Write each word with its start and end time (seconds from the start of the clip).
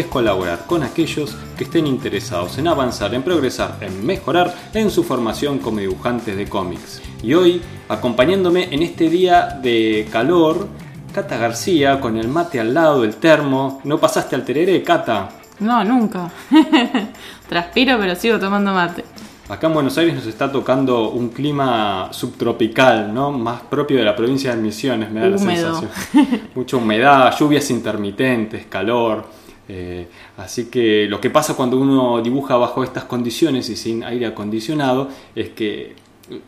es 0.00 0.06
colaborar 0.06 0.66
con 0.66 0.82
aquellos 0.82 1.36
que 1.56 1.64
estén 1.64 1.86
interesados 1.86 2.58
en 2.58 2.68
avanzar, 2.68 3.14
en 3.14 3.22
progresar, 3.22 3.78
en 3.80 4.04
mejorar 4.04 4.54
en 4.74 4.90
su 4.90 5.04
formación 5.04 5.58
como 5.58 5.80
dibujantes 5.80 6.36
de 6.36 6.48
cómics. 6.48 7.02
Y 7.22 7.34
hoy, 7.34 7.60
acompañándome 7.88 8.68
en 8.72 8.82
este 8.82 9.08
día 9.08 9.58
de 9.62 10.08
calor, 10.10 10.68
Cata 11.12 11.36
García 11.36 12.00
con 12.00 12.16
el 12.16 12.28
mate 12.28 12.60
al 12.60 12.74
lado, 12.74 13.04
el 13.04 13.16
termo. 13.16 13.80
¿No 13.84 13.98
pasaste 13.98 14.36
al 14.36 14.44
tereré, 14.44 14.82
Cata? 14.82 15.28
No, 15.60 15.82
nunca. 15.82 16.30
Transpiro, 17.48 17.98
pero 17.98 18.14
sigo 18.14 18.38
tomando 18.38 18.72
mate. 18.72 19.04
Acá 19.48 19.66
en 19.66 19.72
Buenos 19.72 19.96
Aires 19.96 20.14
nos 20.14 20.26
está 20.26 20.52
tocando 20.52 21.08
un 21.08 21.30
clima 21.30 22.08
subtropical, 22.12 23.14
¿no? 23.14 23.32
Más 23.32 23.62
propio 23.62 23.96
de 23.96 24.04
la 24.04 24.14
provincia 24.14 24.54
de 24.54 24.60
Misiones, 24.60 25.10
me 25.10 25.20
da 25.20 25.28
la 25.28 25.38
sensación. 25.38 25.90
Mucha 26.54 26.76
humedad, 26.76 27.34
lluvias 27.38 27.70
intermitentes, 27.70 28.66
calor. 28.66 29.37
Eh, 29.68 30.08
así 30.38 30.66
que 30.70 31.06
lo 31.08 31.20
que 31.20 31.30
pasa 31.30 31.54
cuando 31.54 31.78
uno 31.78 32.22
dibuja 32.22 32.56
bajo 32.56 32.82
estas 32.82 33.04
condiciones 33.04 33.68
y 33.68 33.76
sin 33.76 34.02
aire 34.02 34.26
acondicionado 34.26 35.08
es 35.34 35.50
que 35.50 35.94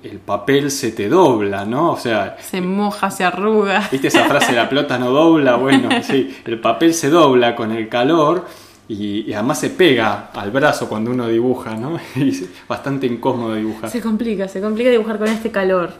el 0.03 0.19
papel 0.19 0.71
se 0.71 0.93
te 0.93 1.09
dobla, 1.09 1.65
¿no? 1.65 1.93
O 1.93 1.97
sea... 1.97 2.37
Se 2.41 2.61
moja, 2.61 3.11
se 3.11 3.25
arruga. 3.25 3.89
¿Viste 3.91 4.09
esa 4.09 4.25
frase, 4.25 4.53
la 4.53 4.69
pelota 4.69 4.99
no 4.99 5.11
dobla? 5.11 5.57
Bueno, 5.61 5.89
sí, 6.03 6.37
el 6.45 6.61
papel 6.61 6.95
se 6.95 7.11
dobla 7.11 7.55
con 7.55 7.73
el 7.73 7.89
calor 7.89 8.47
y, 8.93 9.33
además 9.33 9.61
se 9.61 9.71
pega 9.71 10.31
al 10.35 10.51
brazo 10.51 10.89
cuando 10.89 11.13
uno 11.13 11.29
dibuja, 11.29 11.77
¿no? 11.77 11.97
Y 12.17 12.31
es 12.31 12.67
bastante 12.67 13.07
incómodo 13.07 13.55
dibujar. 13.55 13.89
Se 13.89 14.01
complica, 14.01 14.49
se 14.49 14.61
complica 14.61 14.91
dibujar 14.91 15.17
con 15.19 15.29
este 15.29 15.53
calor. 15.53 15.93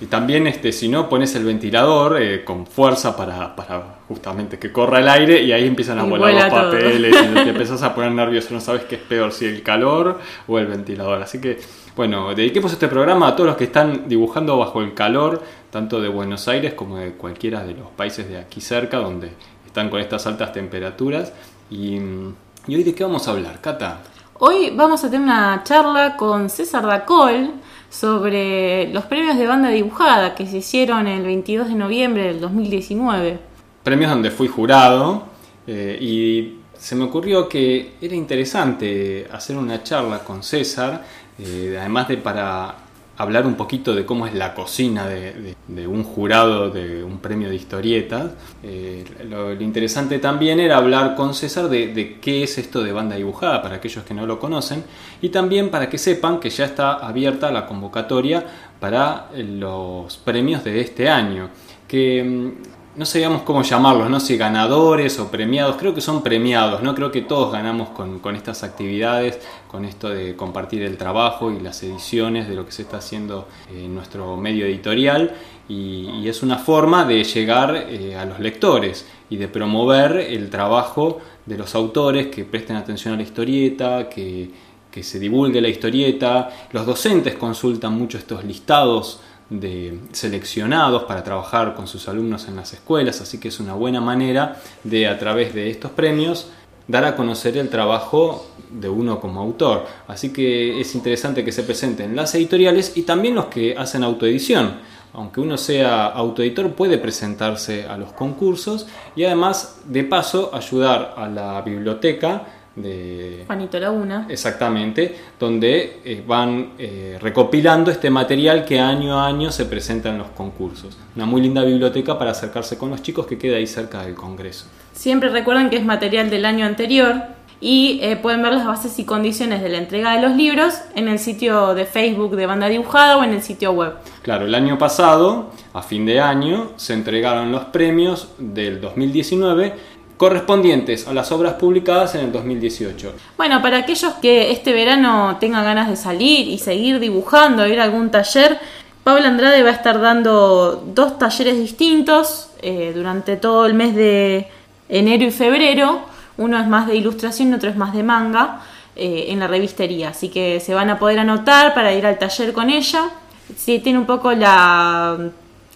Y 0.00 0.06
también, 0.06 0.46
este, 0.46 0.70
si 0.70 0.88
no, 0.88 1.08
pones 1.08 1.34
el 1.34 1.44
ventilador 1.44 2.22
eh, 2.22 2.44
con 2.44 2.64
fuerza 2.64 3.16
para, 3.16 3.56
para, 3.56 3.96
justamente 4.06 4.60
que 4.60 4.70
corra 4.70 5.00
el 5.00 5.08
aire 5.08 5.42
y 5.42 5.50
ahí 5.50 5.66
empiezan 5.66 5.98
a 5.98 6.04
volar 6.04 6.34
los 6.34 6.44
papeles 6.44 7.16
y 7.20 7.34
te 7.34 7.40
empezás 7.50 7.82
a 7.82 7.92
poner 7.92 8.12
nervioso, 8.12 8.54
no 8.54 8.60
sabes 8.60 8.82
qué 8.82 8.94
es 8.94 9.02
peor, 9.02 9.32
si 9.32 9.46
el 9.46 9.64
calor 9.64 10.20
o 10.46 10.58
el 10.60 10.66
ventilador. 10.66 11.20
Así 11.20 11.40
que, 11.40 11.58
bueno, 11.96 12.32
dediquemos 12.32 12.72
este 12.72 12.86
programa 12.86 13.26
a 13.26 13.34
todos 13.34 13.48
los 13.48 13.56
que 13.56 13.64
están 13.64 14.08
dibujando 14.08 14.56
bajo 14.56 14.82
el 14.82 14.94
calor, 14.94 15.42
tanto 15.70 16.00
de 16.00 16.08
Buenos 16.08 16.46
Aires 16.46 16.74
como 16.74 16.98
de 16.98 17.10
cualquiera 17.10 17.64
de 17.64 17.74
los 17.74 17.88
países 17.88 18.28
de 18.28 18.38
aquí 18.38 18.60
cerca, 18.60 18.98
donde 18.98 19.30
están 19.66 19.90
con 19.90 19.98
estas 19.98 20.28
altas 20.28 20.52
temperaturas. 20.52 21.32
Y, 21.70 21.98
hoy 21.98 22.84
de 22.84 22.94
qué 22.94 23.02
vamos 23.04 23.26
a 23.26 23.32
hablar, 23.32 23.60
Cata? 23.60 24.02
Hoy 24.38 24.70
vamos 24.74 25.02
a 25.02 25.10
tener 25.10 25.26
una 25.26 25.62
charla 25.64 26.16
con 26.16 26.48
César 26.50 26.86
Dacol 26.86 27.54
sobre 27.90 28.92
los 28.92 29.04
premios 29.06 29.38
de 29.38 29.46
banda 29.46 29.70
dibujada 29.70 30.34
que 30.34 30.46
se 30.46 30.58
hicieron 30.58 31.06
el 31.06 31.24
22 31.24 31.68
de 31.68 31.74
noviembre 31.74 32.24
del 32.24 32.40
2019. 32.40 33.38
Premios 33.82 34.10
donde 34.10 34.30
fui 34.30 34.46
jurado 34.46 35.24
eh, 35.66 35.98
y 36.00 36.58
se 36.78 36.94
me 36.94 37.04
ocurrió 37.04 37.48
que 37.48 37.94
era 38.00 38.14
interesante 38.14 39.26
hacer 39.32 39.56
una 39.56 39.82
charla 39.82 40.20
con 40.20 40.42
César, 40.42 41.02
eh, 41.38 41.76
además 41.78 42.08
de 42.08 42.18
para 42.18 42.85
hablar 43.16 43.46
un 43.46 43.54
poquito 43.54 43.94
de 43.94 44.04
cómo 44.04 44.26
es 44.26 44.34
la 44.34 44.54
cocina 44.54 45.06
de, 45.06 45.54
un 45.86 46.04
jurado 46.04 46.70
de 46.70 47.02
un 47.02 47.18
premio 47.18 47.48
de 47.48 47.56
historietas. 47.56 48.32
Eh, 48.62 49.04
lo, 49.28 49.52
interesante 49.54 50.18
también 50.18 50.60
era 50.60 50.76
hablar 50.76 51.14
con 51.14 51.34
César 51.34 51.68
de, 51.68 52.18
qué 52.20 52.42
es 52.42 52.58
esto 52.58 52.82
de 52.82 52.92
banda 52.92 53.16
dibujada 53.16 53.62
para 53.62 53.76
aquellos 53.76 54.04
que 54.04 54.14
no 54.14 54.26
lo 54.26 54.38
conocen 54.38 54.84
y 55.22 55.30
también 55.30 55.70
para 55.70 55.88
que 55.88 55.98
sepan 55.98 56.40
que 56.40 56.50
ya 56.50 56.66
está 56.66 56.94
abierta 56.94 57.50
la 57.50 57.66
convocatoria 57.66 58.44
para 58.78 59.30
los 59.36 60.16
premios 60.18 60.62
de 60.64 60.80
este 60.80 61.08
año. 61.08 61.48
Que 61.88 62.22
mm, 62.22 62.75
no 62.96 63.04
sabíamos 63.04 63.42
cómo 63.42 63.62
llamarlos, 63.62 64.08
no 64.08 64.20
sé, 64.20 64.36
ganadores 64.36 65.18
o 65.18 65.30
premiados, 65.30 65.76
creo 65.76 65.94
que 65.94 66.00
son 66.00 66.22
premiados, 66.22 66.82
¿no? 66.82 66.94
Creo 66.94 67.10
que 67.10 67.20
todos 67.20 67.52
ganamos 67.52 67.90
con, 67.90 68.36
estas 68.36 68.62
actividades, 68.62 69.38
con 69.68 69.84
esto 69.84 70.08
de 70.08 70.34
compartir 70.34 70.82
el 70.82 70.96
trabajo 70.96 71.50
y 71.50 71.60
las 71.60 71.82
ediciones 71.82 72.48
de 72.48 72.54
lo 72.54 72.64
que 72.64 72.72
se 72.72 72.82
está 72.82 72.98
haciendo 72.98 73.48
en 73.70 73.94
nuestro 73.94 74.36
medio 74.36 74.64
editorial. 74.64 75.34
Y, 75.68 76.26
es 76.26 76.42
una 76.42 76.58
forma 76.58 77.04
de 77.04 77.22
llegar 77.22 77.86
eh, 77.88 78.16
a 78.16 78.24
los 78.24 78.40
lectores 78.40 79.06
y 79.30 79.36
de 79.36 79.46
promover 79.46 80.16
el 80.16 80.50
trabajo 80.50 81.20
de 81.44 81.56
los 81.56 81.74
autores 81.74 82.28
que 82.28 82.44
presten 82.44 82.76
atención 82.76 83.14
a 83.14 83.16
la 83.16 83.22
historieta, 83.22 84.08
que, 84.08 84.50
que 84.90 85.02
se 85.02 85.20
divulgue 85.20 85.60
la 85.60 85.68
historieta, 85.68 86.48
los 86.72 86.86
docentes 86.86 87.34
consultan 87.34 87.92
mucho 87.92 88.18
estos 88.18 88.44
listados 88.44 89.20
de 89.50 90.00
seleccionados 90.12 91.04
para 91.04 91.22
trabajar 91.22 91.74
con 91.74 91.86
sus 91.86 92.08
alumnos 92.08 92.48
en 92.48 92.56
las 92.56 92.72
escuelas, 92.72 93.20
así 93.20 93.38
que 93.38 93.48
es 93.48 93.60
una 93.60 93.74
buena 93.74 94.00
manera 94.00 94.60
de 94.84 95.06
a 95.06 95.18
través 95.18 95.54
de 95.54 95.70
estos 95.70 95.92
premios 95.92 96.48
dar 96.88 97.04
a 97.04 97.16
conocer 97.16 97.56
el 97.56 97.68
trabajo 97.68 98.46
de 98.70 98.88
uno 98.88 99.20
como 99.20 99.40
autor. 99.40 99.86
Así 100.06 100.32
que 100.32 100.80
es 100.80 100.94
interesante 100.94 101.44
que 101.44 101.52
se 101.52 101.62
presenten 101.62 102.14
las 102.16 102.34
editoriales 102.34 102.96
y 102.96 103.02
también 103.02 103.34
los 103.34 103.46
que 103.46 103.76
hacen 103.76 104.04
autoedición. 104.04 104.78
Aunque 105.12 105.40
uno 105.40 105.56
sea 105.56 106.06
autoeditor 106.06 106.72
puede 106.72 106.98
presentarse 106.98 107.86
a 107.86 107.96
los 107.96 108.12
concursos 108.12 108.86
y 109.14 109.24
además 109.24 109.80
de 109.86 110.04
paso 110.04 110.50
ayudar 110.54 111.14
a 111.16 111.26
la 111.28 111.62
biblioteca 111.62 112.46
de 112.76 113.44
Juanito 113.46 113.80
Laguna. 113.80 114.26
Exactamente, 114.28 115.16
donde 115.40 116.00
eh, 116.04 116.22
van 116.26 116.72
eh, 116.78 117.18
recopilando 117.20 117.90
este 117.90 118.10
material 118.10 118.64
que 118.64 118.78
año 118.78 119.18
a 119.18 119.26
año 119.26 119.50
se 119.50 119.64
presenta 119.64 120.10
en 120.10 120.18
los 120.18 120.28
concursos. 120.28 120.96
Una 121.16 121.26
muy 121.26 121.40
linda 121.40 121.64
biblioteca 121.64 122.18
para 122.18 122.30
acercarse 122.32 122.78
con 122.78 122.90
los 122.90 123.02
chicos 123.02 123.26
que 123.26 123.38
queda 123.38 123.56
ahí 123.56 123.66
cerca 123.66 124.02
del 124.02 124.14
Congreso. 124.14 124.66
Siempre 124.92 125.30
recuerden 125.30 125.70
que 125.70 125.76
es 125.76 125.84
material 125.84 126.30
del 126.30 126.44
año 126.44 126.66
anterior 126.66 127.36
y 127.60 128.00
eh, 128.02 128.16
pueden 128.16 128.42
ver 128.42 128.52
las 128.52 128.66
bases 128.66 128.98
y 128.98 129.04
condiciones 129.04 129.62
de 129.62 129.70
la 129.70 129.78
entrega 129.78 130.14
de 130.14 130.20
los 130.20 130.36
libros 130.36 130.74
en 130.94 131.08
el 131.08 131.18
sitio 131.18 131.74
de 131.74 131.86
Facebook 131.86 132.36
de 132.36 132.44
Banda 132.44 132.68
Dibujada 132.68 133.16
o 133.16 133.24
en 133.24 133.32
el 133.32 133.42
sitio 133.42 133.72
web. 133.72 133.94
Claro, 134.22 134.44
el 134.44 134.54
año 134.54 134.76
pasado, 134.76 135.50
a 135.72 135.82
fin 135.82 136.04
de 136.04 136.20
año, 136.20 136.72
se 136.76 136.92
entregaron 136.92 137.50
los 137.52 137.64
premios 137.66 138.28
del 138.38 138.80
2019 138.80 139.95
correspondientes 140.16 141.06
a 141.06 141.12
las 141.12 141.30
obras 141.32 141.54
publicadas 141.54 142.14
en 142.14 142.22
el 142.22 142.32
2018. 142.32 143.12
Bueno, 143.36 143.60
para 143.62 143.78
aquellos 143.78 144.14
que 144.14 144.50
este 144.50 144.72
verano 144.72 145.36
tengan 145.38 145.64
ganas 145.64 145.88
de 145.88 145.96
salir 145.96 146.48
y 146.48 146.58
seguir 146.58 146.98
dibujando, 147.00 147.66
ir 147.66 147.80
a 147.80 147.84
algún 147.84 148.10
taller, 148.10 148.58
Pablo 149.04 149.26
Andrade 149.26 149.62
va 149.62 149.70
a 149.70 149.74
estar 149.74 150.00
dando 150.00 150.82
dos 150.94 151.18
talleres 151.18 151.56
distintos 151.58 152.50
eh, 152.60 152.92
durante 152.94 153.36
todo 153.36 153.66
el 153.66 153.74
mes 153.74 153.94
de 153.94 154.48
enero 154.88 155.24
y 155.24 155.30
febrero. 155.30 156.00
Uno 156.38 156.58
es 156.58 156.66
más 156.66 156.88
de 156.88 156.96
ilustración 156.96 157.50
y 157.50 157.54
otro 157.54 157.70
es 157.70 157.76
más 157.76 157.94
de 157.94 158.02
manga 158.02 158.62
eh, 158.96 159.26
en 159.28 159.38
la 159.38 159.46
revistería. 159.46 160.08
Así 160.08 160.28
que 160.28 160.58
se 160.58 160.74
van 160.74 160.90
a 160.90 160.98
poder 160.98 161.20
anotar 161.20 161.72
para 161.72 161.92
ir 161.92 162.04
al 162.04 162.18
taller 162.18 162.52
con 162.52 162.68
ella. 162.68 163.10
Si 163.56 163.78
tiene 163.78 164.00
un 164.00 164.06
poco 164.06 164.32
la 164.32 165.30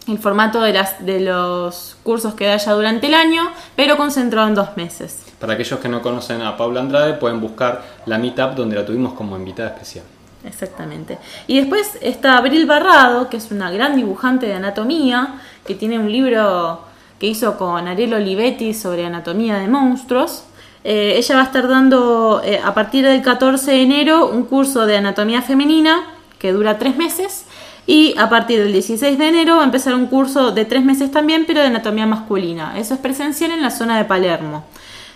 el 0.08 0.18
formato 0.18 0.60
de, 0.60 0.72
las, 0.72 1.04
de 1.04 1.20
los 1.20 1.96
cursos 2.02 2.34
que 2.34 2.48
haya 2.48 2.72
durante 2.72 3.06
el 3.06 3.14
año, 3.14 3.50
pero 3.76 3.97
concentrado 3.97 4.48
en 4.48 4.54
dos 4.54 4.76
meses. 4.76 5.22
Para 5.38 5.54
aquellos 5.54 5.78
que 5.80 5.88
no 5.88 6.02
conocen 6.02 6.42
a 6.42 6.56
Paula 6.56 6.80
Andrade, 6.80 7.14
pueden 7.14 7.41
buscar 7.41 7.82
la 8.06 8.18
Meetup 8.18 8.54
donde 8.54 8.76
la 8.76 8.84
tuvimos 8.84 9.14
como 9.14 9.36
invitada 9.36 9.70
especial. 9.70 10.04
Exactamente. 10.44 11.18
Y 11.47 11.58
después 11.58 11.98
está 12.00 12.38
Abril 12.38 12.66
Barrado, 12.66 13.28
que 13.28 13.36
es 13.36 13.50
una 13.50 13.70
gran 13.70 13.97
dibujante 13.97 14.47
de 14.47 14.54
anatomía, 14.54 15.41
que 15.66 15.74
tiene 15.74 15.98
un 15.98 16.10
libro 16.10 16.80
que 17.18 17.26
hizo 17.26 17.58
con 17.58 17.86
Ariel 17.86 18.14
Olivetti 18.14 18.72
sobre 18.72 19.04
anatomía 19.04 19.58
de 19.58 19.68
monstruos. 19.68 20.44
Eh, 20.82 21.14
ella 21.16 21.34
va 21.36 21.42
a 21.42 21.44
estar 21.44 21.68
dando 21.68 22.41
eh, 22.42 22.58
a 22.64 22.72
partir 22.72 23.04
del 23.04 23.20
14 23.20 23.70
de 23.70 23.82
enero 23.82 24.30
un 24.30 24.44
curso 24.44 24.86
de 24.86 24.96
anatomía 24.96 25.42
femenina 25.42 26.04
que 26.38 26.53
dura 26.53 26.78
tres 26.78 26.96
meses 26.96 27.44
y 27.86 28.15
a 28.18 28.28
partir 28.28 28.60
del 28.60 28.72
16 28.72 29.18
de 29.18 29.28
enero 29.28 29.56
va 29.56 29.62
a 29.62 29.65
empezar 29.65 29.94
un 29.94 30.06
curso 30.06 30.53
de 30.53 30.65
tres 30.65 30.84
meses 30.84 31.10
también, 31.10 31.44
pero 31.47 31.60
de 31.60 31.66
anatomía 31.66 32.06
masculina. 32.06 32.78
Eso 32.78 32.94
es 32.94 33.00
presencial 33.00 33.50
en 33.50 33.62
la 33.62 33.71
zona 33.71 33.98
de 33.98 34.04
Palermo. 34.04 34.65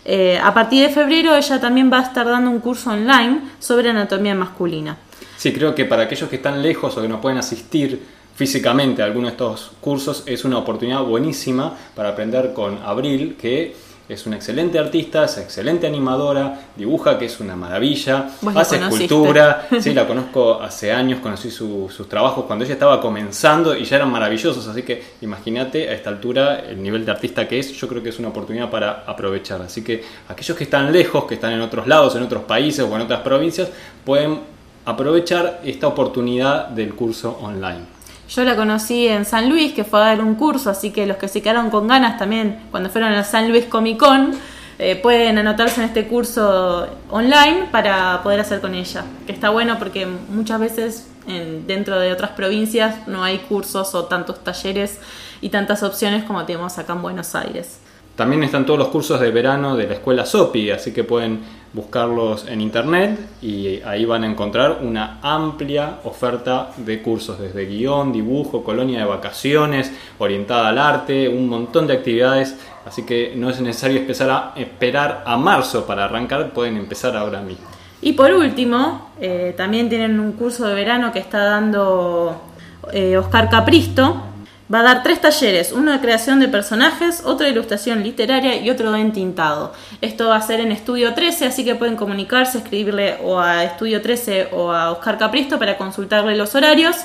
Eh, 0.04 0.38
a 0.42 0.52
partir 0.52 0.82
de 0.82 0.92
febrero 0.92 1.34
ella 1.34 1.60
también 1.60 1.90
va 1.90 2.00
a 2.00 2.02
estar 2.02 2.26
dando 2.26 2.50
un 2.50 2.60
curso 2.60 2.90
online 2.90 3.40
sobre 3.58 3.90
anatomía 3.90 4.34
masculina. 4.34 4.96
Sí, 5.36 5.52
creo 5.52 5.74
que 5.74 5.84
para 5.86 6.02
aquellos 6.02 6.28
que 6.28 6.36
están 6.36 6.62
lejos 6.62 6.96
o 6.96 7.02
que 7.02 7.08
no 7.08 7.20
pueden 7.20 7.38
asistir 7.38 8.02
físicamente 8.34 9.02
a 9.02 9.06
alguno 9.06 9.28
de 9.28 9.32
estos 9.32 9.72
cursos 9.80 10.24
es 10.26 10.44
una 10.44 10.58
oportunidad 10.58 11.02
buenísima 11.02 11.74
para 11.94 12.10
aprender 12.10 12.52
con 12.52 12.78
Abril, 12.84 13.36
que 13.40 13.74
es 14.08 14.26
una 14.26 14.36
excelente 14.36 14.78
artista, 14.78 15.24
es 15.24 15.38
excelente 15.38 15.86
animadora, 15.86 16.60
dibuja 16.76 17.18
que 17.18 17.24
es 17.24 17.40
una 17.40 17.56
maravilla, 17.56 18.28
hace 18.54 18.76
conociste. 18.78 19.04
escultura, 19.04 19.66
sí, 19.80 19.94
la 19.94 20.06
conozco 20.06 20.60
hace 20.60 20.92
años, 20.92 21.20
conocí 21.20 21.50
su- 21.50 21.88
sus 21.94 22.08
trabajos 22.08 22.44
cuando 22.44 22.64
ella 22.64 22.74
estaba 22.74 23.00
comenzando 23.00 23.74
y 23.76 23.84
ya 23.84 23.96
eran 23.96 24.10
maravillosos, 24.10 24.66
así 24.68 24.82
que 24.82 25.02
imagínate 25.22 25.88
a 25.88 25.92
esta 25.92 26.10
altura 26.10 26.60
el 26.60 26.82
nivel 26.82 27.04
de 27.06 27.12
artista 27.12 27.48
que 27.48 27.58
es, 27.58 27.72
yo 27.72 27.88
creo 27.88 28.02
que 28.02 28.10
es 28.10 28.18
una 28.18 28.28
oportunidad 28.28 28.68
para 28.70 29.04
aprovechar, 29.06 29.62
así 29.62 29.82
que 29.82 30.04
aquellos 30.28 30.56
que 30.56 30.64
están 30.64 30.92
lejos, 30.92 31.24
que 31.24 31.34
están 31.34 31.52
en 31.52 31.62
otros 31.62 31.86
lados, 31.86 32.14
en 32.16 32.22
otros 32.24 32.44
países 32.44 32.84
o 32.84 32.94
en 32.94 33.02
otras 33.02 33.20
provincias, 33.20 33.70
pueden 34.04 34.40
aprovechar 34.84 35.60
esta 35.64 35.86
oportunidad 35.88 36.68
del 36.68 36.94
curso 36.94 37.38
online. 37.40 37.86
Yo 38.28 38.42
la 38.44 38.56
conocí 38.56 39.06
en 39.06 39.24
San 39.24 39.48
Luis, 39.48 39.72
que 39.74 39.84
fue 39.84 40.00
a 40.00 40.06
dar 40.06 40.20
un 40.22 40.34
curso, 40.34 40.70
así 40.70 40.90
que 40.90 41.06
los 41.06 41.18
que 41.18 41.28
se 41.28 41.42
quedaron 41.42 41.70
con 41.70 41.86
ganas 41.88 42.18
también 42.18 42.58
cuando 42.70 42.88
fueron 42.90 43.12
al 43.12 43.24
San 43.24 43.48
Luis 43.50 43.66
Comic 43.66 43.98
Con 43.98 44.32
eh, 44.78 44.96
pueden 44.96 45.38
anotarse 45.38 45.80
en 45.80 45.86
este 45.86 46.06
curso 46.08 46.86
online 47.10 47.68
para 47.70 48.22
poder 48.22 48.40
hacer 48.40 48.60
con 48.60 48.74
ella. 48.74 49.04
Que 49.26 49.32
está 49.32 49.50
bueno 49.50 49.78
porque 49.78 50.04
muchas 50.06 50.58
veces 50.58 51.06
en- 51.28 51.66
dentro 51.66 51.98
de 52.00 52.12
otras 52.12 52.30
provincias 52.30 53.06
no 53.06 53.22
hay 53.22 53.38
cursos 53.38 53.94
o 53.94 54.06
tantos 54.06 54.42
talleres 54.42 54.98
y 55.40 55.50
tantas 55.50 55.82
opciones 55.84 56.24
como 56.24 56.44
tenemos 56.44 56.76
acá 56.78 56.94
en 56.94 57.02
Buenos 57.02 57.34
Aires. 57.36 57.78
También 58.16 58.44
están 58.44 58.64
todos 58.64 58.78
los 58.78 58.88
cursos 58.88 59.18
de 59.20 59.30
verano 59.32 59.76
de 59.76 59.88
la 59.88 59.94
escuela 59.94 60.24
SOPI, 60.24 60.70
así 60.70 60.92
que 60.92 61.02
pueden 61.02 61.40
buscarlos 61.72 62.46
en 62.46 62.60
internet 62.60 63.18
y 63.42 63.82
ahí 63.82 64.04
van 64.04 64.22
a 64.22 64.28
encontrar 64.28 64.78
una 64.82 65.18
amplia 65.20 65.98
oferta 66.04 66.70
de 66.76 67.02
cursos, 67.02 67.40
desde 67.40 67.66
guion, 67.66 68.12
dibujo, 68.12 68.62
colonia 68.62 69.00
de 69.00 69.04
vacaciones, 69.04 69.92
orientada 70.18 70.68
al 70.68 70.78
arte, 70.78 71.28
un 71.28 71.48
montón 71.48 71.88
de 71.88 71.94
actividades, 71.94 72.56
así 72.86 73.04
que 73.04 73.32
no 73.34 73.50
es 73.50 73.60
necesario 73.60 74.00
a, 74.30 74.52
esperar 74.54 75.24
a 75.26 75.36
marzo 75.36 75.84
para 75.84 76.04
arrancar, 76.04 76.52
pueden 76.52 76.76
empezar 76.76 77.16
ahora 77.16 77.40
mismo. 77.40 77.66
Y 78.00 78.12
por 78.12 78.32
último, 78.32 79.10
eh, 79.20 79.54
también 79.56 79.88
tienen 79.88 80.20
un 80.20 80.32
curso 80.32 80.68
de 80.68 80.74
verano 80.74 81.10
que 81.12 81.18
está 81.18 81.42
dando 81.42 82.40
eh, 82.92 83.16
Oscar 83.16 83.50
Capristo. 83.50 84.33
Va 84.72 84.80
a 84.80 84.82
dar 84.82 85.02
tres 85.02 85.20
talleres, 85.20 85.72
uno 85.72 85.92
de 85.92 86.00
creación 86.00 86.40
de 86.40 86.48
personajes, 86.48 87.22
otro 87.26 87.44
de 87.44 87.52
ilustración 87.52 88.02
literaria 88.02 88.56
y 88.56 88.70
otro 88.70 88.92
de 88.92 89.00
entintado. 89.00 89.74
Esto 90.00 90.28
va 90.28 90.36
a 90.36 90.40
ser 90.40 90.60
en 90.60 90.72
Estudio 90.72 91.12
13, 91.12 91.44
así 91.44 91.66
que 91.66 91.74
pueden 91.74 91.96
comunicarse, 91.96 92.58
escribirle 92.58 93.18
o 93.22 93.38
a 93.38 93.64
Estudio 93.64 94.00
13 94.00 94.48
o 94.52 94.72
a 94.72 94.90
Oscar 94.90 95.18
Capristo 95.18 95.58
para 95.58 95.76
consultarle 95.76 96.34
los 96.34 96.54
horarios 96.54 96.96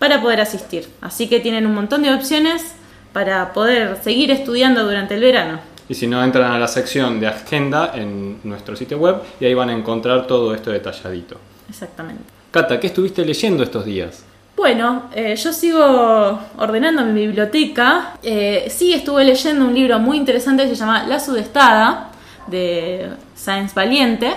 para 0.00 0.20
poder 0.20 0.40
asistir. 0.40 0.88
Así 1.00 1.28
que 1.28 1.38
tienen 1.38 1.66
un 1.66 1.74
montón 1.74 2.02
de 2.02 2.12
opciones 2.12 2.74
para 3.12 3.52
poder 3.52 3.96
seguir 4.02 4.32
estudiando 4.32 4.82
durante 4.82 5.14
el 5.14 5.20
verano. 5.20 5.60
Y 5.88 5.94
si 5.94 6.08
no, 6.08 6.24
entran 6.24 6.50
a 6.50 6.58
la 6.58 6.66
sección 6.66 7.20
de 7.20 7.28
agenda 7.28 7.92
en 7.94 8.40
nuestro 8.42 8.74
sitio 8.74 8.98
web 8.98 9.18
y 9.38 9.44
ahí 9.44 9.54
van 9.54 9.68
a 9.68 9.72
encontrar 9.72 10.26
todo 10.26 10.52
esto 10.52 10.72
detalladito. 10.72 11.36
Exactamente. 11.68 12.24
Cata, 12.50 12.80
¿qué 12.80 12.88
estuviste 12.88 13.24
leyendo 13.24 13.62
estos 13.62 13.84
días? 13.84 14.24
Bueno, 14.56 15.10
eh, 15.12 15.34
yo 15.34 15.52
sigo 15.52 16.40
ordenando 16.58 17.04
mi 17.04 17.26
biblioteca. 17.26 18.16
Eh, 18.22 18.68
sí, 18.70 18.92
estuve 18.92 19.24
leyendo 19.24 19.64
un 19.64 19.74
libro 19.74 19.98
muy 19.98 20.16
interesante 20.16 20.62
que 20.62 20.70
se 20.70 20.76
llama 20.76 21.04
La 21.08 21.18
Sudestada, 21.18 22.10
de 22.46 23.10
Sáenz 23.34 23.74
Valiente, 23.74 24.32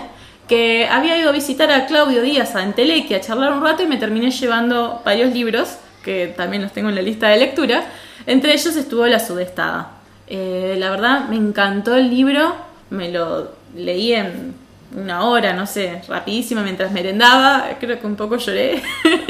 que 0.47 0.87
había 0.87 1.17
ido 1.19 1.29
a 1.29 1.33
visitar 1.33 1.71
a 1.71 1.85
Claudio 1.85 2.23
Díaz 2.23 2.55
a 2.55 2.63
Entelequia 2.63 3.17
a 3.17 3.21
charlar 3.21 3.53
un 3.53 3.61
rato 3.61 3.83
y 3.83 3.87
me 3.87 3.97
terminé 3.97 4.31
llevando 4.31 5.01
varios 5.05 5.33
libros, 5.33 5.77
que 6.03 6.33
también 6.35 6.63
los 6.63 6.71
tengo 6.71 6.89
en 6.89 6.95
la 6.95 7.01
lista 7.01 7.27
de 7.27 7.37
lectura. 7.37 7.83
Entre 8.25 8.53
ellos 8.53 8.75
estuvo 8.75 9.05
La 9.05 9.19
Sudestada. 9.19 9.91
Eh, 10.27 10.75
la 10.79 10.89
verdad, 10.89 11.29
me 11.29 11.35
encantó 11.35 11.95
el 11.95 12.09
libro, 12.09 12.55
me 12.89 13.11
lo 13.11 13.51
leí 13.75 14.13
en 14.13 14.55
una 14.95 15.25
hora, 15.25 15.53
no 15.53 15.65
sé, 15.65 16.01
rapidísimo 16.07 16.61
mientras 16.61 16.91
merendaba, 16.91 17.65
creo 17.79 17.99
que 17.99 18.07
un 18.07 18.15
poco 18.15 18.37
lloré. 18.37 18.81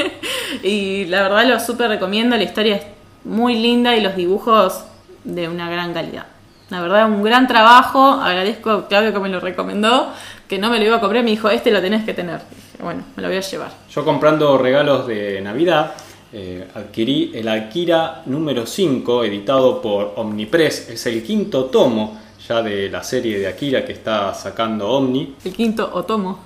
y 0.63 1.05
la 1.05 1.23
verdad 1.23 1.45
lo 1.47 1.59
súper 1.59 1.89
recomiendo, 1.89 2.35
la 2.37 2.43
historia 2.43 2.75
es 2.75 2.83
muy 3.23 3.55
linda 3.55 3.95
y 3.95 4.01
los 4.01 4.15
dibujos 4.15 4.83
de 5.23 5.47
una 5.49 5.69
gran 5.69 5.93
calidad. 5.93 6.27
La 6.69 6.81
verdad, 6.81 7.09
un 7.09 7.23
gran 7.23 7.47
trabajo, 7.47 8.11
agradezco 8.11 8.71
a 8.71 8.87
Claudio 8.87 9.13
que 9.13 9.19
me 9.19 9.29
lo 9.29 9.39
recomendó, 9.39 10.11
que 10.47 10.57
no 10.57 10.69
me 10.69 10.79
lo 10.79 10.85
iba 10.85 10.97
a 10.97 10.99
comprar, 10.99 11.23
me 11.23 11.31
dijo, 11.31 11.49
este 11.49 11.71
lo 11.71 11.81
tenés 11.81 12.03
que 12.03 12.13
tener. 12.13 12.41
Dije, 12.49 12.83
bueno, 12.83 13.03
me 13.15 13.21
lo 13.21 13.29
voy 13.29 13.37
a 13.37 13.41
llevar. 13.41 13.71
Yo 13.89 14.03
comprando 14.03 14.57
regalos 14.57 15.07
de 15.07 15.39
Navidad, 15.41 15.93
eh, 16.33 16.67
adquirí 16.75 17.31
el 17.33 17.47
Akira 17.47 18.23
número 18.25 18.65
5, 18.65 19.23
editado 19.23 19.81
por 19.81 20.13
Omnipress. 20.17 20.89
Es 20.89 21.05
el 21.05 21.23
quinto 21.23 21.65
tomo 21.65 22.19
ya 22.47 22.61
de 22.61 22.89
la 22.89 23.03
serie 23.03 23.39
de 23.39 23.47
Akira 23.47 23.85
que 23.85 23.93
está 23.93 24.33
sacando 24.33 24.89
Omni. 24.89 25.35
El 25.43 25.53
quinto 25.53 25.89
otomo. 25.93 26.43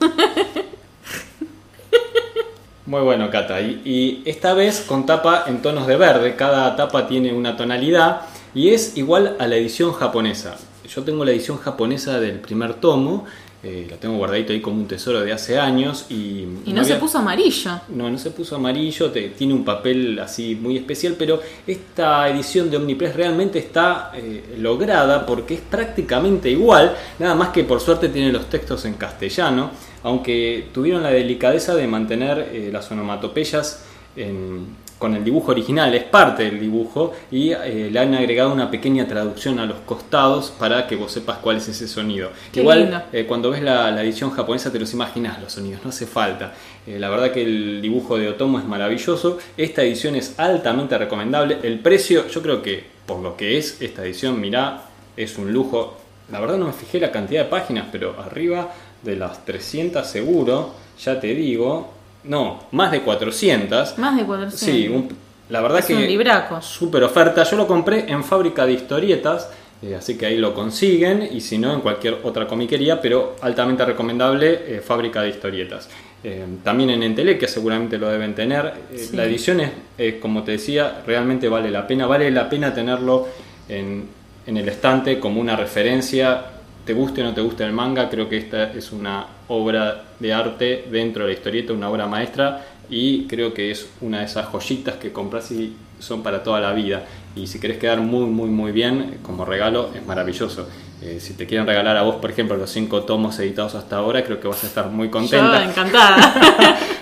Muy 2.85 3.01
bueno, 3.01 3.29
Cata. 3.29 3.61
Y, 3.61 3.81
y 3.85 4.23
esta 4.25 4.53
vez 4.53 4.81
con 4.87 5.05
tapa 5.05 5.45
en 5.47 5.61
tonos 5.61 5.87
de 5.87 5.95
verde. 5.95 6.35
Cada 6.35 6.75
tapa 6.75 7.07
tiene 7.07 7.33
una 7.33 7.55
tonalidad 7.55 8.21
y 8.53 8.69
es 8.69 8.97
igual 8.97 9.35
a 9.39 9.47
la 9.47 9.55
edición 9.55 9.93
japonesa. 9.93 10.57
Yo 10.87 11.03
tengo 11.03 11.23
la 11.23 11.31
edición 11.31 11.57
japonesa 11.57 12.19
del 12.19 12.39
primer 12.39 12.73
tomo. 12.75 13.25
Eh, 13.63 13.87
la 13.89 13.97
tengo 13.97 14.17
guardadito 14.17 14.53
ahí 14.53 14.59
como 14.61 14.77
un 14.77 14.87
tesoro 14.87 15.21
de 15.21 15.31
hace 15.31 15.59
años 15.59 16.05
y, 16.09 16.45
y 16.65 16.73
no 16.73 16.83
se 16.83 16.93
había- 16.93 16.99
puso 16.99 17.19
amarillo. 17.19 17.71
No, 17.89 18.09
no 18.09 18.17
se 18.17 18.31
puso 18.31 18.55
amarillo, 18.55 19.11
te- 19.11 19.29
tiene 19.29 19.53
un 19.53 19.63
papel 19.63 20.17
así 20.19 20.55
muy 20.59 20.77
especial, 20.77 21.15
pero 21.17 21.39
esta 21.67 22.27
edición 22.29 22.71
de 22.71 22.77
Omnipress 22.77 23.15
realmente 23.15 23.59
está 23.59 24.11
eh, 24.15 24.55
lograda 24.57 25.25
porque 25.25 25.53
es 25.55 25.61
prácticamente 25.61 26.49
igual, 26.49 26.95
nada 27.19 27.35
más 27.35 27.49
que 27.49 27.63
por 27.63 27.79
suerte 27.79 28.09
tiene 28.09 28.31
los 28.31 28.49
textos 28.49 28.85
en 28.85 28.95
castellano, 28.95 29.69
aunque 30.03 30.69
tuvieron 30.73 31.03
la 31.03 31.11
delicadeza 31.11 31.75
de 31.75 31.85
mantener 31.87 32.49
eh, 32.51 32.69
las 32.73 32.89
onomatopeyas 32.91 33.83
en- 34.15 34.65
con 35.01 35.15
el 35.15 35.23
dibujo 35.23 35.51
original, 35.51 35.95
es 35.95 36.03
parte 36.03 36.43
del 36.43 36.59
dibujo, 36.59 37.11
y 37.31 37.53
eh, 37.53 37.89
le 37.91 37.99
han 37.99 38.13
agregado 38.13 38.53
una 38.53 38.69
pequeña 38.69 39.07
traducción 39.07 39.57
a 39.57 39.65
los 39.65 39.79
costados 39.79 40.51
para 40.51 40.85
que 40.85 40.95
vos 40.95 41.11
sepas 41.11 41.39
cuál 41.39 41.57
es 41.57 41.67
ese 41.67 41.87
sonido. 41.87 42.29
Qué 42.53 42.59
Igual 42.59 43.05
eh, 43.11 43.25
cuando 43.25 43.49
ves 43.49 43.63
la, 43.63 43.89
la 43.89 44.03
edición 44.03 44.29
japonesa 44.29 44.71
te 44.71 44.79
los 44.79 44.93
imaginas 44.93 45.41
los 45.41 45.53
sonidos, 45.53 45.83
no 45.83 45.89
hace 45.89 46.05
falta. 46.05 46.53
Eh, 46.85 46.99
la 46.99 47.09
verdad 47.09 47.31
que 47.31 47.41
el 47.41 47.81
dibujo 47.81 48.15
de 48.15 48.29
Otomo 48.29 48.59
es 48.59 48.65
maravilloso. 48.65 49.39
Esta 49.57 49.81
edición 49.81 50.15
es 50.15 50.39
altamente 50.39 50.95
recomendable. 50.99 51.57
El 51.63 51.79
precio, 51.79 52.27
yo 52.27 52.43
creo 52.43 52.61
que 52.61 52.83
por 53.07 53.21
lo 53.21 53.35
que 53.35 53.57
es 53.57 53.81
esta 53.81 54.05
edición, 54.05 54.39
mirá, 54.39 54.83
es 55.17 55.35
un 55.39 55.51
lujo. 55.51 55.97
La 56.31 56.39
verdad 56.39 56.57
no 56.59 56.67
me 56.67 56.73
fijé 56.73 56.99
la 56.99 57.11
cantidad 57.11 57.45
de 57.45 57.49
páginas, 57.49 57.87
pero 57.91 58.15
arriba 58.21 58.71
de 59.01 59.15
las 59.15 59.43
300 59.45 60.05
seguro, 60.05 60.75
ya 61.03 61.19
te 61.19 61.33
digo, 61.33 61.89
no, 62.23 62.63
más 62.71 62.91
de 62.91 63.01
400. 63.01 63.97
Más 63.97 64.15
de 64.17 64.23
400. 64.23 64.59
Sí, 64.59 64.87
un- 64.87 65.09
la 65.49 65.59
verdad 65.61 65.79
Es 65.79 65.85
que 65.85 65.95
un 65.95 66.05
libraco. 66.07 66.61
super 66.61 67.03
oferta. 67.03 67.43
Yo 67.43 67.57
lo 67.57 67.67
compré 67.67 68.09
en 68.09 68.23
fábrica 68.23 68.65
de 68.65 68.73
historietas, 68.73 69.49
eh, 69.81 69.95
así 69.95 70.17
que 70.17 70.27
ahí 70.27 70.37
lo 70.37 70.53
consiguen 70.53 71.27
y 71.29 71.41
si 71.41 71.57
no 71.57 71.73
en 71.73 71.81
cualquier 71.81 72.19
otra 72.23 72.47
comiquería, 72.47 73.01
pero 73.01 73.35
altamente 73.41 73.83
recomendable 73.83 74.53
eh, 74.67 74.81
fábrica 74.85 75.21
de 75.23 75.29
historietas. 75.29 75.89
Eh, 76.23 76.45
también 76.63 76.91
en 76.91 77.01
Entele, 77.03 77.37
que 77.37 77.47
seguramente 77.47 77.97
lo 77.97 78.07
deben 78.09 78.33
tener. 78.35 78.73
Sí. 78.95 79.15
La 79.15 79.25
edición 79.25 79.59
es, 79.97 80.13
como 80.21 80.43
te 80.43 80.51
decía, 80.51 81.01
realmente 81.05 81.49
vale 81.49 81.69
la 81.71 81.85
pena. 81.87 82.05
Vale 82.05 82.29
la 82.31 82.47
pena 82.47 82.73
tenerlo 82.73 83.27
en, 83.67 84.05
en 84.45 84.57
el 84.57 84.69
estante 84.69 85.19
como 85.19 85.41
una 85.41 85.55
referencia. 85.55 86.43
Te 86.85 86.93
guste 86.93 87.21
o 87.21 87.25
no 87.25 87.33
te 87.33 87.41
guste 87.41 87.63
el 87.63 87.73
manga, 87.73 88.09
creo 88.09 88.27
que 88.27 88.37
esta 88.37 88.71
es 88.73 88.91
una 88.91 89.25
obra 89.47 90.03
de 90.19 90.33
arte 90.33 90.85
dentro 90.91 91.23
de 91.23 91.29
la 91.31 91.37
historieta, 91.37 91.73
una 91.73 91.89
obra 91.89 92.07
maestra 92.07 92.65
y 92.89 93.25
creo 93.27 93.53
que 93.53 93.71
es 93.71 93.87
una 94.01 94.19
de 94.19 94.25
esas 94.25 94.47
joyitas 94.47 94.95
que 94.95 95.11
compras 95.11 95.51
y 95.51 95.75
son 95.99 96.23
para 96.23 96.41
toda 96.43 96.59
la 96.59 96.73
vida. 96.73 97.03
Y 97.35 97.47
si 97.47 97.59
querés 97.59 97.77
quedar 97.77 98.01
muy, 98.01 98.25
muy, 98.25 98.49
muy 98.49 98.71
bien 98.71 99.19
como 99.21 99.45
regalo, 99.45 99.91
es 99.95 100.05
maravilloso. 100.05 100.67
Eh, 101.01 101.19
si 101.19 101.33
te 101.33 101.45
quieren 101.45 101.65
regalar 101.65 101.97
a 101.97 102.01
vos, 102.01 102.15
por 102.15 102.29
ejemplo, 102.31 102.57
los 102.57 102.69
cinco 102.69 103.03
tomos 103.03 103.39
editados 103.39 103.75
hasta 103.75 103.97
ahora, 103.97 104.23
creo 104.23 104.39
que 104.39 104.47
vas 104.47 104.63
a 104.63 104.67
estar 104.67 104.87
muy 104.87 105.07
Yo 105.07 105.11
contenta. 105.11 105.63
encantada. 105.63 106.77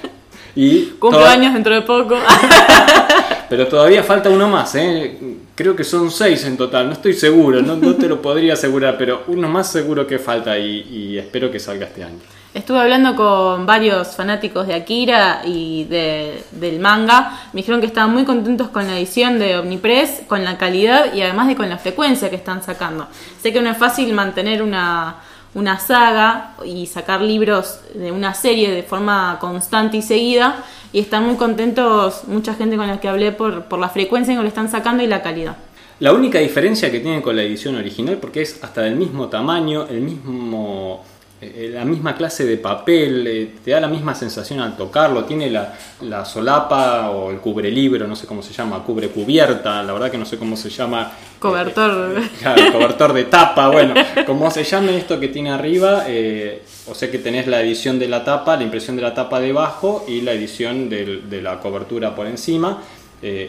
Y 0.55 0.85
Cumplo 0.99 1.19
toda- 1.19 1.31
años 1.31 1.53
dentro 1.53 1.73
de 1.75 1.81
poco. 1.81 2.15
Pero 3.49 3.67
todavía 3.67 4.03
falta 4.03 4.29
uno 4.29 4.47
más, 4.47 4.75
¿eh? 4.75 5.17
Creo 5.55 5.75
que 5.75 5.83
son 5.83 6.11
seis 6.11 6.45
en 6.45 6.55
total, 6.55 6.85
no 6.87 6.93
estoy 6.93 7.13
seguro, 7.13 7.61
no, 7.61 7.75
no 7.75 7.95
te 7.95 8.07
lo 8.07 8.21
podría 8.21 8.53
asegurar, 8.53 8.97
pero 8.97 9.23
uno 9.27 9.49
más 9.49 9.71
seguro 9.71 10.05
que 10.07 10.19
falta 10.19 10.57
y, 10.57 10.81
y 10.89 11.17
espero 11.17 11.51
que 11.51 11.59
salga 11.59 11.87
este 11.87 12.03
año. 12.03 12.19
Estuve 12.53 12.79
hablando 12.79 13.15
con 13.15 13.65
varios 13.65 14.15
fanáticos 14.15 14.65
de 14.67 14.73
Akira 14.75 15.41
y 15.45 15.83
de- 15.85 16.43
del 16.51 16.79
manga. 16.79 17.39
Me 17.53 17.61
dijeron 17.61 17.79
que 17.81 17.87
estaban 17.87 18.11
muy 18.13 18.23
contentos 18.23 18.69
con 18.69 18.85
la 18.87 18.97
edición 18.97 19.37
de 19.39 19.57
Omnipress, 19.57 20.21
con 20.27 20.43
la 20.43 20.57
calidad 20.57 21.13
y 21.13 21.21
además 21.21 21.47
de 21.47 21.55
con 21.55 21.69
la 21.69 21.77
frecuencia 21.77 22.29
que 22.29 22.35
están 22.35 22.63
sacando. 22.63 23.07
Sé 23.41 23.51
que 23.53 23.61
no 23.61 23.69
es 23.69 23.77
fácil 23.77 24.13
mantener 24.13 24.61
una, 24.63 25.15
una 25.53 25.79
saga 25.79 26.55
y 26.65 26.85
sacar 26.85 27.21
libros 27.21 27.79
de 27.93 28.11
una 28.11 28.33
serie 28.33 28.71
de 28.71 28.83
forma 28.83 29.37
constante 29.39 29.97
y 29.97 30.01
seguida. 30.01 30.63
Y 30.93 30.99
están 30.99 31.25
muy 31.25 31.35
contentos, 31.35 32.23
mucha 32.27 32.53
gente 32.55 32.77
con 32.77 32.87
la 32.87 32.99
que 32.99 33.07
hablé, 33.07 33.31
por, 33.31 33.65
por 33.65 33.79
la 33.79 33.89
frecuencia 33.89 34.31
en 34.31 34.39
que 34.39 34.43
lo 34.43 34.47
están 34.47 34.69
sacando 34.69 35.03
y 35.03 35.07
la 35.07 35.21
calidad. 35.21 35.57
La 35.99 36.13
única 36.13 36.39
diferencia 36.39 36.91
que 36.91 37.01
tiene 37.01 37.21
con 37.21 37.35
la 37.35 37.43
edición 37.43 37.75
original, 37.75 38.17
porque 38.17 38.41
es 38.41 38.63
hasta 38.63 38.81
del 38.81 38.95
mismo 38.95 39.27
tamaño, 39.27 39.85
el 39.89 39.99
mismo 39.99 41.03
la 41.41 41.85
misma 41.85 42.15
clase 42.15 42.45
de 42.45 42.57
papel, 42.57 43.25
eh, 43.25 43.51
te 43.63 43.71
da 43.71 43.79
la 43.79 43.87
misma 43.87 44.13
sensación 44.13 44.59
al 44.59 44.75
tocarlo, 44.75 45.23
tiene 45.23 45.49
la, 45.49 46.25
solapa 46.25 47.09
o 47.11 47.31
el 47.31 47.37
cubre 47.37 47.71
libro, 47.71 48.05
no 48.07 48.15
sé 48.15 48.27
cómo 48.27 48.41
se 48.41 48.51
llama, 48.51 48.83
cubre 48.83 49.07
cubierta, 49.07 49.81
la 49.83 49.93
verdad 49.93 50.11
que 50.11 50.17
no 50.17 50.25
sé 50.25 50.37
cómo 50.37 50.57
se 50.57 50.69
llama. 50.69 51.13
Cobertor. 51.39 52.17
Eh, 52.19 52.71
cobertor 52.73 53.13
de 53.13 53.23
tapa, 53.25 53.69
bueno, 53.69 53.93
como 54.25 54.51
se 54.51 54.65
llame 54.65 54.97
esto 54.97 55.17
que 55.17 55.29
tiene 55.29 55.51
arriba, 55.51 56.05
o 56.87 56.93
sea 56.93 57.09
que 57.09 57.19
tenés 57.19 57.47
la 57.47 57.61
edición 57.61 57.99
de 57.99 58.09
la 58.09 58.25
tapa, 58.25 58.57
la 58.57 58.63
impresión 58.63 58.97
de 58.97 59.01
la 59.01 59.13
tapa 59.13 59.39
debajo 59.39 60.03
y 60.09 60.21
la 60.21 60.33
edición 60.33 60.89
de 60.89 61.41
la 61.41 61.61
cobertura 61.61 62.15
por 62.15 62.27
encima. 62.27 62.81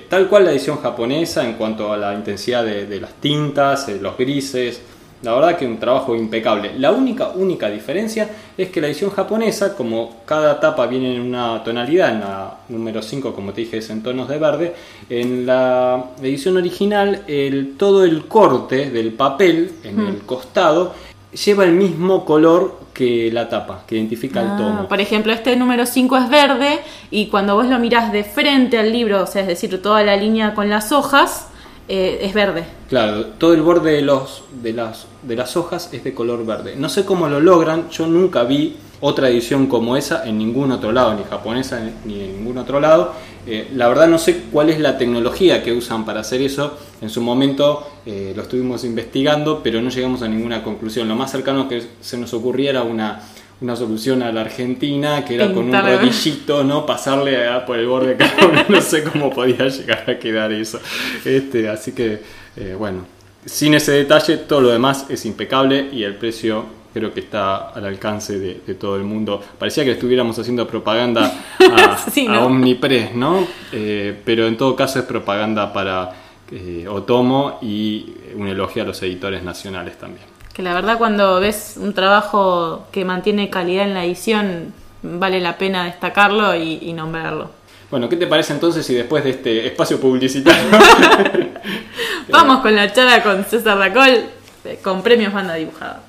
tal 0.08 0.28
cual 0.28 0.44
la 0.44 0.52
edición 0.52 0.80
japonesa 0.80 1.44
en 1.44 1.54
cuanto 1.54 1.92
a 1.92 1.96
la 1.96 2.14
intensidad 2.14 2.64
de 2.64 3.00
las 3.00 3.14
tintas, 3.14 3.88
los 4.00 4.16
grises, 4.16 4.80
la 5.22 5.34
verdad 5.34 5.56
que 5.56 5.66
un 5.66 5.78
trabajo 5.78 6.16
impecable. 6.16 6.72
La 6.78 6.92
única, 6.92 7.28
única 7.28 7.68
diferencia 7.68 8.28
es 8.56 8.70
que 8.70 8.80
la 8.80 8.86
edición 8.86 9.10
japonesa, 9.10 9.76
como 9.76 10.22
cada 10.24 10.58
tapa 10.60 10.86
viene 10.86 11.16
en 11.16 11.22
una 11.22 11.62
tonalidad, 11.62 12.10
en 12.12 12.20
la 12.20 12.54
número 12.68 13.02
5, 13.02 13.34
como 13.34 13.52
te 13.52 13.62
dije, 13.62 13.78
es 13.78 13.90
en 13.90 14.02
tonos 14.02 14.28
de 14.28 14.38
verde, 14.38 14.74
en 15.08 15.46
la 15.46 16.04
edición 16.22 16.56
original 16.56 17.22
el, 17.26 17.76
todo 17.76 18.04
el 18.04 18.26
corte 18.26 18.90
del 18.90 19.12
papel 19.12 19.72
en 19.84 20.00
el 20.00 20.18
costado 20.18 20.94
lleva 21.32 21.64
el 21.64 21.72
mismo 21.72 22.24
color 22.24 22.80
que 22.92 23.30
la 23.32 23.48
tapa, 23.48 23.84
que 23.86 23.96
identifica 23.96 24.40
el 24.40 24.48
ah, 24.48 24.56
tono. 24.56 24.88
Por 24.88 25.00
ejemplo, 25.00 25.32
este 25.32 25.54
número 25.56 25.86
5 25.86 26.16
es 26.16 26.28
verde 26.28 26.80
y 27.10 27.26
cuando 27.26 27.54
vos 27.54 27.66
lo 27.66 27.78
mirás 27.78 28.12
de 28.12 28.24
frente 28.24 28.78
al 28.78 28.92
libro, 28.92 29.22
o 29.22 29.26
sea, 29.26 29.42
es 29.42 29.48
decir, 29.48 29.80
toda 29.80 30.02
la 30.02 30.16
línea 30.16 30.54
con 30.54 30.68
las 30.68 30.92
hojas, 30.92 31.49
eh, 31.92 32.20
es 32.22 32.32
verde. 32.32 32.62
Claro, 32.88 33.26
todo 33.36 33.52
el 33.52 33.62
borde 33.62 33.94
de, 33.94 34.02
los, 34.02 34.44
de, 34.62 34.72
las, 34.72 35.06
de 35.22 35.34
las 35.34 35.56
hojas 35.56 35.90
es 35.92 36.04
de 36.04 36.14
color 36.14 36.46
verde. 36.46 36.76
No 36.76 36.88
sé 36.88 37.04
cómo 37.04 37.28
lo 37.28 37.40
logran, 37.40 37.90
yo 37.90 38.06
nunca 38.06 38.44
vi 38.44 38.76
otra 39.00 39.28
edición 39.28 39.66
como 39.66 39.96
esa 39.96 40.24
en 40.24 40.38
ningún 40.38 40.70
otro 40.70 40.92
lado, 40.92 41.14
ni 41.14 41.24
japonesa 41.24 41.80
ni 42.04 42.20
en 42.20 42.36
ningún 42.36 42.58
otro 42.58 42.78
lado. 42.78 43.12
Eh, 43.44 43.70
la 43.74 43.88
verdad 43.88 44.06
no 44.06 44.18
sé 44.18 44.42
cuál 44.52 44.70
es 44.70 44.78
la 44.78 44.98
tecnología 44.98 45.64
que 45.64 45.72
usan 45.72 46.04
para 46.04 46.20
hacer 46.20 46.40
eso. 46.42 46.78
En 47.00 47.10
su 47.10 47.22
momento 47.22 47.84
eh, 48.06 48.34
lo 48.36 48.42
estuvimos 48.42 48.84
investigando, 48.84 49.60
pero 49.60 49.82
no 49.82 49.90
llegamos 49.90 50.22
a 50.22 50.28
ninguna 50.28 50.62
conclusión. 50.62 51.08
Lo 51.08 51.16
más 51.16 51.32
cercano 51.32 51.68
que 51.68 51.82
se 52.00 52.18
nos 52.18 52.32
ocurría 52.34 52.70
era 52.70 52.82
una 52.84 53.20
una 53.60 53.76
solución 53.76 54.22
a 54.22 54.32
la 54.32 54.40
Argentina 54.40 55.24
que 55.24 55.34
era 55.34 55.52
con 55.52 55.66
un 55.66 55.72
rodillito, 55.72 56.64
¿no? 56.64 56.86
Pasarle 56.86 57.38
por 57.66 57.78
el 57.78 57.86
borde 57.86 58.16
no 58.68 58.80
sé 58.80 59.04
cómo 59.04 59.30
podía 59.30 59.68
llegar 59.68 60.08
a 60.08 60.18
quedar 60.18 60.52
eso. 60.52 60.80
Este, 61.24 61.68
así 61.68 61.92
que, 61.92 62.22
eh, 62.56 62.74
bueno, 62.78 63.04
sin 63.44 63.74
ese 63.74 63.92
detalle, 63.92 64.38
todo 64.38 64.62
lo 64.62 64.68
demás 64.70 65.06
es 65.10 65.26
impecable 65.26 65.88
y 65.92 66.02
el 66.04 66.14
precio 66.14 66.64
creo 66.92 67.12
que 67.12 67.20
está 67.20 67.68
al 67.68 67.84
alcance 67.84 68.38
de, 68.38 68.74
todo 68.74 68.96
el 68.96 69.04
mundo. 69.04 69.42
Parecía 69.58 69.84
que 69.84 69.92
estuviéramos 69.92 70.38
haciendo 70.38 70.66
propaganda 70.66 71.32
a, 71.58 72.44
Omnipress, 72.44 73.14
¿no? 73.14 73.46
Eh, 73.72 74.18
pero 74.24 74.46
en 74.46 74.56
todo 74.56 74.74
caso 74.74 74.98
es 74.98 75.04
propaganda 75.04 75.72
para 75.72 76.12
eh, 76.50 76.86
Otomo 76.88 77.58
y 77.60 78.14
un 78.34 78.48
elogio 78.48 78.82
a 78.82 78.86
los 78.86 79.02
editores 79.02 79.42
nacionales 79.42 79.98
también 79.98 80.29
que 80.60 80.64
la 80.64 80.74
verdad 80.74 80.98
cuando 80.98 81.40
ves 81.40 81.78
un 81.78 81.94
trabajo 81.94 82.86
que 82.92 83.02
mantiene 83.02 83.48
calidad 83.48 83.84
en 83.84 83.94
la 83.94 84.04
edición, 84.04 84.74
vale 85.00 85.40
la 85.40 85.56
pena 85.56 85.86
destacarlo 85.86 86.54
y, 86.54 86.92
nombrarlo. 86.92 87.50
Bueno, 87.90 88.10
¿qué 88.10 88.16
te 88.16 88.26
parece 88.26 88.52
entonces 88.52 88.84
si 88.84 88.94
después 88.94 89.24
de 89.24 89.30
este 89.30 89.66
espacio 89.68 89.98
publicitario... 89.98 90.68
Vamos 92.28 92.60
con 92.60 92.76
la 92.76 92.92
charla 92.92 93.22
con 93.22 93.42
César 93.46 93.78
Racol, 93.78 94.26
eh, 94.66 94.78
con 94.84 95.02
premios 95.02 95.32
banda 95.32 95.54
dibujada. 95.54 96.02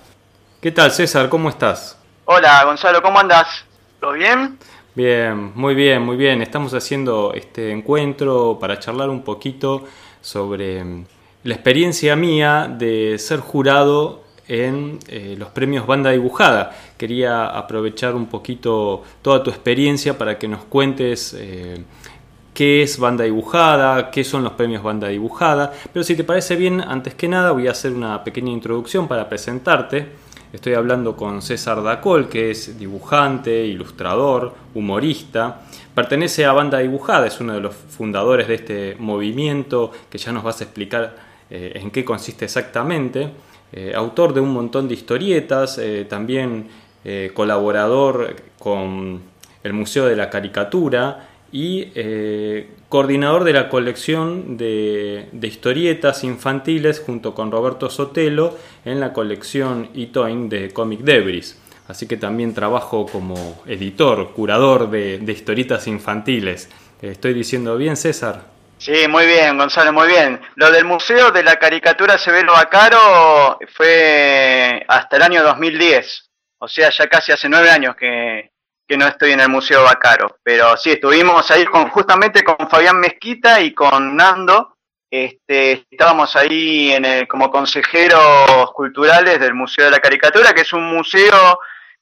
¿Qué 0.59 0.73
tal 0.73 0.91
César? 0.91 1.29
¿Cómo 1.29 1.47
estás? 1.47 1.97
Hola 2.25 2.65
Gonzalo, 2.65 3.01
¿cómo 3.01 3.19
andas? 3.19 3.47
¿Todo 4.01 4.11
bien? 4.11 4.59
Bien, 4.93 5.53
muy 5.55 5.75
bien, 5.75 6.01
muy 6.01 6.17
bien. 6.17 6.41
Estamos 6.41 6.73
haciendo 6.73 7.31
este 7.33 7.71
encuentro 7.71 8.57
para 8.59 8.77
charlar 8.79 9.09
un 9.09 9.23
poquito 9.23 9.85
sobre 10.19 10.83
mm, 10.83 11.05
la 11.43 11.53
experiencia 11.53 12.17
mía 12.17 12.67
de 12.69 13.17
ser 13.17 13.39
jurado 13.39 14.29
en 14.47 14.99
eh, 15.07 15.35
los 15.37 15.49
premios 15.49 15.87
Banda 15.87 16.11
Dibujada. 16.11 16.75
Quería 16.97 17.47
aprovechar 17.47 18.15
un 18.15 18.27
poquito 18.27 19.03
toda 19.21 19.43
tu 19.43 19.49
experiencia 19.49 20.17
para 20.17 20.37
que 20.37 20.47
nos 20.47 20.63
cuentes 20.63 21.35
eh, 21.37 21.83
qué 22.53 22.83
es 22.83 22.99
Banda 22.99 23.23
Dibujada, 23.23 24.11
qué 24.11 24.23
son 24.23 24.43
los 24.43 24.53
premios 24.53 24.83
Banda 24.83 25.07
Dibujada. 25.07 25.73
Pero 25.91 26.03
si 26.03 26.15
te 26.15 26.23
parece 26.23 26.55
bien, 26.55 26.81
antes 26.81 27.13
que 27.13 27.27
nada 27.27 27.51
voy 27.51 27.67
a 27.67 27.71
hacer 27.71 27.93
una 27.93 28.23
pequeña 28.23 28.51
introducción 28.51 29.07
para 29.07 29.29
presentarte. 29.29 30.07
Estoy 30.53 30.73
hablando 30.73 31.15
con 31.15 31.41
César 31.41 31.81
Dacol, 31.81 32.27
que 32.27 32.51
es 32.51 32.77
dibujante, 32.77 33.65
ilustrador, 33.65 34.53
humorista. 34.73 35.61
Pertenece 35.95 36.43
a 36.45 36.51
Banda 36.51 36.79
Dibujada, 36.79 37.27
es 37.27 37.39
uno 37.39 37.53
de 37.53 37.61
los 37.61 37.73
fundadores 37.73 38.49
de 38.49 38.55
este 38.55 38.95
movimiento 38.99 39.91
que 40.09 40.17
ya 40.17 40.33
nos 40.33 40.43
vas 40.43 40.59
a 40.59 40.65
explicar 40.65 41.15
eh, 41.49 41.71
en 41.75 41.89
qué 41.89 42.03
consiste 42.03 42.43
exactamente. 42.43 43.29
Eh, 43.73 43.93
autor 43.95 44.33
de 44.33 44.41
un 44.41 44.51
montón 44.51 44.87
de 44.87 44.95
historietas, 44.95 45.77
eh, 45.77 46.05
también 46.07 46.67
eh, 47.05 47.31
colaborador 47.33 48.35
con 48.59 49.21
el 49.63 49.73
Museo 49.73 50.05
de 50.05 50.15
la 50.15 50.29
Caricatura 50.29 51.29
y 51.53 51.87
coordinador 52.87 53.43
de 53.43 53.51
la 53.51 53.67
colección 53.67 54.55
de, 54.55 55.27
historietas 55.41 56.23
infantiles 56.23 57.01
junto 57.01 57.35
con 57.35 57.51
Roberto 57.51 57.89
Sotelo 57.89 58.55
en 58.85 59.01
la 59.01 59.11
colección 59.11 59.89
Itoin 59.93 60.47
de 60.47 60.71
Comic 60.71 61.01
Debris. 61.01 61.59
Así 61.89 62.07
que 62.07 62.15
también 62.15 62.53
trabajo 62.53 63.05
como 63.05 63.61
editor, 63.65 64.31
curador 64.31 64.89
de, 64.89 65.19
de 65.19 65.31
historietas 65.33 65.87
infantiles. 65.87 66.69
¿Estoy 67.01 67.33
diciendo 67.33 67.75
bien, 67.75 67.97
César? 67.97 68.60
Sí, 68.81 69.07
muy 69.07 69.27
bien, 69.27 69.59
Gonzalo, 69.59 69.93
muy 69.93 70.07
bien. 70.07 70.41
Lo 70.55 70.71
del 70.71 70.85
Museo 70.85 71.29
de 71.29 71.43
la 71.43 71.57
Caricatura 71.57 72.17
Severo 72.17 72.53
Bacaro 72.53 73.59
fue 73.75 74.83
hasta 74.87 75.17
el 75.17 75.21
año 75.21 75.43
2010, 75.43 76.31
o 76.57 76.67
sea, 76.67 76.89
ya 76.89 77.07
casi 77.07 77.31
hace 77.31 77.47
nueve 77.47 77.69
años 77.69 77.95
que, 77.95 78.49
no 78.97 79.05
estoy 79.07 79.33
en 79.33 79.39
el 79.41 79.49
Museo 79.49 79.83
Bacaro, 79.83 80.39
pero 80.41 80.75
sí, 80.77 80.93
estuvimos 80.93 81.49
ahí 81.51 81.63
con, 81.65 81.89
justamente 81.89 82.43
con 82.43 82.67
Fabián 82.67 82.99
Mezquita 82.99 83.61
y 83.61 83.71
con 83.71 84.15
Nando, 84.17 84.75
este, 85.11 85.85
estábamos 85.91 86.35
ahí 86.35 86.91
en 86.91 87.27
como 87.27 87.51
consejeros 87.51 88.71
culturales 88.73 89.39
del 89.39 89.53
Museo 89.53 89.85
de 89.85 89.91
la 89.91 89.99
Caricatura, 89.99 90.53
que 90.53 90.61
es 90.61 90.73
un 90.73 90.85
museo 90.91 91.59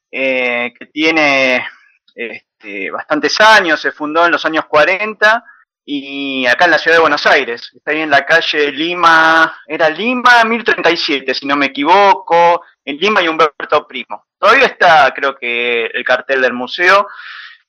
eh, 0.10 0.74
que 0.80 0.86
tiene 0.86 1.68
este, 2.16 2.90
bastantes 2.90 3.38
años, 3.42 3.82
se 3.82 3.92
fundó 3.92 4.26
en 4.26 4.32
los 4.32 4.46
años 4.46 4.64
40 4.68 5.44
y 5.92 6.46
acá 6.46 6.66
en 6.66 6.72
la 6.72 6.78
ciudad 6.78 6.98
de 6.98 7.02
Buenos 7.02 7.26
Aires. 7.26 7.72
Está 7.76 7.90
ahí 7.90 8.02
en 8.02 8.12
la 8.12 8.24
calle 8.24 8.72
Lima, 8.72 9.60
era 9.66 9.90
Lima 9.90 10.44
1037, 10.44 11.34
si 11.34 11.48
no 11.48 11.56
me 11.56 11.66
equivoco, 11.66 12.62
en 12.86 12.98
Lima 12.98 13.24
y 13.24 13.28
Humberto 13.28 13.88
Primo. 13.88 14.28
Todavía 14.38 14.68
está, 14.68 15.12
creo 15.16 15.36
que, 15.36 15.88
el 15.88 16.04
cartel 16.04 16.44
del 16.44 16.54
museo. 16.54 17.08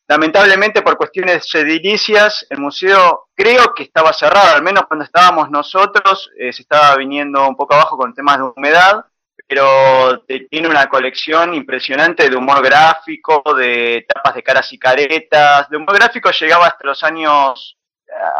Lamentablemente, 0.07 0.83
por 0.83 0.99
cuestiones 0.99 1.49
edilicias, 1.55 2.47
el 2.51 2.59
museo 2.59 3.29
creo 3.35 3.73
que 3.75 3.85
estaba 3.85 4.13
cerrado, 4.13 4.55
al 4.55 4.63
menos 4.63 4.85
cuando 4.87 5.07
estábamos 5.07 5.51
nosotros, 5.51 6.31
eh, 6.39 6.53
se 6.53 6.61
estaba 6.61 6.97
viniendo 6.97 7.49
un 7.49 7.57
poco 7.57 7.73
abajo 7.73 7.97
con 7.97 8.13
temas 8.13 8.37
de 8.37 8.53
humedad, 8.55 9.03
pero 9.49 10.27
tiene 10.51 10.69
una 10.69 10.91
colección 10.91 11.55
impresionante 11.55 12.29
de 12.29 12.37
humor 12.37 12.63
gráfico, 12.63 13.43
de 13.57 14.05
tapas 14.07 14.35
de 14.35 14.43
caras 14.43 14.71
y 14.75 14.79
caretas. 14.79 15.71
De 15.71 15.79
humor 15.79 15.95
gráfico 15.95 16.31
llegaba 16.31 16.67
hasta 16.67 16.87
los 16.87 17.03
años 17.03 17.79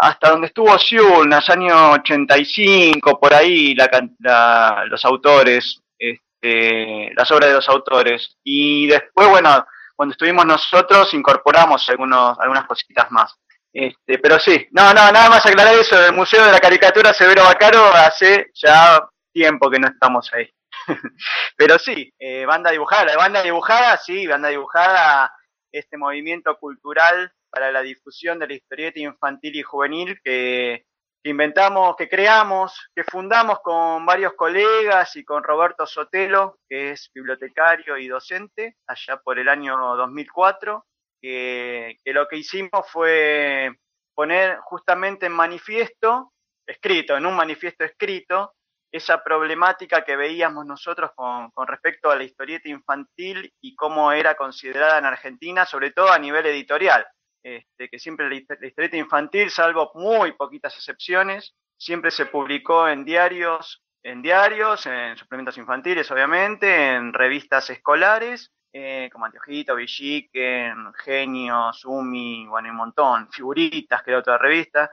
hasta 0.01 0.31
donde 0.31 0.49
estuvo 0.49 0.79
Siul, 0.79 1.25
en 1.25 1.31
los 1.31 1.49
años 1.51 1.99
85, 2.01 3.19
por 3.19 3.35
ahí, 3.35 3.75
la, 3.75 4.85
los 4.89 5.05
autores, 5.05 5.81
este, 5.99 7.11
las 7.15 7.31
obras 7.31 7.51
de 7.51 7.55
los 7.57 7.69
autores. 7.69 8.37
Y 8.43 8.87
después, 8.87 9.29
bueno, 9.29 9.67
cuando 9.95 10.13
estuvimos 10.13 10.47
nosotros, 10.47 11.13
incorporamos 11.15 11.89
algunos, 11.89 12.39
algunas 12.39 12.65
cositas 12.67 13.11
más. 13.11 13.35
Este, 13.73 14.19
pero 14.19 14.39
sí, 14.41 14.67
no, 14.73 14.93
no, 14.93 15.13
nada 15.13 15.29
más 15.29 15.47
aclarar 15.47 15.75
eso, 15.75 16.05
el 16.05 16.13
Museo 16.13 16.45
de 16.45 16.53
la 16.53 16.59
Caricatura 16.59 17.15
Severo 17.15 17.45
Bacaro 17.45 17.85
hace 17.95 18.51
ya 18.55 19.01
tiempo 19.33 19.71
que 19.71 19.79
no 19.79 19.89
estamos 19.89 20.29
ahí. 20.33 20.51
pero 21.57 21.79
sí, 21.79 22.13
eh, 22.19 22.45
banda 22.47 22.71
dibujada, 22.71 23.17
banda 23.17 23.43
dibujada, 23.43 23.97
sí, 23.99 24.27
banda 24.27 24.49
dibujada, 24.49 25.33
este 25.71 25.97
movimiento 25.97 26.57
cultural 26.59 27.33
para 27.51 27.71
la 27.73 27.83
difusión 27.83 28.39
de 28.39 28.47
la 28.47 28.55
historieta 28.55 29.01
infantil 29.01 29.57
y 29.57 29.63
juvenil 29.63 30.21
que, 30.23 30.85
inventamos, 31.25 31.97
que 31.97 32.09
creamos, 32.09 32.91
que 32.95 33.05
fundamos 33.05 33.61
con 33.61 34.07
varios 34.07 34.33
colegas 34.35 35.15
y 35.17 35.25
con 35.25 35.45
Roberto 35.45 35.87
Sotelo, 35.87 36.59
que 36.69 36.93
es 36.93 37.11
bibliotecario 37.15 37.99
y 37.99 38.09
docente, 38.09 38.77
allá 38.87 39.19
por 39.19 39.39
el 39.39 39.49
año 39.49 39.77
2004, 39.97 40.87
que, 41.21 41.99
que 42.03 42.13
lo 42.15 42.27
que 42.27 42.37
hicimos 42.37 42.91
fue 42.91 43.71
poner 44.15 44.59
justamente 44.61 45.27
en 45.27 45.33
manifiesto 45.33 46.33
escrito, 46.67 47.17
en 47.17 47.27
un 47.27 47.35
manifiesto 47.35 47.85
escrito, 47.85 48.55
esa 48.93 49.23
problemática 49.23 50.05
que 50.05 50.17
veíamos 50.17 50.67
nosotros 50.67 51.13
con, 51.15 51.51
respecto 51.67 52.11
a 52.11 52.17
la 52.17 52.25
historieta 52.25 52.69
infantil 52.69 53.53
y 53.61 53.75
cómo 53.77 54.13
era 54.13 54.35
considerada 54.35 54.99
en 54.99 55.05
Argentina, 55.05 55.65
sobre 55.65 55.93
todo 55.93 56.11
a 56.11 56.19
nivel 56.19 56.47
editorial. 56.47 57.07
Este, 57.43 57.89
que 57.89 57.99
siempre 57.99 58.29
la, 58.29 58.37
historieta 58.67 58.97
infantil, 58.97 59.51
salvo 59.51 59.91
muy 59.95 60.33
poquitas 60.33 60.77
excepciones, 60.77 61.55
siempre 61.79 62.11
se 62.11 62.27
publicó 62.27 62.87
en 62.87 63.05
diarios, 63.05 63.83
en 64.03 64.21
diarios, 64.21 64.85
en 64.87 65.17
suplementos 65.17 65.57
infantiles, 65.57 66.11
obviamente, 66.11 66.95
en 66.95 67.13
revistas 67.15 67.71
escolares, 67.71 68.53
eh, 68.73 69.09
como 69.13 69.25
Antiojito, 69.25 69.75
Villiquen, 69.75 70.93
Genio, 71.03 71.73
Sumi, 71.73 72.47
bueno, 72.47 72.71
un 72.71 72.77
montón, 72.77 73.31
Figuritas, 73.31 74.03
que 74.03 74.11
era 74.11 74.21
otra 74.21 74.39
revista, 74.39 74.91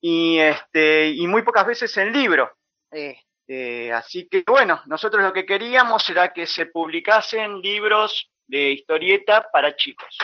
y, 0.00 0.38
este, 0.38 1.08
y 1.08 1.26
muy 1.26 1.42
pocas 1.42 1.66
veces 1.66 1.96
en 1.96 2.12
libro. 2.12 2.52
Este, 2.90 3.92
así 3.92 4.28
que 4.28 4.44
bueno, 4.46 4.82
nosotros 4.86 5.22
lo 5.22 5.32
que 5.32 5.46
queríamos 5.46 6.08
era 6.10 6.32
que 6.32 6.46
se 6.46 6.66
publicasen 6.66 7.60
libros 7.60 8.30
de 8.46 8.72
historieta 8.72 9.48
para 9.52 9.74
chicos, 9.76 10.18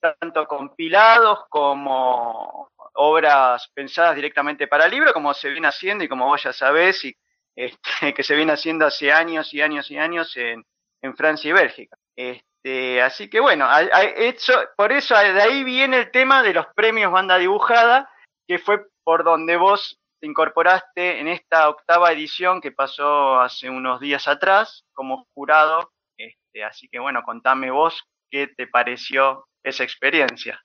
tanto 0.00 0.46
compilados 0.46 1.40
como 1.48 2.70
obras 2.94 3.70
pensadas 3.74 4.16
directamente 4.16 4.66
para 4.66 4.86
el 4.86 4.90
libro, 4.90 5.12
como 5.12 5.32
se 5.34 5.50
viene 5.50 5.68
haciendo 5.68 6.04
y 6.04 6.08
como 6.08 6.26
vos 6.26 6.42
ya 6.42 6.52
sabés, 6.52 7.04
y, 7.04 7.14
este, 7.56 7.80
que 8.14 8.22
se 8.22 8.34
viene 8.34 8.52
haciendo 8.52 8.86
hace 8.86 9.12
años 9.12 9.52
y 9.54 9.60
años 9.60 9.90
y 9.90 9.98
años 9.98 10.36
en, 10.36 10.64
en 11.02 11.16
Francia 11.16 11.48
y 11.48 11.52
Bélgica. 11.52 11.96
Este, 12.16 13.00
así 13.02 13.30
que 13.30 13.40
bueno, 13.40 13.66
por 14.76 14.92
eso 14.92 15.14
de 15.16 15.42
ahí 15.42 15.64
viene 15.64 15.98
el 15.98 16.10
tema 16.10 16.42
de 16.42 16.54
los 16.54 16.66
premios 16.74 17.12
banda 17.12 17.38
dibujada, 17.38 18.10
que 18.46 18.58
fue 18.58 18.84
por 19.04 19.24
donde 19.24 19.56
vos 19.56 19.98
te 20.20 20.26
incorporaste 20.26 21.20
en 21.20 21.28
esta 21.28 21.68
octava 21.68 22.12
edición 22.12 22.60
que 22.60 22.72
pasó 22.72 23.40
hace 23.40 23.70
unos 23.70 24.00
días 24.00 24.28
atrás 24.28 24.84
como 24.92 25.26
jurado. 25.34 25.92
Este, 26.18 26.62
así 26.62 26.88
que 26.88 26.98
bueno, 26.98 27.22
contame 27.22 27.70
vos 27.70 28.04
qué 28.30 28.46
te 28.46 28.66
pareció 28.66 29.46
esa 29.64 29.84
experiencia. 29.84 30.60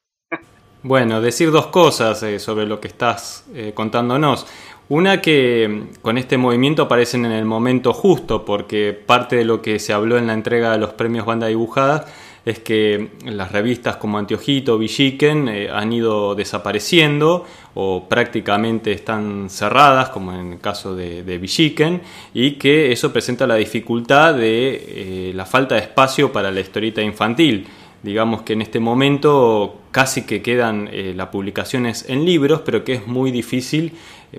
Bueno, 0.88 1.20
decir 1.20 1.50
dos 1.50 1.66
cosas 1.68 2.22
eh, 2.22 2.38
sobre 2.38 2.68
lo 2.68 2.80
que 2.80 2.88
estás 2.88 3.46
eh, 3.56 3.72
contándonos. 3.74 4.46
Una 4.88 5.20
que 5.20 5.68
mm, 5.68 6.02
con 6.04 6.20
este 6.20 6.38
movimiento 6.38 6.84
aparecen 6.84 7.26
en 7.26 7.32
el 7.32 7.44
momento 7.44 7.92
justo, 7.92 8.46
porque 8.46 8.94
parte 8.94 9.36
de 9.36 9.46
lo 9.46 9.64
que 9.64 9.80
se 9.80 9.94
habló 9.94 10.20
en 10.20 10.28
la 10.28 10.34
entrega 10.34 10.72
de 10.72 10.78
los 10.78 10.94
premios 10.94 11.26
Banda 11.26 11.48
Dibujada 11.48 12.06
es 12.46 12.60
que 12.60 13.10
las 13.26 13.52
revistas 13.52 13.96
como 13.96 14.20
Antiojito, 14.20 14.78
Villiquen 14.78 15.50
eh, 15.50 15.70
han 15.74 15.92
ido 15.92 16.36
desapareciendo 16.36 17.48
o 17.74 18.08
prácticamente 18.08 18.92
están 18.92 19.50
cerradas, 19.50 20.10
como 20.10 20.34
en 20.34 20.54
el 20.54 20.60
caso 20.60 20.96
de, 20.96 21.24
de 21.24 22.12
y 22.36 22.52
que 22.52 22.92
eso 22.92 23.12
presenta 23.12 23.48
la 23.48 23.56
dificultad 23.56 24.36
de 24.36 25.32
la 25.34 25.48
falta 25.48 25.74
de 25.74 25.82
espacio 25.82 26.32
para 26.32 26.52
la 26.52 26.60
historieta 26.60 27.02
infantil. 27.02 27.68
Digamos 28.06 28.44
que 28.44 28.54
en 28.54 28.62
este 28.62 28.80
momento 28.80 29.82
casi 29.90 30.28
que 30.28 30.44
quedan 30.44 30.88
eh, 30.92 31.14
las 31.16 31.30
publicaciones 31.30 32.06
en 32.08 32.24
libros, 32.24 32.62
pero 32.64 32.84
que 32.84 32.94
es 32.94 33.08
muy 33.08 33.32
difícil 33.32 33.94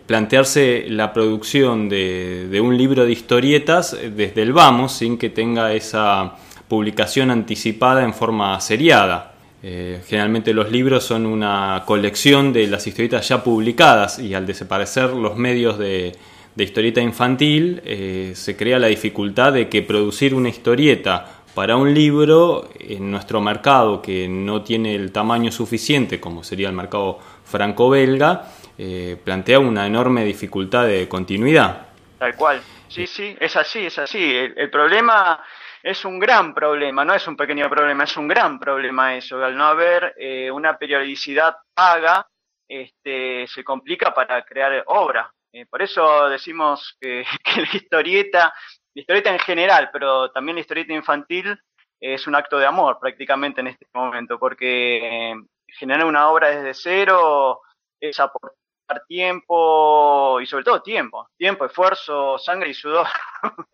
plantearse 0.06 0.84
la 0.88 1.12
producción 1.12 1.88
de, 1.88 2.60
un 2.62 2.78
libro 2.78 3.04
de 3.04 3.10
historietas 3.10 3.96
desde 4.14 4.42
el 4.42 4.52
vamos, 4.52 4.92
sin 4.92 5.18
que 5.18 5.30
tenga 5.30 5.72
esa 5.72 6.36
publicación 6.68 7.32
anticipada 7.32 8.04
en 8.04 8.14
forma 8.14 8.60
seriada. 8.60 9.34
Eh, 9.64 10.00
generalmente 10.06 10.54
los 10.54 10.70
libros 10.70 11.02
son 11.02 11.26
una 11.26 11.82
colección 11.86 12.52
de 12.52 12.68
las 12.68 12.86
historietas 12.86 13.28
ya 13.28 13.42
publicadas 13.42 14.20
y 14.20 14.34
al 14.34 14.46
desaparecer 14.46 15.10
los 15.10 15.36
medios 15.36 15.76
de, 15.76 16.14
historieta 16.56 17.00
infantil 17.00 17.82
eh, 17.84 18.30
se 18.36 18.56
crea 18.56 18.78
la 18.78 18.86
dificultad 18.86 19.52
de 19.54 19.68
que 19.68 19.82
producir 19.82 20.36
una 20.36 20.50
historieta 20.50 21.35
para 21.56 21.76
un 21.76 21.94
libro 21.94 22.68
en 22.78 23.10
nuestro 23.10 23.40
mercado 23.40 24.02
que 24.02 24.28
no 24.28 24.62
tiene 24.62 24.94
el 24.94 25.10
tamaño 25.10 25.50
suficiente 25.50 26.20
como 26.20 26.44
sería 26.44 26.68
el 26.68 26.74
mercado 26.74 27.18
franco-belga 27.44 28.52
eh, 28.76 29.16
plantea 29.24 29.58
una 29.58 29.86
enorme 29.86 30.22
dificultad 30.22 30.86
de 30.86 31.08
continuidad. 31.08 31.88
Tal 32.18 32.36
cual, 32.36 32.60
sí, 32.88 33.06
sí, 33.06 33.34
es 33.40 33.56
así, 33.56 33.86
es 33.86 33.98
así. 33.98 34.34
el 34.34 34.68
problema 34.70 35.40
es 35.82 36.04
un 36.04 36.18
gran 36.18 36.52
problema, 36.52 37.04
no 37.04 37.14
es 37.14 37.26
un 37.28 37.36
pequeño 37.36 37.70
problema, 37.70 38.04
es 38.04 38.16
un 38.16 38.26
gran 38.26 38.58
problema 38.58 39.14
eso, 39.14 39.42
al 39.42 39.56
no 39.56 39.66
haber 39.66 40.14
eh, 40.18 40.50
una 40.50 40.76
periodicidad 40.76 41.56
paga, 41.72 42.26
este, 42.68 43.46
se 43.46 43.62
complica 43.62 44.12
para 44.12 44.44
crear 44.44 44.82
obra. 44.88 45.32
Eh, 45.52 45.64
por 45.64 45.80
eso 45.80 46.28
decimos 46.28 46.96
que, 47.00 47.24
la 47.56 47.68
historieta, 47.72 48.52
la 48.96 49.00
historieta 49.00 49.30
en 49.30 49.38
general, 49.38 49.90
pero 49.92 50.30
también 50.30 50.56
la 50.56 50.62
historieta 50.62 50.94
infantil, 50.94 51.60
es 52.00 52.26
un 52.26 52.34
acto 52.34 52.58
de 52.58 52.64
amor 52.64 52.98
prácticamente 52.98 53.60
en 53.60 53.66
este 53.66 53.86
momento, 53.92 54.38
porque 54.38 55.32
eh, 55.32 55.34
generar 55.68 56.06
una 56.06 56.30
obra 56.30 56.48
desde 56.48 56.72
cero 56.72 57.60
es 58.00 58.18
aportar 58.18 58.56
tiempo 59.06 60.40
y 60.40 60.46
sobre 60.46 60.64
todo 60.64 60.80
tiempo, 60.80 61.28
tiempo, 61.36 61.66
esfuerzo, 61.66 62.38
sangre 62.38 62.70
y 62.70 62.74
sudor. 62.74 63.06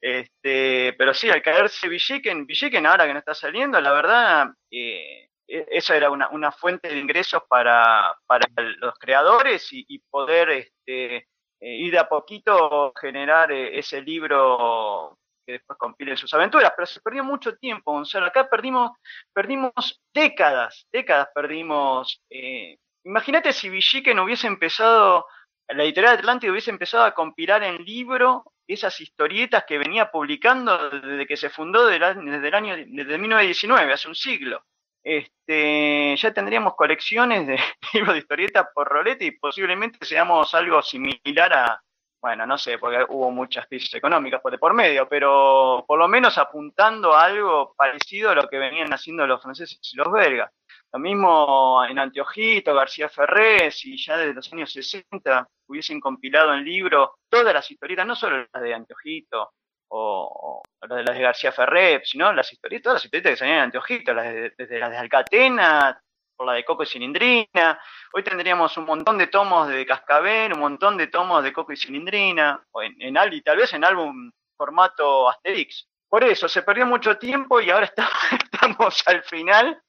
este, 0.00 0.94
pero 0.96 1.12
sí, 1.12 1.28
al 1.28 1.42
caerse 1.42 1.88
Villiquen, 1.88 2.46
Villiquen 2.46 2.86
ahora 2.86 3.06
que 3.06 3.14
no 3.14 3.18
está 3.18 3.34
saliendo, 3.34 3.80
la 3.80 3.92
verdad, 3.92 4.46
eh, 4.70 5.28
e, 5.48 5.66
esa 5.72 5.96
era 5.96 6.08
una, 6.08 6.52
fuente 6.52 6.88
de 6.88 7.00
ingresos 7.00 7.42
para, 7.48 8.14
para 8.26 8.46
los 8.78 8.94
creadores 9.00 9.66
y, 9.72 9.98
poder 10.08 10.50
este, 10.50 11.26
eh, 11.62 11.76
ir 11.76 11.92
de 11.92 11.98
a 12.00 12.08
poquito 12.08 12.92
generar 13.00 13.52
eh, 13.52 13.78
ese 13.78 14.02
libro 14.02 15.16
que 15.46 15.52
después 15.52 15.78
compilen 15.78 16.16
sus 16.16 16.34
aventuras, 16.34 16.72
pero 16.76 16.86
se 16.86 17.00
perdió 17.00 17.22
mucho 17.22 17.56
tiempo, 17.56 17.92
Gonzalo. 17.92 18.26
Acá 18.26 18.48
perdimos, 18.48 18.90
perdimos 19.32 20.00
décadas, 20.12 20.86
décadas 20.92 21.28
perdimos 21.34 22.20
eh, 22.30 22.78
Imagínate 23.04 23.52
si 23.52 23.68
Villiquen 23.68 24.18
hubiese 24.20 24.46
empezado, 24.46 25.26
la 25.68 25.82
editorial 25.84 26.18
Atlántico 26.18 26.52
hubiese 26.52 26.70
empezado 26.70 27.04
a 27.04 27.14
compilar 27.14 27.62
en 27.64 27.84
libro 27.84 28.44
esas 28.66 29.00
historietas 29.00 29.64
que 29.66 29.78
venía 29.78 30.10
publicando 30.10 30.90
desde 30.90 31.26
que 31.26 31.36
se 31.36 31.50
fundó 31.50 31.86
desde 31.86 32.48
el 32.48 32.54
año 32.54 32.76
desde 32.76 33.18
1919, 33.18 33.92
hace 33.92 34.08
un 34.08 34.14
siglo. 34.14 34.64
Este, 35.02 36.16
ya 36.16 36.32
tendríamos 36.32 36.74
colecciones 36.74 37.46
de 37.46 37.56
libros 37.94 38.14
de 38.14 38.20
historietas 38.20 38.68
por 38.74 38.88
rolete 38.88 39.24
y 39.24 39.32
posiblemente 39.32 40.04
seamos 40.04 40.54
algo 40.54 40.80
similar 40.82 41.52
a, 41.52 41.82
bueno, 42.20 42.46
no 42.46 42.56
sé, 42.56 42.78
porque 42.78 43.04
hubo 43.08 43.30
muchas 43.32 43.66
crisis 43.66 43.92
económicas 43.94 44.40
por 44.40 44.52
de 44.52 44.58
por 44.58 44.74
medio, 44.74 45.08
pero 45.08 45.84
por 45.88 45.98
lo 45.98 46.06
menos 46.06 46.38
apuntando 46.38 47.14
a 47.14 47.24
algo 47.24 47.74
parecido 47.76 48.30
a 48.30 48.34
lo 48.34 48.48
que 48.48 48.58
venían 48.58 48.92
haciendo 48.92 49.26
los 49.26 49.42
franceses 49.42 49.80
y 49.92 49.96
los 49.96 50.12
belgas. 50.12 50.52
Lo 50.92 51.00
mismo 51.00 51.82
en 51.88 51.98
Anteojito, 51.98 52.74
García 52.74 53.08
Ferrés, 53.08 53.84
y 53.86 53.96
ya 53.96 54.16
desde 54.16 54.34
los 54.34 54.52
años 54.52 54.72
60 54.72 55.48
hubiesen 55.66 56.00
compilado 56.00 56.54
en 56.54 56.64
libro 56.64 57.16
todas 57.28 57.52
las 57.54 57.68
historietas, 57.70 58.06
no 58.06 58.14
solo 58.14 58.46
las 58.52 58.62
de 58.62 58.74
Anteojito 58.74 59.52
o, 59.94 60.62
las 60.80 60.96
de 60.96 61.04
las 61.04 61.16
de 61.16 61.22
García 61.22 61.52
Ferrés, 61.52 62.08
sino 62.08 62.32
las 62.32 62.52
historietas, 62.52 62.82
todas 62.82 62.96
las 62.96 63.04
historietas 63.04 63.32
que 63.32 63.36
salían 63.36 63.58
en 63.58 63.62
Anteojito, 63.64 64.14
las 64.14 64.32
desde 64.56 64.78
las 64.78 64.90
de 64.90 64.96
Alcatena, 64.96 66.02
por 66.36 66.46
la 66.46 66.54
de 66.54 66.64
Coco 66.64 66.82
y 66.82 66.86
Cilindrina. 66.86 67.80
Hoy 68.12 68.22
tendríamos 68.22 68.76
un 68.78 68.86
montón 68.86 69.18
de 69.18 69.26
tomos 69.26 69.68
de 69.68 69.84
Cascabel, 69.86 70.54
un 70.54 70.60
montón 70.60 70.96
de 70.96 71.06
tomos 71.08 71.44
de 71.44 71.52
Coco 71.52 71.72
y 71.72 71.76
Cilindrina, 71.76 72.64
o 72.72 72.82
en, 72.82 73.00
en 73.00 73.14
tal 73.44 73.56
vez 73.58 73.72
en 73.74 73.84
álbum 73.84 74.30
formato 74.56 75.28
Asterix. 75.28 75.88
Por 76.08 76.24
eso, 76.24 76.48
se 76.48 76.62
perdió 76.62 76.86
mucho 76.86 77.18
tiempo 77.18 77.60
y 77.60 77.70
ahora 77.70 77.86
estamos 78.42 79.02
al 79.06 79.22
final 79.24 79.82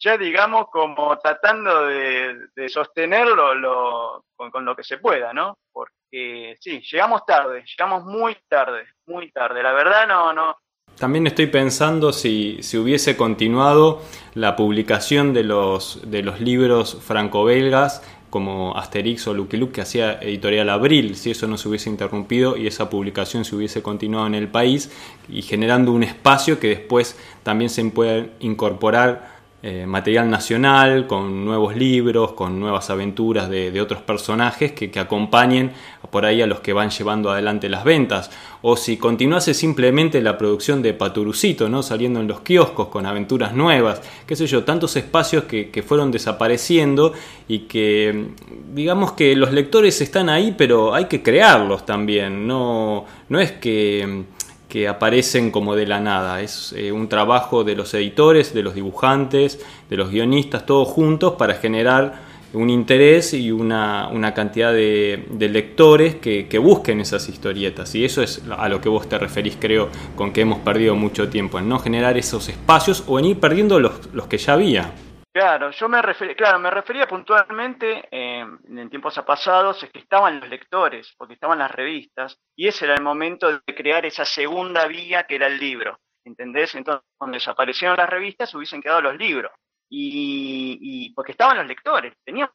ya 0.00 0.16
digamos 0.16 0.68
como 0.70 1.18
tratando 1.18 1.86
de, 1.86 2.68
sostenerlo 2.68 4.22
con, 4.36 4.64
lo 4.64 4.76
que 4.76 4.84
se 4.84 4.98
pueda, 4.98 5.32
¿no? 5.32 5.58
Porque 5.72 6.56
sí, 6.60 6.80
llegamos 6.80 7.24
tarde, 7.26 7.64
llegamos 7.64 8.04
muy 8.04 8.36
tarde, 8.48 8.86
muy 9.06 9.30
tarde. 9.30 9.62
La 9.62 9.72
verdad 9.72 10.06
no, 10.06 10.32
no. 10.32 10.56
También 10.98 11.26
estoy 11.28 11.46
pensando 11.46 12.12
si, 12.12 12.60
si 12.62 12.76
hubiese 12.76 13.16
continuado 13.16 14.02
la 14.34 14.56
publicación 14.56 15.32
de 15.32 15.44
los, 15.44 16.10
de 16.10 16.22
los 16.22 16.40
libros 16.40 16.98
franco-belgas 17.00 18.02
como 18.30 18.76
Asterix 18.76 19.26
o 19.26 19.34
Lucky 19.34 19.56
Luke 19.56 19.72
que 19.72 19.80
hacía 19.80 20.18
Editorial 20.20 20.68
Abril, 20.70 21.16
si 21.16 21.30
eso 21.30 21.46
no 21.46 21.56
se 21.56 21.68
hubiese 21.68 21.88
interrumpido 21.88 22.56
y 22.56 22.66
esa 22.66 22.90
publicación 22.90 23.44
se 23.44 23.56
hubiese 23.56 23.82
continuado 23.82 24.26
en 24.26 24.34
el 24.34 24.48
país 24.48 24.90
y 25.28 25.42
generando 25.42 25.92
un 25.92 26.02
espacio 26.02 26.60
que 26.60 26.68
después 26.68 27.16
también 27.42 27.70
se 27.70 27.84
pueda 27.86 28.26
incorporar 28.40 29.37
eh, 29.60 29.86
material 29.86 30.30
nacional, 30.30 31.08
con 31.08 31.44
nuevos 31.44 31.74
libros, 31.74 32.34
con 32.34 32.60
nuevas 32.60 32.90
aventuras 32.90 33.50
de, 33.50 33.80
otros 33.80 34.00
personajes 34.02 34.70
que, 34.70 35.00
acompañen 35.00 35.72
por 36.12 36.24
ahí 36.24 36.40
a 36.40 36.46
los 36.46 36.60
que 36.60 36.72
van 36.72 36.90
llevando 36.90 37.32
adelante 37.32 37.68
las 37.68 37.82
ventas. 37.82 38.30
O 38.62 38.76
si 38.76 38.96
continuase 38.96 39.54
simplemente 39.54 40.22
la 40.22 40.38
producción 40.38 40.80
de 40.80 40.94
Paturucito, 40.94 41.68
¿no? 41.68 41.82
saliendo 41.82 42.20
en 42.20 42.28
los 42.28 42.42
kioscos 42.42 42.86
con 42.86 43.04
aventuras 43.04 43.52
nuevas, 43.52 44.00
qué 44.26 44.36
sé 44.36 44.46
yo, 44.46 44.62
tantos 44.62 44.94
espacios 44.94 45.42
que, 45.44 45.70
que 45.70 45.82
fueron 45.82 46.12
desapareciendo 46.12 47.12
y 47.48 47.60
que 47.60 48.28
digamos 48.72 49.12
que 49.12 49.34
los 49.34 49.52
lectores 49.52 50.00
están 50.00 50.28
ahí, 50.28 50.54
pero 50.56 50.94
hay 50.94 51.06
que 51.06 51.20
crearlos 51.20 51.84
también. 51.84 52.46
No, 52.46 53.06
no 53.28 53.40
es 53.40 53.50
que 53.50 54.24
que 54.68 54.86
aparecen 54.86 55.50
como 55.50 55.74
de 55.74 55.86
la 55.86 56.00
nada. 56.00 56.42
Es 56.42 56.72
eh, 56.76 56.92
un 56.92 57.08
trabajo 57.08 57.64
de 57.64 57.74
los 57.74 57.94
editores, 57.94 58.52
de 58.52 58.62
los 58.62 58.74
dibujantes, 58.74 59.64
de 59.88 59.96
los 59.96 60.10
guionistas, 60.10 60.66
todos 60.66 60.88
juntos 60.88 61.34
para 61.34 61.54
generar 61.54 62.28
un 62.52 62.70
interés 62.70 63.34
y 63.34 63.50
una, 63.50 64.32
cantidad 64.34 64.72
de, 64.72 65.22
lectores 65.38 66.16
que, 66.16 66.58
busquen 66.58 67.00
esas 67.00 67.28
historietas. 67.28 67.94
Y 67.94 68.04
eso 68.04 68.22
es 68.22 68.42
a 68.56 68.68
lo 68.68 68.80
que 68.80 68.88
vos 68.88 69.08
te 69.08 69.18
referís, 69.18 69.56
creo, 69.58 69.88
con 70.16 70.32
que 70.32 70.42
hemos 70.42 70.58
perdido 70.60 70.94
mucho 70.94 71.28
tiempo, 71.28 71.58
en 71.58 71.68
no 71.68 71.78
generar 71.78 72.16
esos 72.16 72.48
espacios 72.48 73.04
o 73.06 73.18
en 73.18 73.26
ir 73.26 73.38
perdiendo 73.38 73.80
los, 73.80 74.08
los 74.12 74.26
que 74.26 74.38
ya 74.38 74.54
había. 74.54 74.92
Claro, 75.38 75.70
yo 75.70 75.88
me 75.88 76.02
refería, 76.02 76.34
claro, 76.34 76.58
me 76.58 76.68
refería 76.68 77.06
puntualmente 77.06 78.08
eh, 78.10 78.40
en 78.40 78.90
tiempos 78.90 79.16
pasados 79.24 79.80
es 79.84 79.90
que 79.92 80.00
estaban 80.00 80.40
los 80.40 80.48
lectores, 80.48 81.14
porque 81.16 81.34
estaban 81.34 81.60
las 81.60 81.70
revistas, 81.70 82.40
y 82.56 82.66
ese 82.66 82.86
era 82.86 82.94
el 82.94 83.04
momento 83.04 83.52
de 83.52 83.74
crear 83.76 84.04
esa 84.04 84.24
segunda 84.24 84.88
vía 84.88 85.28
que 85.28 85.36
era 85.36 85.46
el 85.46 85.56
libro, 85.56 86.00
¿entendés? 86.24 86.74
Entonces, 86.74 87.06
cuando 87.16 87.36
desaparecieron 87.36 87.96
las 87.96 88.10
revistas, 88.10 88.52
hubiesen 88.52 88.82
quedado 88.82 89.00
los 89.00 89.16
libros, 89.16 89.52
y, 89.88 91.14
porque 91.14 91.30
estaban 91.30 91.58
los 91.58 91.68
lectores, 91.68 92.14
teníamos, 92.24 92.50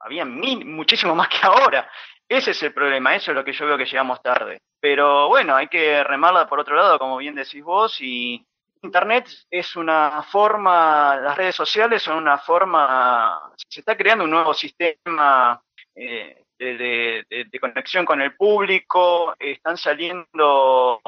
había 0.00 0.24
muchísimo 0.24 1.14
más 1.14 1.28
que 1.28 1.46
ahora, 1.46 1.88
ese 2.28 2.50
es 2.50 2.62
el 2.64 2.74
problema, 2.74 3.14
eso 3.14 3.30
es 3.30 3.36
lo 3.36 3.44
que 3.44 3.52
yo 3.52 3.66
veo 3.66 3.78
que 3.78 3.86
llegamos 3.86 4.20
tarde, 4.20 4.62
pero 4.80 5.28
bueno, 5.28 5.54
hay 5.54 5.68
que 5.68 6.02
remarla 6.02 6.48
por 6.48 6.58
otro 6.58 6.74
lado, 6.74 6.98
como 6.98 7.18
bien 7.18 7.36
decís 7.36 7.62
vos, 7.62 8.00
y 8.00 8.44
Internet 8.86 9.28
es 9.50 9.76
una 9.76 10.22
forma, 10.22 11.16
las 11.16 11.36
redes 11.36 11.54
sociales 11.54 12.02
son 12.02 12.16
una 12.18 12.38
forma, 12.38 13.52
se 13.68 13.80
está 13.80 13.96
creando 13.96 14.24
un 14.24 14.30
nuevo 14.30 14.54
sistema 14.54 15.60
eh, 15.94 16.42
de, 16.58 17.58
conexión 17.60 18.04
con 18.04 18.20
el 18.20 18.34
público, 18.34 19.34
están 19.38 19.76
saliendo, 19.76 21.00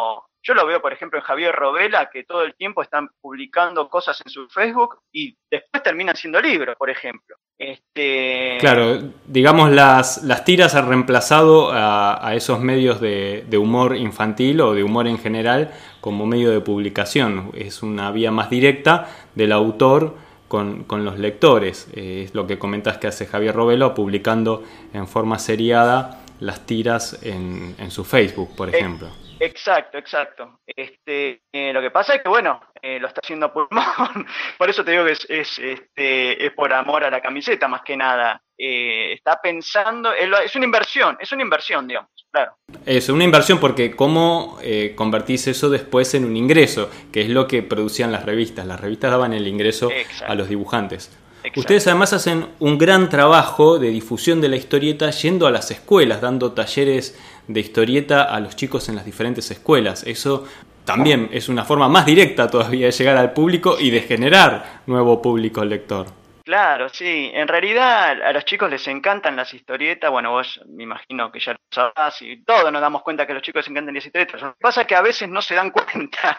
yo 0.43 0.55
lo 0.55 0.67
veo 0.67 0.83
por 0.83 0.93
ejemplo 0.93 1.19
en 1.19 1.25
Javier 1.25 1.55
Robela, 1.55 2.11
que 2.11 2.25
todo 2.25 2.43
el 2.43 2.55
tiempo 2.55 2.83
están 2.83 3.09
publicando 3.21 3.89
cosas 3.89 4.21
en 4.25 4.31
su 4.31 4.49
Facebook 4.49 5.01
y 5.13 5.37
después 5.51 5.83
terminan 5.83 6.17
siendo 6.17 6.41
libros, 6.41 6.77
por 6.77 6.91
ejemplo. 6.91 7.37
Este... 7.59 8.57
Claro, 8.61 9.01
digamos 9.27 9.71
las, 9.73 10.23
las 10.23 10.45
tiras 10.45 10.75
han 10.75 10.89
reemplazado 10.89 11.71
a, 11.73 12.33
esos 12.35 12.61
medios 12.61 13.01
de, 13.01 13.47
humor 13.59 13.97
infantil 13.97 14.61
o 14.61 14.75
de 14.75 14.85
humor 14.85 15.07
en 15.07 15.19
general 15.19 15.73
como 16.01 16.27
medio 16.27 16.51
de 16.51 16.61
publicación. 16.61 17.51
Es 17.55 17.83
una 17.83 18.11
vía 18.11 18.31
más 18.31 18.51
directa 18.51 19.09
del 19.35 19.53
autor 19.53 20.17
con, 20.49 20.87
los 20.89 21.19
lectores. 21.19 21.89
Eh, 21.95 22.23
es 22.27 22.35
lo 22.35 22.47
que 22.47 22.59
comentas 22.59 22.99
que 22.99 23.07
hace 23.07 23.27
Javier 23.27 23.55
Robelo 23.55 23.95
publicando 23.95 24.63
en 24.93 25.07
forma 25.07 25.39
seriada 25.39 26.23
las 26.41 26.67
tiras 26.67 27.19
en, 27.23 27.75
en 27.79 27.91
su 27.91 28.05
Facebook, 28.05 28.55
por 28.57 28.69
ejemplo. 28.69 29.09
Exacto, 29.41 29.99
exacto. 29.99 30.61
Este, 30.67 31.43
eh, 31.53 31.73
lo 31.73 31.81
que 31.81 31.91
pasa 31.91 32.15
es 32.15 32.23
que, 32.23 32.29
bueno, 32.29 32.61
eh, 32.83 32.99
lo 32.99 33.09
está 33.09 33.21
haciendo 33.23 33.53
pulmón. 33.53 34.27
por 34.59 34.69
eso 34.69 34.85
te 34.85 34.93
digo 34.93 35.05
que 35.05 35.13
es, 35.13 35.27
es, 35.29 35.59
este, 35.59 36.45
es 36.45 36.53
por 36.53 36.73
amor 36.73 37.05
a 37.05 37.11
la 37.11 37.21
camiseta, 37.21 37.69
más 37.69 37.83
que 37.83 37.97
nada. 37.97 38.43
Eh, 38.57 39.13
está 39.13 39.41
pensando, 39.41 40.13
es 40.13 40.57
una 40.57 40.65
inversión, 40.65 41.17
es 41.21 41.31
una 41.31 41.43
inversión, 41.43 41.87
digamos, 41.87 42.11
claro. 42.33 42.57
Es 42.85 43.09
una 43.09 43.23
inversión 43.23 43.61
porque 43.61 43.95
cómo 43.95 44.59
convertís 44.97 45.47
eso 45.47 45.71
después 45.71 46.13
en 46.15 46.25
un 46.25 46.37
ingreso, 46.37 46.91
que 47.13 47.21
es 47.21 47.29
lo 47.29 47.47
que 47.47 47.63
producían 47.63 48.11
las 48.11 48.25
revistas. 48.25 48.67
Las 48.67 48.81
revistas 48.81 49.13
daban 49.13 49.33
el 49.33 49.47
ingreso 49.47 49.91
a 50.27 50.35
los 50.35 50.49
dibujantes. 50.49 51.17
Ustedes 51.57 51.87
además 51.87 52.13
hacen 52.13 52.47
un 52.59 52.79
gran 52.79 53.09
trabajo 53.09 53.79
de 53.79 53.91
difusión 53.91 54.41
de 54.41 54.49
la 54.49 54.57
historieta 54.57 55.11
yendo 55.11 55.47
a 55.47 55.51
las 55.51 55.71
escuelas, 55.71 56.21
dando 56.21 56.53
talleres 56.53 57.17
de 57.47 57.61
historieta 57.61 58.23
a 58.23 58.41
los 58.41 58.57
chicos 58.57 58.89
en 58.89 58.97
las 58.97 59.05
diferentes 59.05 59.51
escuelas. 59.51 60.05
Eso 60.05 60.45
también 60.85 61.29
es 61.33 61.49
una 61.49 61.65
forma 61.65 61.89
más 61.89 62.07
directa 62.07 62.49
todavía 62.49 62.87
de 62.87 62.93
llegar 62.93 63.17
al 63.17 63.33
público 63.33 63.77
y 63.79 63.91
de 63.91 64.01
generar 64.01 64.83
nuevo 64.87 65.21
público 65.23 65.65
lector. 65.65 66.07
Claro, 66.49 66.89
sí. 66.89 67.31
En 67.35 67.47
realidad 67.47 68.23
a 68.23 68.33
los 68.33 68.43
chicos 68.47 68.71
les 68.71 68.89
encantan 68.89 69.37
las 69.37 69.53
historietas. 69.53 70.11
Bueno, 70.11 70.31
vos 70.31 70.59
me 70.67 70.85
imagino 70.85 71.31
que 71.31 71.41
ya 71.41 71.53
lo 71.53 71.59
sabrás 71.71 72.23
y 72.23 72.43
todos 72.43 72.73
nos 72.73 72.81
damos 72.81 73.03
cuenta 73.03 73.27
que 73.27 73.33
a 73.33 73.35
los 73.35 73.43
chicos 73.43 73.61
les 73.61 73.69
encantan 73.69 73.95
las 73.95 74.07
historietas. 74.07 74.41
Lo 74.41 74.55
que 74.55 74.59
pasa 74.59 74.81
es 74.81 74.87
que 74.87 74.95
a 74.95 75.03
veces 75.03 75.29
no 75.29 75.43
se 75.43 75.55
dan 75.55 75.71
cuenta. 75.73 76.39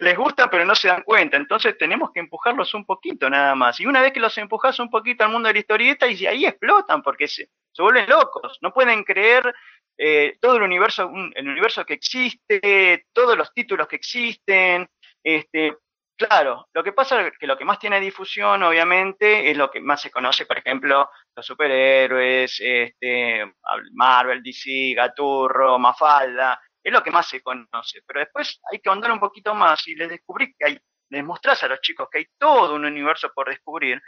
les 0.00 0.14
gusta, 0.14 0.50
pero 0.50 0.66
no 0.66 0.74
se 0.74 0.88
dan 0.88 1.02
cuenta. 1.04 1.38
Entonces 1.38 1.78
tenemos 1.78 2.10
que 2.12 2.20
empujarlos 2.20 2.74
un 2.74 2.84
poquito 2.84 3.30
nada 3.30 3.54
más. 3.54 3.80
Y 3.80 3.86
una 3.86 4.02
vez 4.02 4.12
que 4.12 4.20
los 4.20 4.36
empujas 4.36 4.78
un 4.78 4.90
poquito 4.90 5.24
al 5.24 5.30
mundo 5.30 5.46
de 5.46 5.54
la 5.54 5.60
historieta, 5.60 6.06
y 6.06 6.26
ahí 6.26 6.44
explotan 6.44 7.02
porque 7.02 7.26
se, 7.26 7.48
se 7.72 7.82
vuelven 7.82 8.06
locos. 8.10 8.58
No 8.60 8.74
pueden 8.74 9.04
creer 9.04 9.54
eh, 9.96 10.36
todo 10.38 10.56
el 10.56 10.64
universo, 10.64 11.10
el 11.34 11.48
universo 11.48 11.86
que 11.86 11.94
existe, 11.94 13.06
todos 13.14 13.38
los 13.38 13.54
títulos 13.54 13.88
que 13.88 13.96
existen. 13.96 14.86
Este, 15.22 15.78
claro, 16.16 16.68
lo 16.72 16.84
que 16.84 16.92
pasa 16.92 17.26
es 17.26 17.38
que 17.38 17.46
lo 17.46 17.56
que 17.56 17.64
más 17.64 17.78
tiene 17.78 18.00
difusión, 18.00 18.62
obviamente, 18.62 19.50
es 19.50 19.56
lo 19.56 19.70
que 19.70 19.80
más 19.80 20.00
se 20.00 20.10
conoce, 20.10 20.46
por 20.46 20.58
ejemplo, 20.58 21.10
los 21.34 21.46
superhéroes, 21.46 22.60
este, 22.60 23.52
Marvel, 23.92 24.42
DC, 24.42 24.94
Gaturro, 24.94 25.78
Mafalda, 25.78 26.60
es 26.82 26.92
lo 26.92 27.02
que 27.02 27.10
más 27.10 27.26
se 27.26 27.42
conoce. 27.42 28.02
Pero 28.06 28.20
después 28.20 28.60
hay 28.70 28.80
que 28.80 28.88
ahondar 28.88 29.12
un 29.12 29.20
poquito 29.20 29.54
más 29.54 29.86
y 29.88 29.94
les 29.94 30.08
descubrí 30.10 30.54
que 30.58 30.66
hay 30.66 30.78
les 31.14 31.24
mostrás 31.24 31.62
a 31.62 31.68
los 31.68 31.80
chicos 31.80 32.08
que 32.10 32.18
hay 32.18 32.26
todo 32.36 32.74
un 32.74 32.84
universo 32.84 33.30
por 33.34 33.48
descubrir 33.48 34.02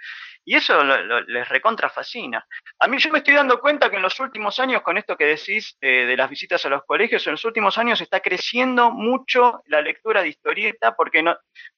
y 0.45 0.57
eso 0.57 0.83
les 1.27 1.49
recontra 1.49 1.89
fascina. 1.89 2.47
A 2.81 2.89
mí 2.89 2.99
yo 2.99 3.11
me 3.11 3.19
estoy 3.19 3.35
dando 3.35 3.61
cuenta 3.61 3.89
que 3.91 3.97
en 3.97 4.03
los 4.03 4.19
últimos 4.21 4.59
años, 4.59 4.83
con 4.83 4.99
esto 4.99 5.17
que 5.17 5.25
decís 5.25 5.77
de 5.81 6.17
las 6.17 6.29
visitas 6.29 6.65
a 6.67 6.69
los 6.69 6.85
colegios, 6.85 7.27
en 7.27 7.33
los 7.33 7.45
últimos 7.45 7.79
años 7.79 8.01
está 8.01 8.21
creciendo 8.21 8.91
mucho 8.91 9.63
la 9.67 9.81
lectura 9.81 10.23
de 10.23 10.29
historieta 10.29 10.95
porque 10.95 11.25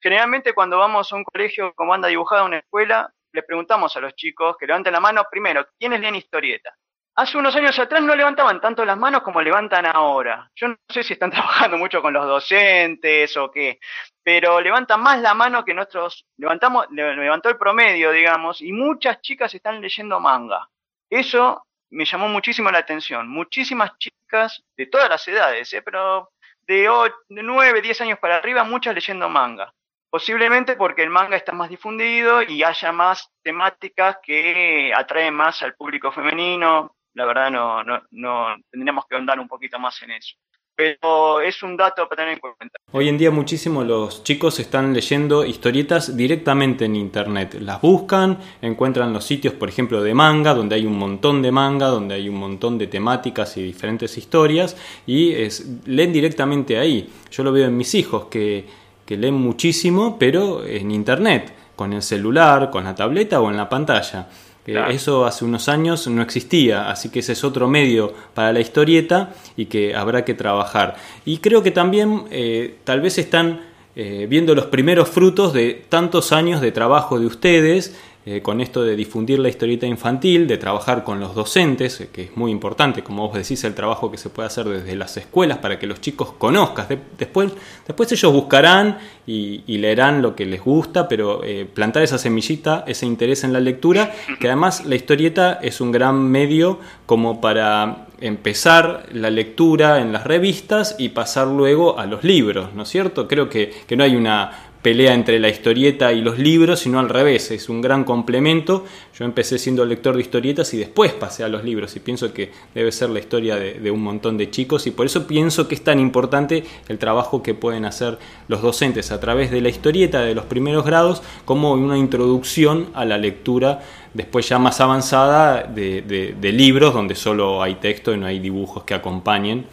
generalmente 0.01 0.53
cuando 0.55 0.79
vamos 0.79 1.13
a 1.13 1.17
un 1.17 1.25
colegio 1.25 1.73
como 1.75 1.95
anda 1.95 2.09
dibujada 2.09 2.45
una 2.45 2.59
escuela, 2.59 3.13
les 3.33 3.45
preguntamos 3.45 3.97
a 3.97 4.01
los 4.01 4.15
chicos 4.15 4.57
que 4.59 4.67
levanten 4.67 4.93
la 4.93 5.01
mano 5.01 5.25
primero, 5.31 5.67
¿quiénes 5.79 6.01
leen 6.01 6.15
historieta? 6.15 6.75
Hace 7.19 7.37
unos 7.37 7.57
años 7.57 7.77
atrás 7.81 8.01
no 8.01 8.15
levantaban 8.15 8.61
tanto 8.61 8.85
las 8.85 8.97
manos 8.97 9.23
como 9.23 9.43
levantan 9.43 9.85
ahora. 9.87 10.49
Yo 10.55 10.69
no 10.69 10.77
sé 10.89 11.03
si 11.03 11.15
están 11.15 11.31
trabajando 11.33 11.77
mucho 11.77 12.01
con 12.01 12.13
los 12.13 12.25
docentes 12.25 13.37
o 13.37 13.51
qué, 13.51 13.81
pero 14.23 14.61
levantan 14.61 15.03
más 15.03 15.21
la 15.21 15.35
mano 15.35 15.65
que 15.65 15.75
nuestros, 15.75 16.29
levantamos, 16.37 16.87
levantó 16.93 17.49
el 17.49 17.59
promedio, 17.59 18.13
digamos, 18.13 18.61
y 18.61 18.71
muchas 18.71 19.21
chicas 19.21 19.53
están 19.53 19.81
leyendo 19.81 20.21
manga. 20.21 20.69
Eso 21.11 21.67
me 21.91 22.05
llamó 22.05 22.29
muchísimo 22.29 22.71
la 22.71 22.79
atención. 22.79 23.29
Muchísimas 23.29 23.99
chicas 23.99 24.63
de 24.77 24.87
todas 24.87 25.09
las 25.09 25.27
edades, 25.27 25.73
¿eh? 25.73 25.83
pero 25.83 26.31
de, 26.69 26.89
8, 26.89 27.13
de 27.31 27.43
9, 27.43 27.83
10 27.83 28.01
años 28.03 28.21
para 28.21 28.37
arriba, 28.37 28.63
muchas 28.63 28.95
leyendo 28.95 29.29
manga. 29.29 29.75
Posiblemente 30.09 30.77
porque 30.77 31.03
el 31.03 31.11
manga 31.11 31.37
está 31.37 31.51
más 31.51 31.69
difundido 31.69 32.43
y 32.43 32.63
haya 32.63 32.93
más 32.93 33.29
temáticas 33.43 34.19
que 34.23 34.93
atraen 34.95 35.35
más 35.35 35.61
al 35.63 35.75
público 35.75 36.13
femenino, 36.13 36.95
la 37.19 37.27
verdad 37.27 37.51
no, 37.51 37.83
no, 37.83 38.01
no 38.13 38.47
tendríamos 38.71 39.05
que 39.07 39.17
andar 39.17 39.41
un 39.41 39.49
poquito 39.49 39.79
más 39.79 40.01
en 40.03 40.13
eso. 40.13 40.37
Pero 40.77 41.41
es 41.41 41.61
un 41.65 41.77
dato 41.77 42.09
para 42.09 42.23
tener 42.23 42.35
en 42.35 42.39
cuenta. 42.39 42.79
Hoy 42.93 43.09
en 43.09 43.19
día 43.19 43.33
muchísimo 43.33 43.83
los 43.83 44.23
chicos 44.23 44.61
están 44.61 44.95
leyendo 44.95 45.45
historietas 45.45 46.17
directamente 46.17 46.85
en 46.85 46.95
internet. 46.95 47.57
Las 47.61 47.81
buscan, 47.81 48.39
encuentran 48.63 49.13
los 49.13 49.25
sitios, 49.25 49.55
por 49.55 49.69
ejemplo, 49.69 50.01
de 50.01 50.15
manga, 50.15 50.55
donde 50.55 50.77
hay 50.77 50.87
un 50.87 50.97
montón 50.97 51.43
de 51.43 51.51
manga, 51.51 51.89
donde 51.89 52.15
hay 52.15 52.29
un 52.29 52.37
montón 52.37 52.79
de 52.79 52.87
temáticas 52.87 53.57
y 53.57 53.63
diferentes 53.65 54.17
historias, 54.17 54.77
y 55.05 55.33
es, 55.33 55.67
leen 55.87 56.13
directamente 56.13 56.79
ahí. 56.79 57.13
Yo 57.33 57.43
lo 57.43 57.51
veo 57.51 57.67
en 57.67 57.77
mis 57.77 57.97
hijos 57.97 58.27
que, 58.27 58.65
que 59.05 59.17
leen 59.17 59.35
muchísimo, 59.35 60.17
pero 60.17 60.65
en 60.65 60.93
internet, 60.93 61.53
con 61.75 61.93
el 61.93 62.03
celular, 62.03 62.71
con 62.71 62.85
la 62.85 62.95
tableta 62.95 63.41
o 63.41 63.51
en 63.51 63.57
la 63.57 63.69
pantalla. 63.69 64.29
Eso 64.69 65.25
hace 65.25 65.45
unos 65.47 65.69
años 65.69 66.07
no 66.09 66.21
existía, 66.21 66.91
así 66.91 67.09
que 67.09 67.21
ese 67.21 67.33
es 67.33 67.43
otro 67.43 67.69
medio 67.69 68.13
para 68.35 68.53
la 68.53 68.61
historieta 68.61 69.33
y 69.57 69.67
que 69.67 69.95
habrá 69.95 70.25
que 70.25 70.35
trabajar. 70.35 70.97
Y 71.25 71.39
creo 71.39 71.63
que 71.63 71.71
también 71.71 72.25
eh, 72.31 72.77
tal 72.85 73.01
vez 73.01 73.17
están 73.17 73.61
eh, 73.97 74.27
viendo 74.29 74.55
los 74.55 74.67
primeros 74.67 75.09
frutos 75.09 75.53
de 75.55 75.87
tantos 75.89 76.33
años 76.33 76.61
de 76.61 76.71
trabajo 76.71 77.19
de 77.19 77.27
ustedes 77.27 77.97
eh, 78.31 78.43
con 78.43 78.61
esto 78.61 78.85
de 78.85 78.95
difundir 78.95 79.39
la 79.39 79.49
historieta 79.49 79.87
infantil, 79.87 80.47
de 80.47 80.59
trabajar 80.59 81.03
con 81.03 81.19
los 81.19 81.35
docentes, 81.35 81.99
eh, 82.03 82.11
que 82.13 82.25
es 82.25 82.37
muy 82.37 82.51
importante, 82.51 83.03
como 83.03 83.27
vos 83.27 83.35
decís, 83.35 83.65
el 83.65 83.73
trabajo 83.73 84.11
que 84.11 84.19
se 84.19 84.29
puede 84.29 84.49
hacer 84.49 84.67
desde 84.69 84.97
las 84.97 85.17
escuelas 85.17 85.57
para 85.59 85.79
que 85.79 85.87
los 85.87 86.03
chicos 86.03 86.35
conozcan. 86.37 86.87
después, 87.17 87.53
después 87.87 88.13
ellos 88.13 88.31
buscarán 88.31 88.99
y, 89.27 89.79
leerán 89.79 90.21
lo 90.21 90.37
que 90.37 90.45
les 90.45 90.61
gusta, 90.61 91.09
pero 91.09 91.43
eh, 91.43 91.67
plantar 91.73 92.03
esa 92.03 92.19
semillita, 92.19 92.85
ese 92.87 93.07
interés 93.07 93.45
en 93.45 93.55
la 93.55 93.61
lectura, 93.61 94.13
que 94.39 94.49
además 94.49 94.85
la 94.85 94.95
historieta 94.95 95.59
es 95.63 95.81
un 95.81 95.91
gran 95.91 96.17
medio 96.17 96.81
como 97.07 97.41
para 97.41 98.09
empezar 98.21 99.07
la 99.13 99.31
lectura 99.31 100.01
en 100.01 100.13
las 100.13 100.25
revistas 100.25 100.97
y 100.99 101.11
pasar 101.11 101.47
luego 101.47 101.99
a 101.99 102.05
los 102.05 102.25
libros, 102.25 102.75
¿no 102.75 102.83
es 102.83 102.91
cierto? 102.91 103.27
Creo 103.27 103.49
que, 103.49 103.73
que 103.87 103.97
no 103.97 104.05
hay 104.05 104.17
una 104.17 104.68
pelea 104.89 105.13
entre 105.13 105.39
la 105.39 105.51
historieta 105.51 106.15
y 106.15 106.23
los 106.23 106.39
libros, 106.39 106.81
sino 106.81 106.99
al 106.99 107.11
revés, 107.11 107.51
es 107.51 107.69
un 107.69 107.83
gran 107.83 108.05
complemento. 108.05 108.87
Yo 109.19 109.27
empecé 109.27 109.59
siendo 109.59 109.85
lector 109.85 110.15
de 110.15 110.23
historietas 110.23 110.73
y 110.73 110.79
después 110.79 111.13
pasé 111.13 111.45
a 111.45 111.49
los 111.49 111.63
libros 111.63 111.95
y 111.95 112.01
pienso 112.01 112.33
que 112.33 112.51
debe 112.75 112.91
ser 112.91 113.11
la 113.11 113.19
historia 113.19 113.57
de, 113.57 113.91
un 113.91 114.03
montón 114.03 114.39
de 114.39 114.49
chicos 114.49 114.87
y 114.87 114.93
por 114.93 115.05
eso 115.05 115.27
pienso 115.27 115.69
que 115.69 115.75
es 115.75 115.85
tan 115.85 116.01
importante 116.01 116.65
el 116.89 116.97
trabajo 116.97 117.43
que 117.43 117.53
pueden 117.53 117.85
hacer 117.85 118.19
los 118.49 118.63
docentes 118.63 119.13
a 119.13 119.21
través 119.21 119.51
de 119.51 119.61
la 119.61 119.69
historieta 119.69 120.23
de 120.23 120.35
los 120.35 120.47
primeros 120.47 120.87
grados 120.87 121.23
como 121.45 121.75
una 121.75 121.99
introducción 121.99 122.89
a 122.95 123.05
la 123.05 123.19
lectura 123.19 123.83
después 124.15 124.49
ya 124.49 124.59
más 124.59 124.81
avanzada 124.81 125.65
de, 125.65 126.35
libros 126.41 126.95
donde 126.95 127.15
solo 127.15 127.63
hay 127.63 127.75
texto 127.75 128.15
y 128.15 128.17
no 128.17 128.25
hay 128.25 128.39
dibujos 128.39 128.85
que 128.85 128.95
acompañen. 128.95 129.67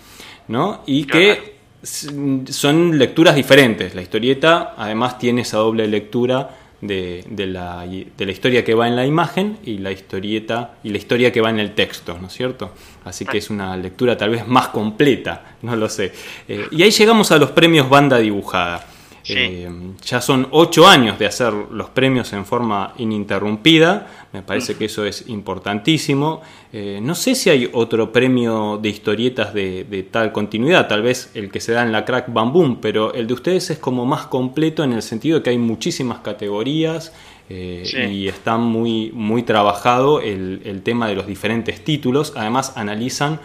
¿no? 0.49 0.82
Y 0.86 1.06
que 1.06 1.55
son 1.86 2.98
lecturas 2.98 3.36
diferentes. 3.36 3.95
La 3.95 4.02
historieta 4.02 4.74
además 4.78 5.17
tiene 5.17 5.41
esa 5.41 5.58
doble 5.58 5.88
lectura 5.88 6.50
de, 6.82 7.24
la, 7.48 7.86
historia 8.32 8.63
que 8.63 8.74
va 8.74 8.88
en 8.88 8.95
la 8.95 9.06
imagen 9.06 9.58
y 9.63 9.78
la 9.78 9.91
historieta 9.91 10.76
y 10.84 10.89
la 10.89 10.98
historia 10.98 11.32
que 11.32 11.41
va 11.41 11.50
en 11.50 11.60
el 11.60 11.74
texto, 11.74 12.17
¿no 12.19 12.28
es 12.28 12.34
cierto? 12.34 12.71
Así 13.06 13.26
que 13.26 13.38
es 13.38 13.50
una 13.50 13.76
lectura 13.78 14.17
tal 14.17 14.32
vez 14.32 14.48
más 14.48 14.69
completa, 14.69 15.56
no 15.62 15.76
lo 15.76 15.89
sé. 15.89 16.12
Eh, 16.48 16.67
y 16.71 16.84
ahí 16.84 16.91
llegamos 16.91 17.32
a 17.32 17.38
los 17.38 17.52
premios 17.52 17.89
banda 17.89 18.17
dibujada. 18.17 18.86
Eh, 19.27 19.67
ya 20.03 20.21
son 20.21 20.47
ocho 20.51 20.88
años 20.88 21.17
de 21.17 21.25
hacer 21.25 21.51
los 21.53 21.89
premios 21.89 22.31
en 22.33 22.45
forma 22.45 22.93
ininterrumpida, 22.97 24.07
me 24.33 24.43
parece 24.43 24.75
que 24.75 24.85
eso 24.85 25.03
es 25.05 25.27
importantísimo. 25.29 26.41
Eh, 26.71 26.99
no 27.01 27.15
sé 27.15 27.33
si 27.33 27.49
hay 27.49 27.69
otro 27.73 28.11
premio 28.11 28.77
de 28.77 28.89
historietas 28.89 29.53
de, 29.53 30.07
tal 30.11 30.31
continuidad, 30.31 30.88
tal 30.88 31.01
vez 31.01 31.31
el 31.33 31.49
que 31.49 31.59
se 31.59 31.71
da 31.71 31.83
en 31.83 31.91
la 31.91 32.05
Crack 32.05 32.31
Bam 32.31 32.79
pero 32.79 33.13
el 33.13 33.25
de 33.27 33.33
ustedes 33.33 33.71
es 33.71 33.79
como 33.79 34.05
más 34.05 34.27
completo 34.27 34.83
en 34.83 34.93
el 34.93 35.01
sentido 35.01 35.39
de 35.39 35.43
que 35.43 35.49
hay 35.49 35.57
muchísimas 35.57 36.19
categorías 36.19 37.11
eh, 37.49 38.09
y 38.11 38.27
está 38.27 38.57
muy, 38.57 39.11
muy 39.11 39.43
trabajado 39.43 40.21
el, 40.21 40.81
tema 40.83 41.07
de 41.07 41.15
los 41.15 41.25
diferentes 41.25 41.83
títulos. 41.83 42.33
Además 42.35 42.73
analizan 42.75 43.39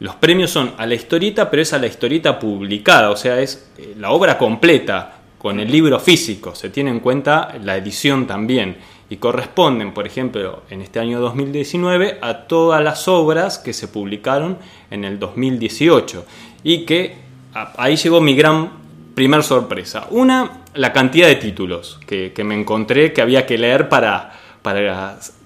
los 0.00 0.14
premios 0.16 0.50
son 0.50 0.72
a 0.76 0.86
la 0.86 0.94
historieta, 0.94 1.50
pero 1.50 1.62
es 1.62 1.72
a 1.72 1.78
la 1.78 1.86
historieta 1.86 2.38
publicada, 2.38 3.10
o 3.10 3.16
sea, 3.16 3.40
es 3.40 3.70
eh, 3.78 3.94
la 3.98 4.10
obra 4.10 4.36
completa, 4.36 5.12
con 5.38 5.60
el 5.60 5.70
libro 5.70 6.00
físico, 6.00 6.54
se 6.54 6.70
tiene 6.70 6.90
en 6.90 7.00
cuenta 7.00 7.56
la 7.62 7.76
edición 7.76 8.26
también, 8.26 8.78
y 9.08 9.16
corresponden, 9.16 9.94
por 9.94 10.06
ejemplo, 10.06 10.64
en 10.70 10.80
este 10.82 10.98
año 10.98 11.20
2019, 11.20 12.18
a 12.20 12.48
todas 12.48 12.82
las 12.82 13.06
obras 13.06 13.58
que 13.58 13.72
se 13.72 13.86
publicaron 13.86 14.58
en 14.90 15.04
el 15.04 15.18
2018, 15.18 16.26
y 16.64 16.84
que 16.84 17.16
ahí 17.76 17.96
llegó 17.96 18.20
mi 18.20 18.34
gran 18.34 18.70
primer 19.14 19.44
sorpresa. 19.44 20.08
Una, 20.10 20.62
la 20.74 20.92
cantidad 20.92 21.28
de 21.28 21.36
títulos 21.36 22.00
que, 22.06 22.32
que 22.32 22.42
me 22.42 22.58
encontré 22.58 23.12
que 23.12 23.22
había 23.22 23.46
que 23.46 23.56
leer 23.56 23.88
para, 23.88 24.32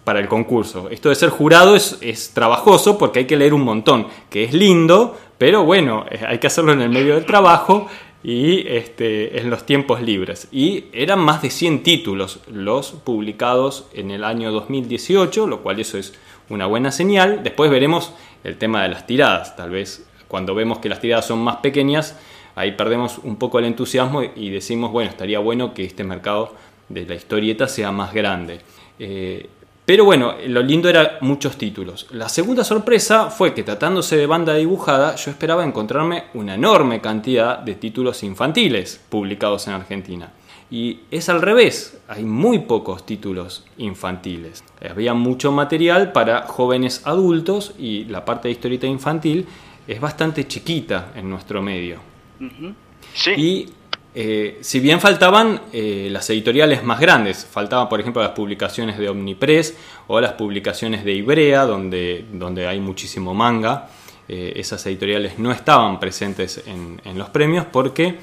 para 0.04 0.20
el 0.20 0.28
concurso. 0.28 0.88
Esto 0.90 1.10
de 1.10 1.14
ser 1.14 1.28
jurado 1.30 1.76
es, 1.76 2.30
trabajoso 2.32 2.96
porque 2.96 3.20
hay 3.20 3.24
que 3.26 3.36
leer 3.36 3.52
un 3.52 3.62
montón, 3.62 4.06
que 4.30 4.44
es 4.44 4.54
lindo, 4.54 5.18
pero 5.36 5.64
bueno, 5.64 6.06
eh, 6.10 6.20
hay 6.26 6.38
que 6.38 6.46
hacerlo 6.46 6.72
en 6.72 6.80
el 6.80 6.88
medio 6.88 7.14
del 7.14 7.26
trabajo 7.26 7.86
y 8.22 8.66
este, 8.66 9.38
en 9.38 9.50
los 9.50 9.64
tiempos 9.66 10.00
libres. 10.00 10.48
Y 10.50 10.84
eran 10.92 11.20
más 11.20 11.42
de 11.42 11.50
100 11.50 11.82
títulos 11.82 12.40
los 12.50 12.92
publicados 12.92 13.86
en 13.92 14.10
el 14.10 14.24
año 14.24 14.52
2018, 14.52 15.46
lo 15.46 15.60
cual 15.60 15.80
eso 15.80 15.98
es 15.98 16.14
una 16.48 16.66
buena 16.66 16.90
señal. 16.90 17.42
Después 17.42 17.70
veremos 17.70 18.12
el 18.42 18.56
tema 18.56 18.82
de 18.82 18.88
las 18.88 19.06
tiradas. 19.06 19.56
Tal 19.56 19.70
vez 19.70 20.06
cuando 20.28 20.54
vemos 20.54 20.78
que 20.78 20.88
las 20.88 21.00
tiradas 21.00 21.26
son 21.26 21.40
más 21.40 21.56
pequeñas, 21.56 22.18
ahí 22.54 22.72
perdemos 22.72 23.18
un 23.18 23.36
poco 23.36 23.58
el 23.58 23.66
entusiasmo 23.66 24.22
y 24.22 24.50
decimos, 24.50 24.92
bueno, 24.92 25.10
estaría 25.10 25.38
bueno 25.40 25.74
que 25.74 25.84
este 25.84 26.04
mercado 26.04 26.54
de 26.88 27.06
la 27.06 27.14
historieta 27.14 27.68
sea 27.68 27.92
más 27.92 28.12
grande. 28.12 28.60
Eh, 29.00 29.48
pero 29.84 30.04
bueno, 30.04 30.34
lo 30.46 30.62
lindo 30.62 30.88
era 30.88 31.18
muchos 31.20 31.56
títulos. 31.56 32.06
La 32.12 32.28
segunda 32.28 32.62
sorpresa 32.62 33.28
fue 33.28 33.54
que 33.54 33.64
tratándose 33.64 34.16
de 34.16 34.26
banda 34.26 34.54
dibujada, 34.54 35.16
yo 35.16 35.32
esperaba 35.32 35.64
encontrarme 35.64 36.26
una 36.34 36.54
enorme 36.54 37.00
cantidad 37.00 37.58
de 37.58 37.74
títulos 37.74 38.22
infantiles 38.22 39.00
publicados 39.08 39.66
en 39.66 39.72
Argentina. 39.72 40.30
Y 40.70 41.00
es 41.10 41.28
al 41.28 41.42
revés, 41.42 41.98
hay 42.06 42.22
muy 42.22 42.60
pocos 42.60 43.04
títulos 43.04 43.64
infantiles. 43.78 44.62
Había 44.88 45.14
mucho 45.14 45.50
material 45.50 46.12
para 46.12 46.42
jóvenes 46.42 47.02
adultos 47.04 47.74
y 47.76 48.04
la 48.04 48.24
parte 48.24 48.46
de 48.46 48.52
historieta 48.52 48.86
infantil 48.86 49.46
es 49.88 50.00
bastante 50.00 50.46
chiquita 50.46 51.10
en 51.16 51.28
nuestro 51.28 51.60
medio. 51.62 51.98
Sí. 53.12 53.32
Y 53.32 53.68
eh, 54.12 54.58
si 54.60 54.80
bien 54.80 55.00
faltaban 55.00 55.60
eh, 55.72 56.08
las 56.10 56.28
editoriales 56.30 56.82
más 56.82 56.98
grandes, 56.98 57.46
faltaban 57.46 57.88
por 57.88 58.00
ejemplo 58.00 58.22
las 58.22 58.32
publicaciones 58.32 58.98
de 58.98 59.08
Omnipress 59.08 59.76
o 60.08 60.20
las 60.20 60.32
publicaciones 60.32 61.04
de 61.04 61.12
Ibrea, 61.12 61.64
donde, 61.64 62.24
donde 62.32 62.66
hay 62.66 62.80
muchísimo 62.80 63.34
manga, 63.34 63.88
eh, 64.28 64.54
esas 64.56 64.84
editoriales 64.86 65.38
no 65.38 65.52
estaban 65.52 66.00
presentes 66.00 66.64
en, 66.66 67.00
en 67.04 67.18
los 67.18 67.30
premios 67.30 67.66
porque 67.66 68.16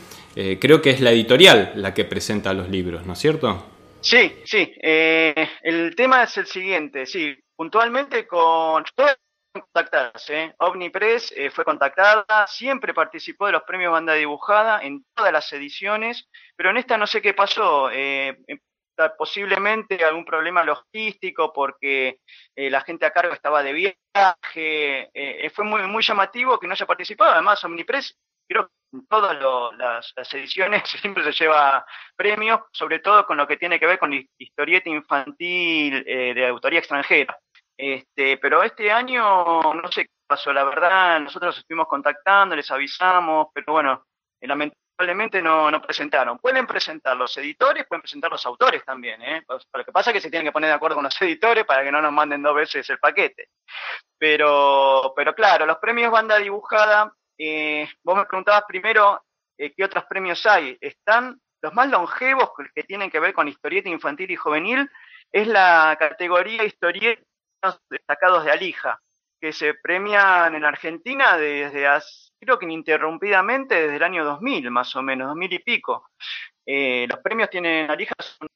creo 0.60 0.84
que 0.84 0.91
es 0.91 1.02
la 1.02 1.10
editorial 1.10 1.71
la 1.78 1.95
que 1.95 2.06
presenta 2.06 2.54
los 2.54 2.69
libros, 2.69 3.08
¿no 3.08 3.13
es 3.13 3.19
cierto? 3.19 3.65
Sí, 4.02 4.34
sí. 4.45 4.71
el 4.84 5.95
tema 5.95 6.21
es 6.21 6.38
el 6.38 6.45
siguiente, 6.45 7.08
sí, 7.08 7.36
puntualmente 7.56 8.28
con 8.28 8.84
contactadas. 9.62 10.30
¿eh? 10.30 10.54
Omnipress 10.60 11.34
eh, 11.36 11.50
fue 11.50 11.65
contactada, 11.65 12.48
siempre 12.48 12.93
participó 12.93 13.46
de 13.48 13.54
los 13.54 13.63
premios 13.63 13.91
banda 13.91 14.13
dibujada 14.13 14.82
en 14.82 15.06
todas 15.13 15.32
las 15.32 15.52
ediciones, 15.54 16.28
pero 16.56 16.70
en 16.70 16.78
esta 16.78 16.98
no 16.98 17.08
sé 17.08 17.22
qué 17.22 17.34
pasó. 17.34 17.89
Eh, 17.91 18.38
posiblemente 19.15 20.04
algún 20.04 20.26
problema 20.26 20.63
logístico 20.63 21.54
porque 21.54 22.20
la 22.56 22.82
gente 22.82 23.06
a 23.06 23.12
cargo 23.12 23.32
estaba 23.32 23.62
de 23.62 23.72
viaje. 23.72 25.52
fue 25.54 25.65
muy, 25.65 25.84
muy 25.84 26.02
llamativo 26.02 26.60
que 26.60 26.65
no 26.65 26.74
haya 26.74 26.88
participado. 26.88 27.34
Además, 27.34 27.63
Omnipress 27.63 28.17
creo 28.50 28.67
que 28.67 28.98
en 28.98 29.06
todas 29.06 29.38
las, 29.78 30.34
ediciones 30.34 30.82
siempre 31.00 31.24
se 31.24 31.32
lleva 31.32 31.86
premios, 32.15 32.62
sobre 32.72 32.98
todo 32.98 33.28
con 33.28 33.38
lo 33.38 33.48
que 33.48 33.58
tiene 33.58 33.80
que 33.80 33.86
ver 33.86 34.00
con 34.00 34.13
historieta 34.36 34.89
infantil 34.89 36.04
de 36.04 36.48
autoría 36.48 36.80
extranjera. 36.80 37.38
Este, 37.78 38.38
pero 38.38 38.63
este 38.63 38.92
año 38.92 39.62
no 39.62 39.92
sé 39.92 40.06
qué 40.06 40.12
pasó, 40.26 40.52
la 40.52 40.63
verdad, 40.63 41.20
nosotros 41.20 41.58
estuvimos 41.60 41.88
contactando, 41.88 42.56
les 42.56 42.70
avisamos, 42.72 43.48
pero 43.54 43.74
bueno, 43.74 44.06
eh, 44.42 44.48
lamentablemente 44.48 45.42
no, 45.44 45.70
no 45.70 45.80
presentaron. 45.80 46.40
Pueden 46.40 46.66
presentar 46.66 47.16
los 47.16 47.38
editores, 47.38 47.86
pueden 47.88 48.02
presentar 48.02 48.32
los 48.32 48.44
autores 48.48 48.84
también, 48.84 49.22
¿eh? 49.22 49.44
Lo 49.48 49.86
que 49.86 49.92
pasa 49.92 50.10
es 50.10 50.16
que 50.16 50.22
se 50.22 50.32
tienen 50.32 50.48
que 50.48 50.52
poner 50.52 50.70
de 50.70 50.76
acuerdo 50.76 50.96
con 50.96 51.04
los 51.04 51.22
editores 51.22 51.66
para 51.66 51.84
que 51.84 51.92
no 51.92 52.02
nos 52.02 52.12
manden 52.12 52.42
dos 52.42 52.56
veces 52.56 52.90
el 52.90 52.98
paquete. 52.98 53.50
Pero, 54.18 55.13
pero 55.16 55.36
claro, 55.36 55.68
los 55.68 55.78
premios 55.78 56.12
banda 56.12 56.38
dibujada, 56.38 57.13
eh, 57.38 57.88
vos 58.04 58.18
me 58.18 58.26
preguntabas 58.26 58.63
primero 58.68 59.22
eh, 59.56 59.72
qué 59.76 59.84
otros 59.84 60.06
premios 60.06 60.44
hay. 60.48 60.76
Están 60.82 61.40
los 61.62 61.74
más 61.74 61.90
longevos 61.90 62.52
que 62.74 62.84
tienen 62.84 63.12
que 63.12 63.20
ver 63.20 63.34
con 63.34 63.48
historieta 63.48 63.90
infantil 63.90 64.32
y 64.32 64.36
juvenil, 64.36 64.90
es 65.32 65.48
la 65.48 65.96
categoría 66.00 66.63
historieta 66.63 67.22
destacados 67.89 68.46
de 68.46 68.52
Alija, 68.52 69.02
que 69.39 69.52
se 69.52 69.74
premian 69.76 70.56
en 70.56 70.65
Argentina 70.65 71.38
desde, 71.38 71.88
creo 72.39 72.58
que 72.58 72.65
ininterrumpidamente 72.65 73.76
desde 73.76 73.96
el 73.96 74.04
año 74.04 74.26
2000, 74.26 74.72
más 74.72 74.96
o 74.96 75.02
menos, 75.02 75.28
2000 75.30 75.54
y 75.54 75.60
pico. 75.60 76.10
Eh, 76.65 77.08
los 77.10 77.20
premios 77.20 77.50
tienen 77.50 77.89
Alija 77.89 78.13
son, 78.20 78.50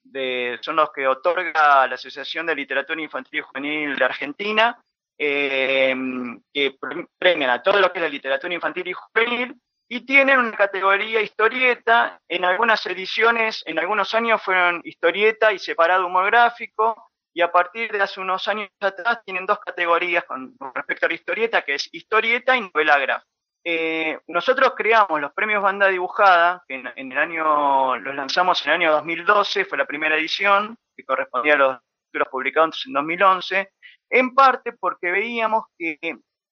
son, 0.61 0.75
los 0.75 0.91
que 0.91 1.07
otorga 1.07 1.87
la 1.87 1.95
Asociación 1.95 2.45
de 2.45 2.55
Literatura 2.55 3.01
Infantil 3.01 3.39
y 3.39 3.41
Juvenil 3.41 3.95
de 3.95 4.05
Argentina, 4.05 4.81
eh, 5.17 5.95
que 6.53 6.75
premian 7.17 7.51
a 7.51 7.61
todo 7.61 7.79
lo 7.79 7.91
que 7.91 7.99
es 7.99 8.03
la 8.03 8.09
literatura 8.09 8.53
infantil 8.53 8.87
y 8.87 8.93
juvenil, 8.93 9.55
y 9.87 10.05
tienen 10.05 10.39
una 10.39 10.55
categoría 10.55 11.21
historieta, 11.21 12.19
en 12.27 12.45
algunas 12.45 12.85
ediciones, 12.85 13.61
en 13.65 13.77
algunos 13.77 14.13
años 14.13 14.41
fueron 14.41 14.81
historieta 14.85 15.51
y 15.51 15.59
separado 15.59 16.07
humor 16.07 16.27
gráfico, 16.27 17.10
y 17.33 17.41
a 17.41 17.51
partir 17.51 17.91
de 17.91 18.01
hace 18.01 18.19
unos 18.19 18.47
años 18.47 18.69
atrás 18.79 19.21
tienen 19.25 19.45
dos 19.45 19.59
categorías 19.59 20.25
con, 20.25 20.55
respecto 20.73 21.05
a 21.05 21.09
la 21.09 21.15
historieta, 21.15 21.61
que 21.61 21.75
es 21.75 21.89
historieta 21.91 22.57
y 22.57 22.61
novela. 22.61 23.23
Eh, 23.63 24.19
nosotros 24.27 24.73
creamos 24.75 25.21
los 25.21 25.33
premios 25.33 25.61
banda 25.61 25.87
dibujada, 25.87 26.63
que 26.67 26.75
en, 26.75 27.11
el 27.11 27.17
año, 27.17 27.97
los 27.97 28.15
lanzamos 28.15 28.65
en 28.65 28.71
el 28.71 28.81
año 28.81 28.91
2012, 28.93 29.65
fue 29.65 29.77
la 29.77 29.85
primera 29.85 30.17
edición, 30.17 30.77
que 30.95 31.05
correspondía 31.05 31.53
a 31.53 31.57
los 31.57 31.77
títulos 32.05 32.27
publicados 32.29 32.83
en 32.87 32.93
2011, 32.93 33.71
en 34.09 34.35
parte 34.35 34.73
porque 34.73 35.11
veíamos 35.11 35.65
que 35.77 35.99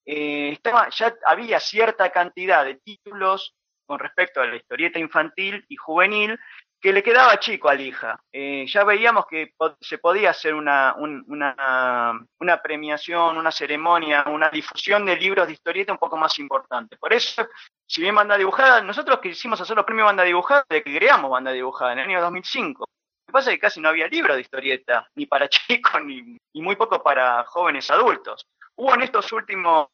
eh, 0.05 0.49
estaba, 0.51 0.89
ya 0.89 1.13
había 1.25 1.59
cierta 1.59 2.09
cantidad 2.11 2.63
de 2.63 2.75
títulos 2.75 3.55
con 3.85 3.99
respecto 3.99 4.39
a 4.39 4.45
la 4.45 4.55
historieta 4.55 4.99
infantil 4.99 5.65
y 5.67 5.75
juvenil 5.75 6.39
que 6.79 6.93
le 6.93 7.03
quedaba 7.03 7.39
chico 7.39 7.69
a 7.69 7.75
Lija. 7.75 8.19
Eh, 8.31 8.65
ya 8.67 8.83
veíamos 8.83 9.25
que 9.27 9.53
se 9.81 9.97
podía 9.97 10.29
hacer 10.29 10.53
una, 10.53 10.95
una, 10.97 12.61
premiación, 12.63 13.37
una 13.37 13.51
ceremonia, 13.51 14.25
una 14.27 14.49
difusión 14.49 15.05
de 15.05 15.17
libros 15.17 15.47
de 15.47 15.53
historieta 15.53 15.91
un 15.91 15.97
poco 15.97 16.15
más 16.17 16.39
importante. 16.39 16.97
Por 16.97 17.13
eso, 17.13 17.47
si 17.85 18.01
bien 18.01 18.15
banda 18.15 18.37
dibujada, 18.37 18.81
nosotros 18.81 19.19
quisimos 19.19 19.59
hacer 19.59 19.75
los 19.75 19.85
premios 19.85 20.05
banda 20.05 20.23
dibujada 20.23 20.65
de 20.69 20.81
que 20.81 20.97
creamos 20.97 21.29
banda 21.29 21.51
dibujada 21.51 21.93
en 21.93 21.99
el 21.99 22.05
año 22.05 22.21
2005. 22.21 22.79
Lo 22.79 23.25
que 23.25 23.33
pasa 23.33 23.51
es 23.51 23.57
que 23.57 23.61
casi 23.61 23.81
no 23.81 23.89
había 23.89 24.07
libros 24.07 24.35
de 24.35 24.41
historieta, 24.41 25.07
ni 25.15 25.25
para 25.25 25.49
chicos, 25.49 26.01
ni, 26.03 26.37
muy 26.53 26.75
poco 26.75 27.03
para 27.03 27.43
jóvenes 27.45 27.91
adultos. 27.91 28.45
Hubo 28.75 28.95
en 28.95 29.01
estos 29.01 29.33
últimos 29.33 29.89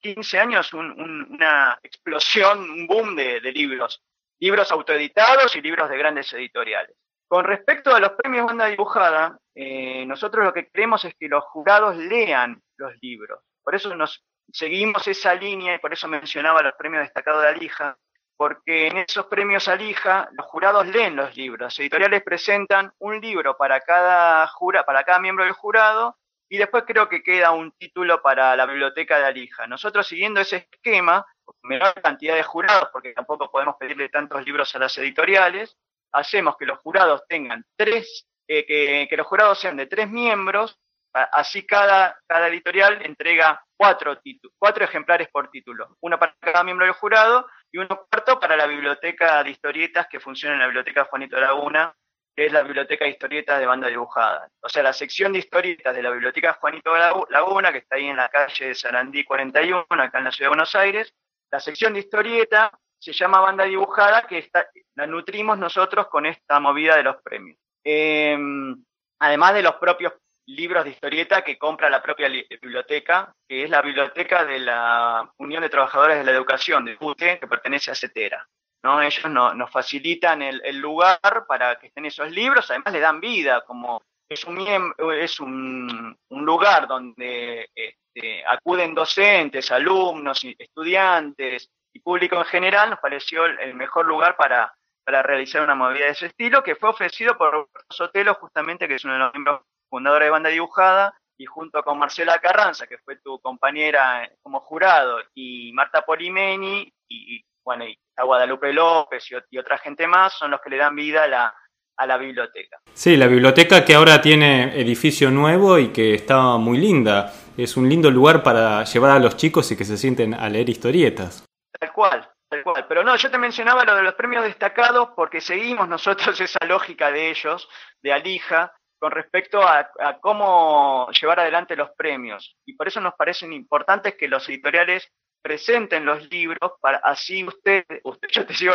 15 0.00 0.38
años 0.38 0.74
una 0.74 1.78
explosión, 1.82 2.70
un 2.70 2.86
boom 2.86 3.16
de 3.16 3.40
libros 3.52 4.02
libros 4.42 4.72
autoeditados 4.72 5.54
y 5.54 5.62
libros 5.62 5.88
de 5.88 5.96
grandes 5.96 6.32
editoriales. 6.32 6.96
Con 7.28 7.44
respecto 7.44 7.94
a 7.94 8.00
los 8.00 8.10
premios 8.12 8.44
banda 8.44 8.66
dibujada, 8.66 9.38
eh, 9.54 10.04
nosotros 10.04 10.44
lo 10.44 10.52
que 10.52 10.66
queremos 10.66 11.04
es 11.04 11.14
que 11.14 11.28
los 11.28 11.44
jurados 11.44 11.96
lean 11.96 12.60
los 12.76 12.92
libros. 13.00 13.38
Por 13.62 13.76
eso 13.76 13.94
nos 13.94 14.24
seguimos 14.52 15.06
esa 15.06 15.32
línea 15.36 15.76
y 15.76 15.78
por 15.78 15.92
eso 15.92 16.08
mencionaba 16.08 16.60
los 16.60 16.74
premios 16.74 17.04
destacados 17.04 17.42
de 17.42 17.50
Alija, 17.50 17.96
porque 18.36 18.88
en 18.88 18.96
esos 18.96 19.26
premios 19.26 19.68
Alija 19.68 20.28
los 20.32 20.46
jurados 20.46 20.88
leen 20.88 21.14
los 21.14 21.36
libros. 21.36 21.78
Editoriales 21.78 22.24
presentan 22.24 22.92
un 22.98 23.20
libro 23.20 23.56
para 23.56 23.78
cada, 23.78 24.48
jura, 24.48 24.84
para 24.84 25.04
cada 25.04 25.20
miembro 25.20 25.44
del 25.44 25.52
jurado 25.52 26.18
y 26.48 26.58
después 26.58 26.82
creo 26.84 27.08
que 27.08 27.22
queda 27.22 27.52
un 27.52 27.70
título 27.78 28.20
para 28.20 28.56
la 28.56 28.66
biblioteca 28.66 29.18
de 29.18 29.26
Alija. 29.26 29.68
Nosotros 29.68 30.04
siguiendo 30.04 30.40
ese 30.40 30.68
esquema, 30.68 31.24
menor 31.62 31.94
cantidad 32.02 32.34
de 32.34 32.42
jurados, 32.42 32.88
porque 32.92 33.12
tampoco 33.12 33.50
podemos 33.50 33.76
pedirle 33.76 34.08
tantos 34.08 34.44
libros 34.44 34.74
a 34.74 34.78
las 34.78 34.96
editoriales, 34.98 35.76
hacemos 36.12 36.56
que 36.56 36.66
los 36.66 36.78
jurados 36.78 37.22
tengan 37.28 37.64
tres, 37.76 38.26
eh, 38.48 39.08
que, 39.08 39.16
los 39.16 39.26
jurados 39.26 39.58
sean 39.58 39.76
de 39.76 39.86
tres 39.86 40.08
miembros, 40.08 40.78
así 41.12 41.66
cada, 41.66 42.18
cada 42.26 42.48
editorial 42.48 43.04
entrega 43.04 43.62
cuatro, 43.76 44.18
cuatro 44.58 44.84
ejemplares 44.84 45.28
por 45.28 45.50
título, 45.50 45.96
uno 46.00 46.18
para 46.18 46.34
cada 46.40 46.64
miembro 46.64 46.86
del 46.86 46.94
jurado 46.94 47.46
y 47.70 47.78
uno 47.78 48.06
cuarto 48.10 48.38
para 48.38 48.56
la 48.56 48.66
biblioteca 48.66 49.42
de 49.42 49.50
historietas 49.50 50.06
que 50.08 50.20
funciona 50.20 50.54
en 50.54 50.60
la 50.60 50.66
biblioteca 50.66 51.04
Juanito 51.04 51.38
Laguna, 51.38 51.94
que 52.34 52.46
es 52.46 52.52
la 52.52 52.62
biblioteca 52.62 53.04
de 53.04 53.10
historietas 53.10 53.58
de 53.58 53.66
banda 53.66 53.88
dibujada. 53.88 54.48
O 54.62 54.68
sea, 54.68 54.82
la 54.82 54.92
sección 54.92 55.32
de 55.32 55.40
historietas 55.40 55.94
de 55.94 56.02
la 56.02 56.10
biblioteca 56.10 56.54
Juanito 56.54 56.96
Laguna, 57.28 57.72
que 57.72 57.78
está 57.78 57.96
ahí 57.96 58.06
en 58.06 58.16
la 58.16 58.28
calle 58.28 58.68
de 58.68 58.74
Sarandí 58.74 59.24
41, 59.24 59.86
acá 59.90 60.18
en 60.18 60.24
la 60.24 60.32
ciudad 60.32 60.46
de 60.46 60.56
Buenos 60.56 60.74
Aires, 60.74 61.14
la 61.52 61.60
sección 61.60 61.92
de 61.92 62.00
historieta 62.00 62.72
se 62.98 63.12
llama 63.12 63.40
banda 63.40 63.64
dibujada, 63.64 64.26
que 64.26 64.50
la 64.94 65.06
nutrimos 65.06 65.58
nosotros 65.58 66.08
con 66.08 66.24
esta 66.24 66.58
movida 66.60 66.96
de 66.96 67.02
los 67.02 67.16
premios. 67.22 67.58
Em, 67.84 68.82
además 69.18 69.54
de 69.54 69.62
los 69.62 69.74
propios 69.74 70.14
libros 70.46 70.84
de 70.84 70.90
historieta 70.90 71.42
que 71.42 71.58
compra 71.58 71.90
la 71.90 72.02
propia 72.02 72.28
biblioteca, 72.28 73.34
que 73.46 73.64
es 73.64 73.70
la 73.70 73.82
biblioteca 73.82 74.44
de 74.44 74.60
la 74.60 75.30
Unión 75.38 75.62
de 75.62 75.68
Trabajadores 75.68 76.18
de 76.18 76.24
la 76.24 76.32
Educación 76.32 76.84
de 76.84 76.96
UTE, 76.98 77.38
que 77.38 77.46
pertenece 77.46 77.90
a 77.90 77.94
CETERA. 77.94 78.48
¿no? 78.82 79.02
Ellos 79.02 79.30
nos 79.30 79.70
facilitan 79.70 80.42
el, 80.42 80.78
lugar 80.78 81.20
para 81.46 81.78
que 81.78 81.88
estén 81.88 82.06
esos 82.06 82.30
libros, 82.30 82.70
además 82.70 82.92
le 82.92 83.00
dan 83.00 83.20
vida, 83.20 83.62
como 83.64 84.02
es 84.32 84.44
un, 84.44 84.94
es 85.20 85.40
un, 85.40 86.16
un 86.28 86.44
lugar 86.44 86.86
donde 86.86 87.68
este, 87.74 88.44
acuden 88.46 88.94
docentes, 88.94 89.70
alumnos, 89.70 90.44
estudiantes 90.58 91.70
y 91.94 92.00
público 92.00 92.36
en 92.36 92.44
general, 92.44 92.90
nos 92.90 92.98
pareció 92.98 93.46
el 93.46 93.74
mejor 93.74 94.06
lugar 94.06 94.36
para, 94.36 94.74
realizar 95.06 95.62
una 95.62 95.74
movida 95.74 96.06
de 96.06 96.12
ese 96.12 96.26
estilo, 96.26 96.62
que 96.62 96.76
fue 96.76 96.90
ofrecido 96.90 97.36
por 97.36 97.68
Sotelo, 97.90 98.34
justamente, 98.34 98.86
que 98.86 98.94
es 98.94 99.04
uno 99.04 99.14
de 99.14 99.20
los 99.20 99.32
miembros 99.32 99.62
fundadores 99.90 100.26
de 100.26 100.30
Banda 100.30 100.50
Dibujada, 100.50 101.14
y 101.38 101.44
junto 101.44 101.82
con 101.82 101.98
Marcela 101.98 102.38
Carranza, 102.38 102.86
que 102.86 102.98
fue 102.98 103.16
tu 103.16 103.40
compañera 103.40 104.30
como 104.42 104.60
jurado, 104.60 105.18
y 105.34 105.72
Marta 105.72 106.02
Polimeni, 106.02 106.90
y, 107.08 107.44
bueno, 107.64 107.84
y 107.84 107.98
a 108.16 108.24
Guadalupe 108.24 108.72
López 108.72 109.28
y, 109.50 109.58
otra 109.58 109.78
gente 109.78 110.06
más, 110.06 110.34
son 110.34 110.50
los 110.50 110.60
que 110.60 110.70
le 110.70 110.76
dan 110.76 110.94
vida 110.94 111.24
a 111.24 111.28
la, 111.28 111.54
a 112.02 112.06
la 112.06 112.18
biblioteca. 112.18 112.78
Sí, 112.92 113.16
la 113.16 113.26
biblioteca 113.26 113.84
que 113.84 113.94
ahora 113.94 114.20
tiene 114.20 114.78
edificio 114.80 115.30
nuevo 115.30 115.78
y 115.78 115.88
que 115.88 116.14
está 116.14 116.56
muy 116.58 116.78
linda 116.78 117.32
es 117.56 117.76
un 117.76 117.88
lindo 117.88 118.10
lugar 118.10 118.42
para 118.42 118.84
llevar 118.84 119.12
a 119.12 119.18
los 119.18 119.36
chicos 119.36 119.70
y 119.70 119.76
que 119.76 119.84
se 119.84 119.96
sienten 119.96 120.34
a 120.34 120.48
leer 120.48 120.68
historietas. 120.68 121.44
Tal 121.78 121.92
cual, 121.92 122.28
tal 122.48 122.62
cual. 122.62 122.86
Pero 122.88 123.04
no, 123.04 123.16
yo 123.16 123.30
te 123.30 123.38
mencionaba 123.38 123.84
lo 123.84 123.96
de 123.96 124.02
los 124.02 124.14
premios 124.14 124.44
destacados 124.44 125.10
porque 125.14 125.40
seguimos 125.40 125.88
nosotros 125.88 126.40
esa 126.40 126.64
lógica 126.66 127.10
de 127.10 127.30
ellos, 127.30 127.68
de 128.02 128.12
Alija, 128.12 128.72
con 128.98 129.10
respecto 129.10 129.60
a, 129.60 129.90
cómo 130.20 131.08
llevar 131.10 131.40
adelante 131.40 131.74
los 131.74 131.90
premios. 131.96 132.56
Y 132.64 132.74
por 132.74 132.86
eso 132.86 133.00
nos 133.00 133.14
parecen 133.14 133.52
importantes 133.52 134.14
que 134.14 134.28
los 134.28 134.48
editoriales 134.48 135.08
presenten 135.42 136.04
los 136.04 136.30
libros 136.30 136.72
para 136.80 136.98
así 136.98 137.44
usted, 137.44 137.84
usted 138.04 138.28
yo 138.28 138.46
te 138.46 138.54
sigo 138.54 138.74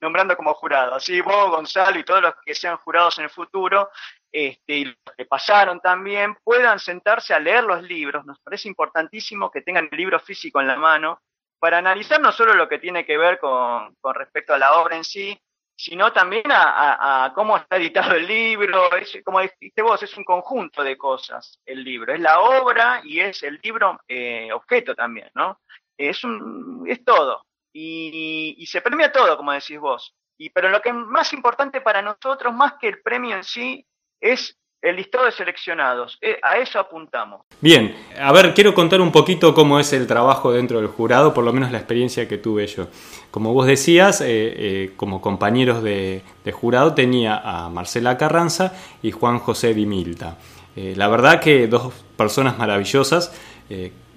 nombrando 0.00 0.36
como 0.36 0.54
jurado, 0.54 0.94
así 0.94 1.20
vos, 1.20 1.50
Gonzalo 1.50 1.98
y 1.98 2.04
todos 2.04 2.22
los 2.22 2.34
que 2.44 2.54
sean 2.54 2.78
jurados 2.78 3.18
en 3.18 3.24
el 3.24 3.30
futuro 3.30 3.90
este, 4.32 4.72
y 4.74 4.84
los 4.86 4.96
que 5.16 5.24
pasaron 5.26 5.80
también 5.80 6.34
puedan 6.42 6.78
sentarse 6.78 7.34
a 7.34 7.38
leer 7.38 7.64
los 7.64 7.82
libros. 7.82 8.24
Nos 8.26 8.38
parece 8.40 8.68
importantísimo 8.68 9.50
que 9.50 9.62
tengan 9.62 9.88
el 9.90 9.96
libro 9.96 10.18
físico 10.20 10.60
en 10.60 10.66
la 10.66 10.76
mano 10.76 11.20
para 11.58 11.78
analizar 11.78 12.20
no 12.20 12.32
solo 12.32 12.54
lo 12.54 12.68
que 12.68 12.78
tiene 12.78 13.04
que 13.04 13.18
ver 13.18 13.38
con, 13.38 13.94
con 14.00 14.14
respecto 14.14 14.54
a 14.54 14.58
la 14.58 14.74
obra 14.74 14.96
en 14.96 15.04
sí, 15.04 15.40
sino 15.78 16.12
también 16.12 16.42
a, 16.50 17.30
cómo 17.36 17.56
está 17.56 17.76
editado 17.76 18.16
el 18.16 18.26
libro. 18.26 18.92
Es, 18.96 19.16
como 19.24 19.40
dijiste 19.40 19.80
vos, 19.80 20.02
es 20.02 20.16
un 20.16 20.24
conjunto 20.24 20.82
de 20.82 20.98
cosas 20.98 21.60
el 21.64 21.84
libro. 21.84 22.12
Es 22.12 22.20
la 22.20 22.40
obra 22.40 23.00
y 23.04 23.20
es 23.20 23.44
el 23.44 23.60
libro 23.62 24.00
eh, 24.08 24.50
objeto 24.52 24.96
también, 24.96 25.30
¿no? 25.34 25.60
Es, 25.96 26.24
un, 26.24 26.84
es 26.88 27.04
todo. 27.04 27.44
Y, 27.72 28.56
y, 28.58 28.66
se 28.66 28.80
premia 28.80 29.12
todo, 29.12 29.36
como 29.36 29.52
decís 29.52 29.78
vos. 29.78 30.16
Y, 30.36 30.50
pero 30.50 30.68
lo 30.68 30.82
que 30.82 30.88
es 30.88 30.94
más 30.96 31.32
importante 31.32 31.80
para 31.80 32.02
nosotros, 32.02 32.52
más 32.52 32.74
que 32.80 32.88
el 32.88 33.00
premio 33.00 33.36
en 33.36 33.44
sí, 33.44 33.86
es 34.20 34.58
el 34.82 34.96
listado 34.96 35.24
de 35.24 35.32
seleccionados. 35.32 36.18
Eh, 36.20 36.38
a 36.42 36.58
eso 36.58 36.78
apuntamos. 36.78 37.42
Bien, 37.60 37.94
a 38.18 38.32
ver, 38.32 38.54
quiero 38.54 38.74
contar 38.74 39.00
un 39.00 39.12
poquito 39.12 39.54
cómo 39.54 39.80
es 39.80 39.92
el 39.92 40.06
trabajo 40.06 40.52
dentro 40.52 40.80
del 40.80 40.88
jurado, 40.88 41.34
por 41.34 41.44
lo 41.44 41.52
menos 41.52 41.72
la 41.72 41.78
experiencia 41.78 42.28
que 42.28 42.38
tuve 42.38 42.66
yo. 42.66 42.88
Como 43.30 43.52
vos 43.52 43.66
decías, 43.66 44.20
eh, 44.20 44.26
eh, 44.28 44.92
como 44.96 45.20
compañeros 45.20 45.82
de, 45.82 46.22
jurado 46.52 46.94
tenía 46.94 47.36
a 47.36 47.68
Marcela 47.68 48.16
Carranza 48.16 48.72
y 49.02 49.10
Juan 49.10 49.38
José 49.38 49.74
Di 49.74 49.84
Milta. 49.84 50.38
la 50.74 51.08
verdad 51.08 51.40
que 51.40 51.66
dos 51.66 51.92
personas 52.16 52.56
maravillosas, 52.56 53.34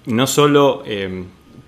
no 0.06 0.28
solo 0.28 0.84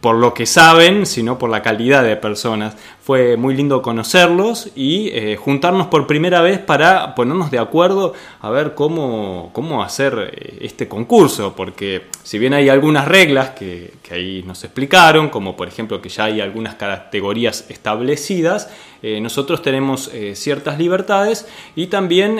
por 0.03 0.17
lo 0.17 0.33
que 0.33 0.45
saben, 0.45 1.05
sino 1.05 1.39
por 1.39 1.49
la 1.49 1.61
calidad 1.61 2.03
de 2.03 2.17
personas. 2.17 2.75
Fue 3.01 3.37
muy 3.37 3.55
lindo 3.55 3.81
conocerlos 3.81 4.69
y 4.75 5.07
eh, 5.13 5.37
juntarnos 5.37 5.87
por 5.87 6.07
primera 6.07 6.41
vez 6.41 6.59
para 6.59 7.15
ponernos 7.15 7.51
de 7.51 7.59
acuerdo 7.59 8.13
a 8.41 8.49
ver 8.49 8.73
cómo, 8.75 9.51
cómo 9.53 9.81
hacer 9.81 10.31
eh, 10.33 10.57
este 10.59 10.89
concurso, 10.89 11.53
porque 11.55 12.07
si 12.21 12.37
bien 12.37 12.53
hay 12.53 12.67
algunas 12.67 13.07
reglas 13.07 13.51
que, 13.51 13.93
ahí 14.11 14.43
nos 14.45 14.65
explicaron, 14.65 15.29
como 15.29 15.55
por 15.55 15.69
ejemplo 15.69 16.01
que 16.01 16.09
ya 16.09 16.25
hay 16.25 16.41
algunas 16.41 16.75
categorías 16.75 17.65
establecidas, 17.69 18.69
eh, 19.01 19.21
nosotros 19.21 19.61
tenemos 19.61 20.11
ciertas 20.33 20.77
libertades 20.77 21.47
y 21.75 21.87
también 21.87 22.39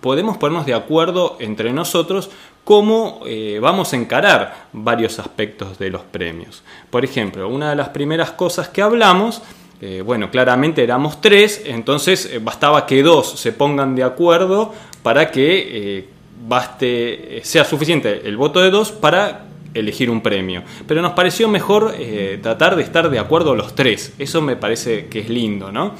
podemos 0.00 0.36
ponernos 0.36 0.66
de 0.66 0.74
acuerdo 0.74 1.36
entre 1.40 1.72
nosotros 1.72 2.30
cómo 2.64 3.20
eh, 3.26 3.58
vamos 3.60 3.92
a 3.92 3.96
encarar 3.96 4.68
varios 4.72 5.18
aspectos 5.18 5.78
de 5.78 5.90
los 5.90 6.02
premios. 6.02 6.62
Por 6.90 7.04
ejemplo, 7.04 7.48
una 7.48 7.70
de 7.70 7.76
las 7.76 7.90
primeras 7.90 8.32
cosas 8.32 8.68
que 8.68 8.82
hablamos, 8.82 9.42
eh, 9.80 10.02
bueno, 10.04 10.30
claramente 10.30 10.82
éramos 10.82 11.20
tres, 11.20 11.62
entonces 11.66 12.26
eh, 12.32 12.38
bastaba 12.38 12.86
que 12.86 13.02
dos 13.02 13.38
se 13.38 13.52
pongan 13.52 13.94
de 13.94 14.02
acuerdo 14.02 14.74
para 15.02 15.30
que 15.30 16.08
baste, 16.48 17.40
sea 17.44 17.64
suficiente 17.64 18.26
el 18.26 18.38
voto 18.38 18.60
de 18.60 18.70
dos 18.70 18.90
para 18.90 19.44
elegir 19.74 20.08
un 20.08 20.22
premio. 20.22 20.62
Pero 20.86 21.02
nos 21.02 21.12
pareció 21.12 21.48
mejor 21.48 21.94
tratar 22.40 22.76
de 22.76 22.82
estar 22.82 23.10
de 23.10 23.18
acuerdo 23.18 23.54
los 23.54 23.74
tres. 23.74 24.14
Eso 24.18 24.40
me 24.40 24.56
parece 24.56 25.06
que 25.08 25.18
es 25.20 25.28
lindo, 25.28 25.70
¿no? 25.70 25.92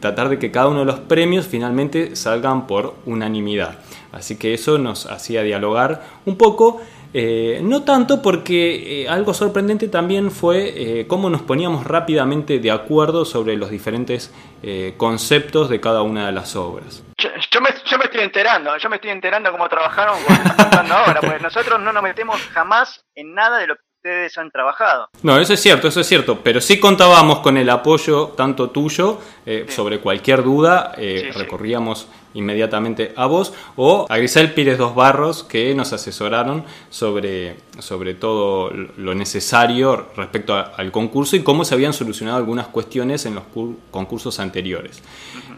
tratar 0.00 0.28
de 0.28 0.38
que 0.38 0.50
cada 0.50 0.68
uno 0.68 0.80
de 0.80 0.86
los 0.86 1.00
premios 1.00 1.46
finalmente 1.46 2.16
salgan 2.16 2.66
por 2.66 2.96
unanimidad. 3.06 3.78
Así 4.12 4.38
que 4.38 4.54
eso 4.54 4.78
nos 4.78 5.06
hacía 5.06 5.42
dialogar 5.42 6.02
un 6.26 6.36
poco 6.36 6.80
Eh, 7.14 7.60
no 7.62 7.82
tanto 7.82 8.22
porque 8.22 9.02
eh, 9.02 9.08
algo 9.08 9.34
sorprendente 9.34 9.88
también 9.88 10.30
fue 10.30 10.72
eh, 10.74 11.06
cómo 11.06 11.28
nos 11.28 11.42
poníamos 11.42 11.84
rápidamente 11.84 12.58
de 12.58 12.70
acuerdo 12.70 13.24
sobre 13.24 13.56
los 13.56 13.70
diferentes 13.70 14.32
conceptos 14.96 15.68
de 15.68 15.80
cada 15.80 16.02
una 16.02 16.26
de 16.26 16.32
las 16.32 16.54
obras. 16.54 17.02
Yo, 17.18 17.60
me, 17.60 17.70
estoy 17.70 18.20
enterando, 18.20 18.76
yo 18.76 18.88
me 18.88 18.94
estoy 18.94 19.10
enterando 19.10 19.50
cómo 19.50 19.68
trabajaron 19.68 20.16
ahora, 20.88 21.20
porque 21.20 21.40
nosotros 21.40 21.80
no 21.80 21.92
nos 21.92 22.00
metemos 22.00 22.40
jamás 22.52 23.04
en 23.16 23.34
nada 23.34 23.58
de 23.58 23.66
lo 23.66 23.74
que 23.74 23.82
ustedes 23.96 24.38
han 24.38 24.52
trabajado. 24.52 25.08
No, 25.22 25.36
eso 25.36 25.52
es 25.52 25.60
cierto, 25.60 25.88
eso 25.88 26.00
es 26.00 26.06
cierto, 26.06 26.38
pero 26.44 26.60
sí 26.60 26.78
contábamos 26.78 27.40
con 27.40 27.56
el 27.56 27.68
apoyo 27.70 28.28
tanto 28.36 28.70
tuyo 28.70 29.20
sobre 29.68 29.98
cualquier 29.98 30.44
duda, 30.44 30.94
recorríamos 31.34 32.08
inmediatamente 32.34 33.12
a 33.16 33.26
vos 33.26 33.52
o 33.76 34.06
a 34.08 34.16
Grisel 34.16 34.52
Pires 34.52 34.78
Dos 34.78 34.94
Barros 34.94 35.44
que 35.44 35.74
nos 35.74 35.92
asesoraron 35.92 36.64
sobre, 36.90 37.56
sobre 37.78 38.14
todo 38.14 38.70
lo 38.70 39.14
necesario 39.14 40.08
respecto 40.16 40.54
al 40.54 40.92
concurso 40.92 41.36
y 41.36 41.42
cómo 41.42 41.64
se 41.64 41.74
habían 41.74 41.92
solucionado 41.92 42.38
algunas 42.38 42.68
cuestiones 42.68 43.26
en 43.26 43.34
los 43.34 43.44
concursos 43.90 44.38
anteriores. 44.40 45.02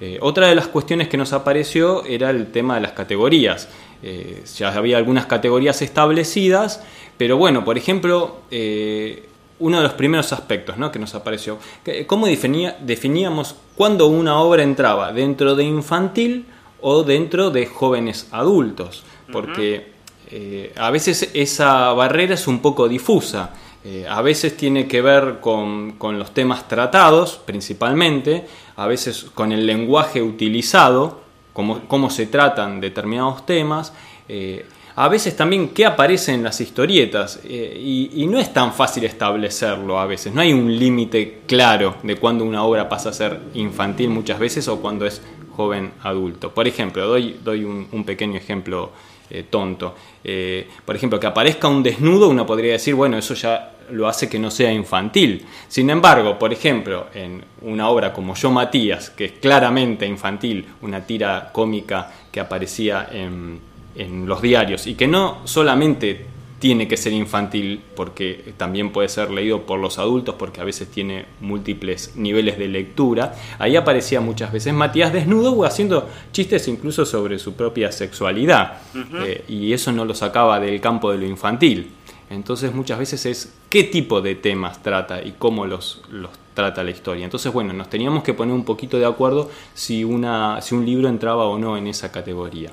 Eh, 0.01 0.19
otra 0.21 0.49
de 0.49 0.55
las 0.55 0.69
cuestiones 0.69 1.09
que 1.09 1.17
nos 1.17 1.33
apareció 1.33 2.05
era 2.05 2.31
el 2.31 2.51
tema 2.51 2.77
de 2.77 2.81
las 2.81 2.93
categorías. 2.93 3.69
Eh, 4.03 4.43
ya 4.57 4.69
había 4.73 4.99
algunas 4.99 5.27
categorías 5.27 5.81
establecidas, 5.83 6.83
pero 7.17 7.37
bueno, 7.37 7.65
por 7.65 7.79
ejemplo, 7.79 8.41
eh, 8.51 9.29
uno 9.61 9.79
de 9.79 9.83
los 9.85 9.95
primeros 9.95 10.33
aspectos 10.33 10.77
¿no? 10.77 10.91
que 10.91 10.99
nos 10.99 11.15
apareció, 11.15 11.59
cómo 12.07 12.27
definía, 12.27 12.77
definíamos 12.81 13.55
cuándo 13.77 14.09
una 14.09 14.39
obra 14.41 14.63
entraba 14.63 15.13
dentro 15.13 15.55
de 15.55 15.65
infantil 15.65 16.47
o 16.87 17.03
dentro 17.03 17.51
de 17.51 17.65
jóvenes 17.65 18.29
adultos, 18.31 19.05
porque 19.33 19.95
eh, 20.31 20.71
a 20.77 20.91
veces 20.91 21.31
esa 21.33 21.91
barrera 21.95 22.35
es 22.35 22.47
un 22.47 22.59
poco 22.59 22.89
difusa. 22.89 23.55
Eh, 23.83 24.07
a 24.07 24.21
veces 24.21 24.55
tiene 24.55 24.87
que 24.87 25.01
ver 25.01 25.39
con, 25.41 25.97
los 25.99 26.35
temas 26.35 26.69
tratados 26.69 27.41
principalmente, 27.43 28.45
a 28.77 28.87
veces 28.87 29.25
con 29.35 29.53
el 29.53 29.65
lenguaje 29.65 30.21
utilizado, 30.21 31.21
cómo, 31.55 32.11
se 32.11 32.27
tratan 32.27 32.81
determinados 32.83 33.47
temas, 33.47 33.95
eh, 34.29 34.67
a 34.95 35.09
veces 35.09 35.37
también 35.37 35.71
qué 35.71 35.87
aparece 35.87 36.35
en 36.35 36.43
las 36.43 36.61
historietas 36.61 37.41
y, 37.45 38.11
y, 38.15 38.27
no 38.27 38.39
es 38.39 38.53
tan 38.53 38.73
fácil 38.75 39.05
establecerlo 39.05 39.99
a 39.99 40.07
veces, 40.07 40.33
no 40.35 40.41
hay 40.41 40.53
un 40.53 40.79
límite 40.79 41.41
claro 41.47 41.97
de 42.03 42.17
cuándo 42.17 42.45
una 42.45 42.63
obra 42.63 42.89
pasa 42.89 43.09
a 43.09 43.13
ser 43.13 43.41
infantil 43.55 44.11
muchas 44.11 44.39
veces 44.39 44.69
o 44.69 44.81
cuando 44.81 45.05
es 45.05 45.21
joven 45.55 45.93
adulto. 46.03 46.53
Por 46.53 46.67
ejemplo, 46.67 47.07
doy, 47.07 47.39
doy 47.43 47.65
un, 47.65 48.05
pequeño 48.05 48.37
ejemplo 48.37 48.91
eh, 49.31 49.45
tonto. 49.49 49.95
Eh, 50.23 50.69
por 50.85 50.97
ejemplo, 50.97 51.19
que 51.19 51.27
aparezca 51.27 51.69
un 51.69 51.83
desnudo, 51.83 52.29
uno 52.29 52.45
podría 52.45 52.73
decir, 52.73 52.95
bueno, 52.95 53.17
eso 53.17 53.35
ya 53.35 53.73
lo 53.91 54.09
hace 54.09 54.29
que 54.29 54.39
no 54.39 54.51
sea 54.51 54.73
infantil. 54.73 55.45
Sin 55.69 55.91
embargo, 55.91 56.39
por 56.39 56.53
ejemplo, 56.53 57.07
en 57.15 57.45
una 57.63 57.89
obra 57.89 58.13
como 58.13 58.35
Yo 58.35 58.51
Matías, 58.51 59.11
que 59.11 59.27
es 59.27 59.33
claramente 59.33 60.07
infantil, 60.07 60.67
una 60.83 61.07
tira 61.07 61.51
cómica 61.53 62.11
que 62.31 62.41
aparecía 62.41 63.09
en, 63.13 63.61
en 63.95 64.27
los 64.27 64.43
diarios 64.43 64.87
y 64.87 64.95
que 64.95 65.07
no 65.07 65.43
solamente 65.45 66.34
tiene 66.65 66.89
que 66.89 66.97
ser 66.97 67.13
infantil 67.13 67.79
porque 67.95 68.55
también 68.57 68.91
puede 68.91 69.11
ser 69.11 69.31
leído 69.31 69.67
por 69.67 69.79
los 69.79 69.99
adultos 69.99 70.37
porque 70.39 70.63
a 70.63 70.65
veces 70.65 70.89
tiene 70.89 71.27
múltiples 71.43 72.17
niveles 72.17 72.57
de 72.57 72.69
lectura. 72.69 73.35
Ahí 73.59 73.77
aparecía 73.77 74.23
muchas 74.23 74.51
veces 74.51 74.73
Matías 74.73 75.13
desnudo 75.13 75.53
o 75.53 75.67
haciendo 75.67 76.09
chistes 76.33 76.67
incluso 76.67 77.05
sobre 77.05 77.39
su 77.39 77.53
propia 77.53 77.93
sexualidad 77.93 78.79
eh, 79.27 79.45
y 79.47 79.75
eso 79.75 79.93
no 79.93 80.07
lo 80.07 80.15
sacaba 80.15 80.59
del 80.59 80.81
campo 80.81 81.13
de 81.13 81.19
lo 81.19 81.27
infantil. 81.27 81.91
Entonces 82.31 82.75
muchas 82.75 82.99
veces 82.99 83.27
es 83.27 83.53
qué 83.69 83.85
tipo 83.85 84.23
de 84.23 84.35
temas 84.35 84.83
trata 84.83 85.23
y 85.23 85.33
cómo 85.33 85.67
los, 85.67 86.01
los 86.11 86.31
trata 86.55 86.83
la 86.83 86.93
historia. 86.93 87.27
Entonces 87.27 87.53
bueno, 87.53 87.75
nos 87.75 87.91
teníamos 87.91 88.23
que 88.23 88.33
poner 88.33 88.55
un 88.55 88.65
poquito 88.65 88.99
de 88.99 89.05
acuerdo 89.05 89.51
si, 89.75 90.03
una, 90.03 90.63
si 90.63 90.75
un 90.75 90.87
libro 90.87 91.11
entraba 91.11 91.45
o 91.45 91.59
no 91.59 91.77
en 91.77 91.89
esa 91.89 92.11
categoría. 92.11 92.71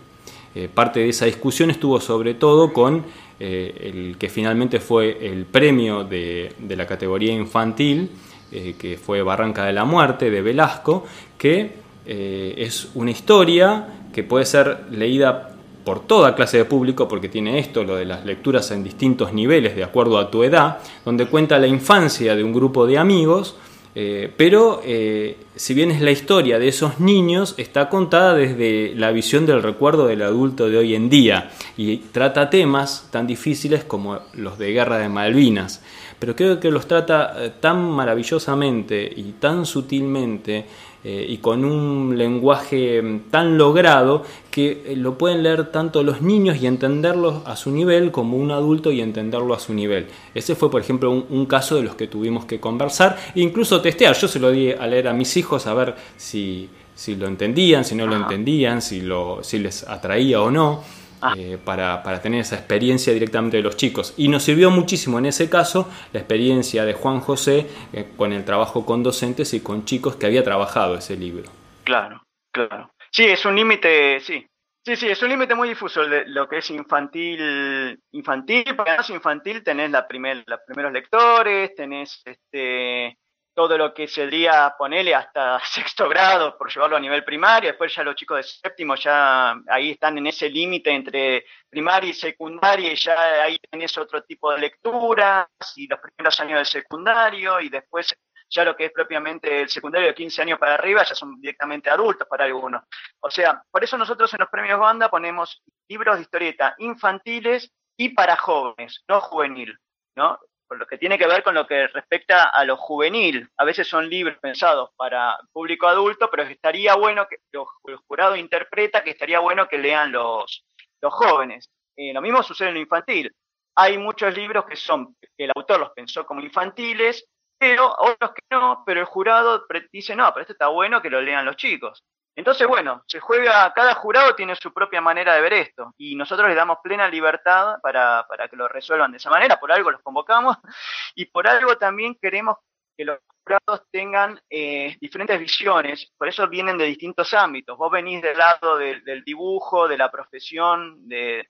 Eh, 0.53 0.69
parte 0.73 0.99
de 0.99 1.09
esa 1.09 1.25
discusión 1.25 1.71
estuvo 1.71 1.99
sobre 2.01 2.33
todo 2.33 2.73
con 2.73 3.05
eh, 3.43 3.89
el 3.91 4.17
que 4.19 4.29
finalmente 4.29 4.79
fue 4.79 5.17
el 5.19 5.45
premio 5.45 6.03
de, 6.03 6.53
la 6.69 6.85
categoría 6.85 7.33
infantil, 7.33 8.07
eh, 8.51 8.75
que 8.77 8.99
fue 8.99 9.23
Barranca 9.23 9.65
de 9.65 9.73
la 9.73 9.83
Muerte 9.83 10.29
de 10.29 10.43
Velasco, 10.43 11.07
que 11.39 11.71
eh, 12.05 12.53
es 12.55 12.89
una 12.93 13.09
historia 13.09 13.87
que 14.13 14.21
puede 14.21 14.45
ser 14.45 14.81
leída 14.91 15.55
por 15.83 16.01
toda 16.01 16.35
clase 16.35 16.57
de 16.57 16.65
público, 16.65 17.07
porque 17.07 17.29
tiene 17.29 17.57
esto, 17.57 17.83
lo 17.83 17.95
de 17.95 18.05
las 18.05 18.23
lecturas 18.25 18.69
en 18.69 18.83
distintos 18.83 19.33
niveles 19.33 19.75
de 19.75 19.85
acuerdo 19.85 20.19
a 20.19 20.29
tu 20.29 20.43
edad, 20.43 20.77
donde 21.03 21.25
cuenta 21.25 21.57
la 21.57 21.65
infancia 21.65 22.35
de 22.35 22.43
un 22.43 22.53
grupo 22.53 22.85
de 22.85 22.99
amigos, 22.99 23.55
eh, 23.93 24.31
pero 24.37 24.81
eh, 24.85 25.37
si 25.55 25.73
bien 25.73 25.91
es 25.91 26.01
la 26.01 26.11
historia 26.11 26.59
de 26.59 26.69
esos 26.69 26.99
niños, 26.99 27.55
está 27.57 27.89
contada 27.89 28.33
desde 28.35 28.93
la 28.95 29.11
visión 29.11 29.45
del 29.45 29.61
recuerdo 29.61 30.07
del 30.07 30.21
adulto 30.21 30.69
de 30.69 30.77
hoy 30.77 30.95
en 30.95 31.09
día 31.09 31.51
y 31.75 31.97
trata 31.97 32.49
temas 32.49 33.09
tan 33.11 33.27
difíciles 33.27 33.83
como 33.83 34.19
los 34.33 34.57
de 34.57 34.71
guerra 34.71 34.97
de 34.97 35.09
Malvinas. 35.09 35.83
Pero 36.19 36.35
creo 36.35 36.59
que 36.59 36.71
los 36.71 36.87
trata 36.87 37.33
eh, 37.37 37.51
tan 37.59 37.81
maravillosamente 37.89 39.11
y 39.13 39.33
tan 39.39 39.65
sutilmente 39.65 40.65
eh, 41.03 41.25
y 41.27 41.37
con 41.37 41.65
un 41.65 42.15
lenguaje 42.15 43.01
mm, 43.01 43.31
tan 43.31 43.57
logrado 43.57 44.23
que 44.51 44.83
eh, 44.85 44.95
lo 44.95 45.17
pueden 45.17 45.41
leer 45.41 45.71
tanto 45.71 46.03
los 46.03 46.21
niños 46.21 46.61
y 46.61 46.67
entenderlo 46.67 47.41
a 47.45 47.55
su 47.55 47.71
nivel 47.71 48.11
como 48.11 48.37
un 48.37 48.51
adulto 48.51 48.91
y 48.91 49.01
entenderlo 49.01 49.55
a 49.55 49.59
su 49.59 49.73
nivel. 49.73 50.07
Ese 50.35 50.53
fue, 50.53 50.69
por 50.69 50.79
ejemplo, 50.79 51.09
un, 51.11 51.45
caso 51.47 51.75
de 51.75 51.81
los 51.81 51.95
que 51.95 52.07
tuvimos 52.07 52.45
que 52.45 52.59
conversar 52.59 53.17
e 53.33 53.41
incluso 53.41 53.81
testear. 53.81 54.15
Yo 54.15 54.27
se 54.27 54.39
lo 54.39 54.51
di 54.51 54.71
a 54.71 54.85
leer 54.85 55.07
a 55.07 55.13
mis 55.13 55.35
hijos 55.37 55.65
a 55.65 55.73
ver 55.73 55.95
si, 56.17 56.69
si 56.93 57.15
lo 57.15 57.27
entendían, 57.27 57.83
si 57.83 57.95
no 57.95 58.05
lo 58.05 58.15
entendían, 58.15 58.81
si, 58.81 59.01
lo, 59.01 59.39
si 59.41 59.57
les 59.57 59.87
atraía 59.87 60.39
o 60.39 60.51
no. 60.51 60.83
Ah. 61.21 61.35
Eh, 61.37 61.59
para, 61.63 62.01
tener 62.21 62.41
esa 62.41 62.55
experiencia 62.55 63.13
directamente 63.13 63.57
de 63.57 63.63
los 63.63 63.77
chicos. 63.77 64.13
Y 64.17 64.27
nos 64.27 64.43
sirvió 64.43 64.71
muchísimo 64.71 65.19
en 65.19 65.27
ese 65.27 65.49
caso 65.49 65.89
la 66.13 66.19
experiencia 66.19 66.83
de 66.83 66.93
Juan 66.93 67.19
José 67.19 67.67
eh, 67.93 68.09
con 68.17 68.33
el 68.33 68.43
trabajo 68.43 68.85
con 68.85 69.03
docentes 69.03 69.53
y 69.53 69.61
con 69.61 69.85
chicos 69.85 70.15
que 70.15 70.25
había 70.25 70.43
trabajado 70.43 70.95
ese 70.95 71.15
libro. 71.15 71.49
Claro, 71.83 72.23
claro. 72.51 72.91
Sí, 73.11 73.25
es 73.25 73.45
un 73.45 73.55
límite, 73.55 74.19
sí. 74.19 74.45
Sí, 74.83 74.95
sí, 74.95 75.09
es 75.09 75.21
un 75.21 75.29
límite 75.29 75.53
muy 75.53 75.69
difuso 75.69 76.01
lo 76.03 76.49
que 76.49 76.57
es 76.57 76.69
infantil. 76.71 77.99
Infantil, 78.13 78.75
para 78.75 78.97
infantil 79.09 79.63
tenés 79.63 79.91
la 79.91 80.07
primer, 80.07 80.43
los 80.47 80.59
primeros 80.65 80.91
lectores, 80.91 81.75
tenés 81.75 82.19
este, 82.25 83.15
todo 83.53 83.77
lo 83.77 83.93
que 83.93 84.07
sería 84.07 84.73
ponerle 84.77 85.13
hasta 85.13 85.59
sexto 85.65 86.07
grado 86.09 86.57
por 86.57 86.71
llevarlo 86.71 86.97
a 86.97 86.99
nivel 86.99 87.23
primario, 87.23 87.69
después 87.69 87.93
ya 87.93 88.03
los 88.03 88.15
chicos 88.15 88.37
de 88.37 88.43
séptimo 88.43 88.95
ya 88.95 89.55
ahí 89.67 89.91
están 89.91 90.17
en 90.17 90.27
ese 90.27 90.49
límite 90.49 90.91
entre 90.91 91.45
primaria 91.69 92.09
y 92.09 92.13
secundaria 92.13 92.91
y 92.91 92.95
ya 92.95 93.43
ahí 93.43 93.57
tenés 93.69 93.97
otro 93.97 94.23
tipo 94.23 94.51
de 94.51 94.59
lecturas 94.59 95.47
y 95.75 95.87
los 95.87 95.99
primeros 95.99 96.39
años 96.39 96.57
del 96.57 96.65
secundario 96.65 97.59
y 97.59 97.69
después 97.69 98.15
ya 98.51 98.65
lo 98.65 98.75
que 98.75 98.85
es 98.85 98.91
propiamente 98.91 99.61
el 99.61 99.69
secundario 99.69 100.09
de 100.09 100.13
15 100.13 100.41
años 100.41 100.59
para 100.59 100.75
arriba 100.75 101.03
ya 101.03 101.15
son 101.15 101.39
directamente 101.39 101.89
adultos 101.89 102.27
para 102.27 102.45
algunos. 102.45 102.83
O 103.21 103.31
sea, 103.31 103.63
por 103.71 103.83
eso 103.83 103.97
nosotros 103.97 104.33
en 104.33 104.41
los 104.41 104.49
premios 104.49 104.79
banda 104.79 105.09
ponemos 105.09 105.63
libros 105.87 106.17
de 106.17 106.23
historieta 106.23 106.75
infantiles 106.77 107.71
y 107.97 108.09
para 108.09 108.35
jóvenes, 108.35 109.03
no 109.07 109.21
juvenil, 109.21 109.77
¿no? 110.15 110.37
Por 110.71 110.79
lo 110.79 110.87
que 110.87 110.97
tiene 110.97 111.17
que 111.17 111.27
ver 111.27 111.43
con 111.43 111.53
lo 111.53 111.67
que 111.67 111.87
respecta 111.87 112.43
a 112.45 112.63
lo 112.63 112.77
juvenil. 112.77 113.45
A 113.57 113.65
veces 113.65 113.85
son 113.85 114.09
libros 114.09 114.37
pensados 114.39 114.91
para 114.95 115.37
público 115.51 115.85
adulto, 115.85 116.29
pero 116.31 116.43
estaría 116.43 116.95
bueno 116.95 117.27
que 117.27 117.39
el 117.51 117.97
jurado 118.07 118.37
interpreta 118.37 119.03
que 119.03 119.09
estaría 119.09 119.39
bueno 119.39 119.67
que 119.67 119.77
lean 119.77 120.13
los, 120.13 120.65
los 121.01 121.13
jóvenes. 121.13 121.69
Eh, 121.97 122.13
lo 122.13 122.21
mismo 122.21 122.41
sucede 122.41 122.69
en 122.69 122.75
lo 122.75 122.79
infantil. 122.79 123.35
Hay 123.75 123.97
muchos 123.97 124.33
libros 124.33 124.63
que 124.63 124.77
son, 124.77 125.13
que 125.19 125.43
el 125.43 125.51
autor 125.53 125.81
los 125.81 125.89
pensó 125.89 126.25
como 126.25 126.39
infantiles, 126.39 127.27
pero 127.57 127.93
otros 127.97 128.31
que 128.31 128.43
no, 128.49 128.83
pero 128.85 129.01
el 129.01 129.05
jurado 129.07 129.65
dice, 129.91 130.15
no, 130.15 130.31
pero 130.31 130.43
esto 130.43 130.53
está 130.53 130.67
bueno 130.69 131.01
que 131.01 131.09
lo 131.09 131.19
lean 131.19 131.43
los 131.43 131.57
chicos. 131.57 132.05
Entonces, 132.41 132.67
bueno, 132.67 133.03
se 133.05 133.19
juega, 133.19 133.71
cada 133.71 133.93
jurado 133.93 134.33
tiene 134.33 134.55
su 134.55 134.73
propia 134.73 134.99
manera 134.99 135.35
de 135.35 135.41
ver 135.41 135.53
esto 135.53 135.93
y 135.95 136.15
nosotros 136.15 136.47
les 136.47 136.57
damos 136.57 136.79
plena 136.81 137.07
libertad 137.07 137.75
para, 137.83 138.25
que 138.49 138.55
lo 138.55 138.67
resuelvan 138.67 139.11
de 139.11 139.17
esa 139.17 139.29
manera, 139.29 139.59
por 139.59 139.71
algo 139.71 139.91
los 139.91 140.01
convocamos 140.01 140.57
y 141.15 141.25
por 141.25 141.47
algo 141.47 141.77
también 141.77 142.17
queremos 142.19 142.57
que 142.97 143.05
los 143.05 143.19
jurados 143.43 143.87
tengan 143.91 144.41
eh, 144.49 144.97
diferentes 144.99 145.39
visiones, 145.39 146.11
por 146.17 146.29
eso 146.29 146.47
vienen 146.47 146.79
de 146.79 146.85
distintos 146.85 147.31
ámbitos. 147.35 147.77
Vos 147.77 147.91
venís 147.91 148.23
del 148.23 148.39
lado 148.39 148.75
del 148.79 149.23
dibujo, 149.23 149.87
de 149.87 149.99
la 149.99 150.09
profesión, 150.09 151.07
de, 151.07 151.47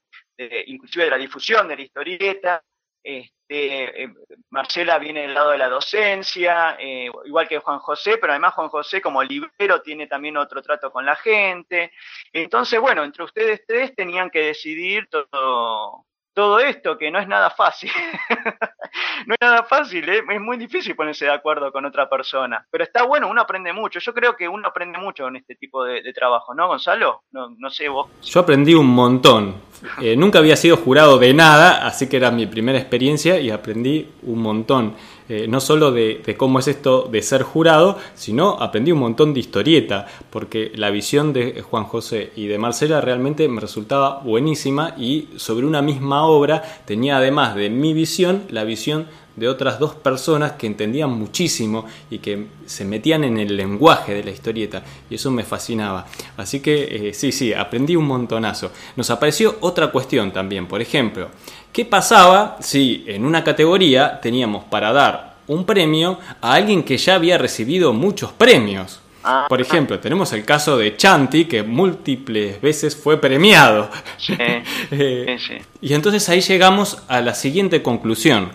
inclusive 0.65 1.05
de 1.05 1.11
la 1.11 1.17
difusión 1.17 1.69
de 1.69 1.77
la 1.77 1.83
historieta, 1.83 2.61
este, 3.03 4.03
eh, 4.03 4.13
Marcela 4.49 4.99
viene 4.99 5.21
del 5.21 5.33
lado 5.33 5.51
de 5.51 5.57
la 5.57 5.69
docencia, 5.69 6.77
eh, 6.79 7.09
igual 7.25 7.47
que 7.47 7.59
Juan 7.59 7.79
José, 7.79 8.17
pero 8.17 8.33
además 8.33 8.53
Juan 8.53 8.69
José 8.69 9.01
como 9.01 9.23
librero 9.23 9.81
tiene 9.81 10.07
también 10.07 10.37
otro 10.37 10.61
trato 10.61 10.91
con 10.91 11.05
la 11.05 11.15
gente. 11.15 11.91
Entonces, 12.31 12.79
bueno, 12.79 13.03
entre 13.03 13.23
ustedes 13.23 13.63
tres 13.65 13.95
tenían 13.95 14.29
que 14.29 14.39
decidir 14.39 15.07
todo, 15.09 16.05
todo 16.34 16.59
esto, 16.59 16.97
que 16.97 17.11
no 17.11 17.19
es 17.19 17.27
nada 17.27 17.49
fácil. 17.49 17.91
no 19.27 19.34
es 19.34 19.39
nada 19.41 19.63
fácil, 19.63 20.07
¿eh? 20.09 20.23
es 20.29 20.41
muy 20.41 20.57
difícil 20.57 20.95
ponerse 20.95 21.25
de 21.25 21.34
acuerdo 21.34 21.71
con 21.71 21.86
otra 21.86 22.09
persona. 22.09 22.65
Pero 22.69 22.84
está 22.84 23.03
bueno, 23.03 23.29
uno 23.29 23.41
aprende 23.41 23.73
mucho. 23.73 23.99
Yo 23.99 24.13
creo 24.13 24.36
que 24.36 24.47
uno 24.47 24.67
aprende 24.67 24.97
mucho 24.97 25.27
en 25.27 25.38
este 25.38 25.55
tipo 25.55 25.84
de, 25.84 26.01
trabajo, 26.13 26.53
¿no, 26.53 26.67
Gonzalo? 26.67 27.23
No, 27.32 27.49
no, 27.57 27.69
sé 27.69 27.89
vos. 27.89 28.09
Yo 28.23 28.41
aprendí 28.41 28.73
un 28.73 28.88
montón. 28.88 29.55
Eh, 30.01 30.15
nunca 30.15 30.39
había 30.39 30.55
sido 30.55 30.77
jurado 30.77 31.17
de 31.17 31.34
nada, 31.34 31.86
así 31.86 32.07
que 32.07 32.17
era 32.17 32.32
mi 32.32 32.45
primera 32.45 32.77
experiencia 32.77 33.39
y 33.39 33.49
aprendí 33.49 34.11
un 34.23 34.41
montón. 34.41 34.95
Eh, 35.30 35.47
no 35.47 35.59
solo 35.59 35.91
de, 35.91 36.22
cómo 36.38 36.59
es 36.59 36.67
esto 36.67 37.07
de 37.11 37.22
ser 37.22 37.43
jurado, 37.43 37.97
sino 38.15 38.57
aprendí 38.59 38.91
un 38.91 38.99
montón 38.99 39.34
de 39.34 39.39
historieta, 39.39 40.07
porque 40.30 40.72
la 40.76 40.89
visión 40.89 41.34
de 41.34 41.61
Juan 41.61 41.86
José 41.86 42.32
y 42.36 42.47
de 42.47 42.57
Marcela 42.57 43.01
realmente 43.01 43.47
me 43.47 43.61
resultaba 43.61 44.19
buenísima 44.19 44.95
y 44.97 45.30
sobre 45.38 45.65
una 45.65 45.82
misma 45.82 46.26
obra 46.26 46.63
tenía 46.86 47.17
además 47.17 47.55
de 47.55 47.69
mi 47.69 47.93
visión 47.93 48.43
la 48.49 48.63
visión 48.63 49.07
de 49.36 49.47
otras 49.47 49.80
dos 49.80 49.95
personas 49.95 50.53
que 50.53 50.67
entendían 50.67 51.09
muchísimo 51.09 51.86
y 52.09 52.19
que 52.19 52.47
se 52.65 52.84
metían 52.84 53.24
en 53.24 53.38
el 53.38 53.55
lenguaje 53.55 54.13
de 54.13 54.24
la 54.24 54.32
historieta 54.32 54.84
y 55.09 55.15
eso 55.15 55.32
me 55.32 55.43
fascinaba. 55.43 56.05
Así 56.38 56.59
que 56.59 57.09
eh, 57.09 57.13
sí, 57.13 57.32
sí, 57.32 57.53
aprendí 57.53 57.95
un 57.95 58.05
montonazo. 58.05 58.72
Nos 58.95 59.09
apareció 59.09 59.57
otra 59.61 59.91
cuestión 59.91 60.32
también, 60.32 60.67
por 60.67 60.82
ejemplo, 60.82 61.30
¿qué 61.72 61.86
pasaba 61.86 62.57
si 62.59 63.03
en 63.07 63.26
una 63.26 63.43
categoría 63.43 64.19
teníamos 64.22 64.63
para 64.65 64.91
dar 64.91 65.36
un 65.47 65.65
premio 65.65 66.19
a 66.41 66.53
alguien 66.53 66.84
que 66.84 66.97
ya 66.97 67.15
había 67.15 67.38
recibido 67.38 67.93
muchos 67.93 68.32
premios? 68.32 68.99
Ah. 69.24 69.45
Por 69.47 69.61
ejemplo, 69.61 69.99
tenemos 69.99 70.34
el 70.34 70.43
caso 70.45 70.78
de 70.78 70.97
Chanti, 70.97 71.45
que 71.45 71.63
múltiples 71.63 72.59
veces 72.61 72.95
fue 72.95 73.19
premiado. 73.19 73.89
Eh, 74.93 75.38
y 75.80 75.93
entonces 75.93 76.28
ahí 76.28 76.41
llegamos 76.41 77.03
a 77.07 77.22
la 77.22 77.34
siguiente 77.34 77.82
conclusión 77.82 78.51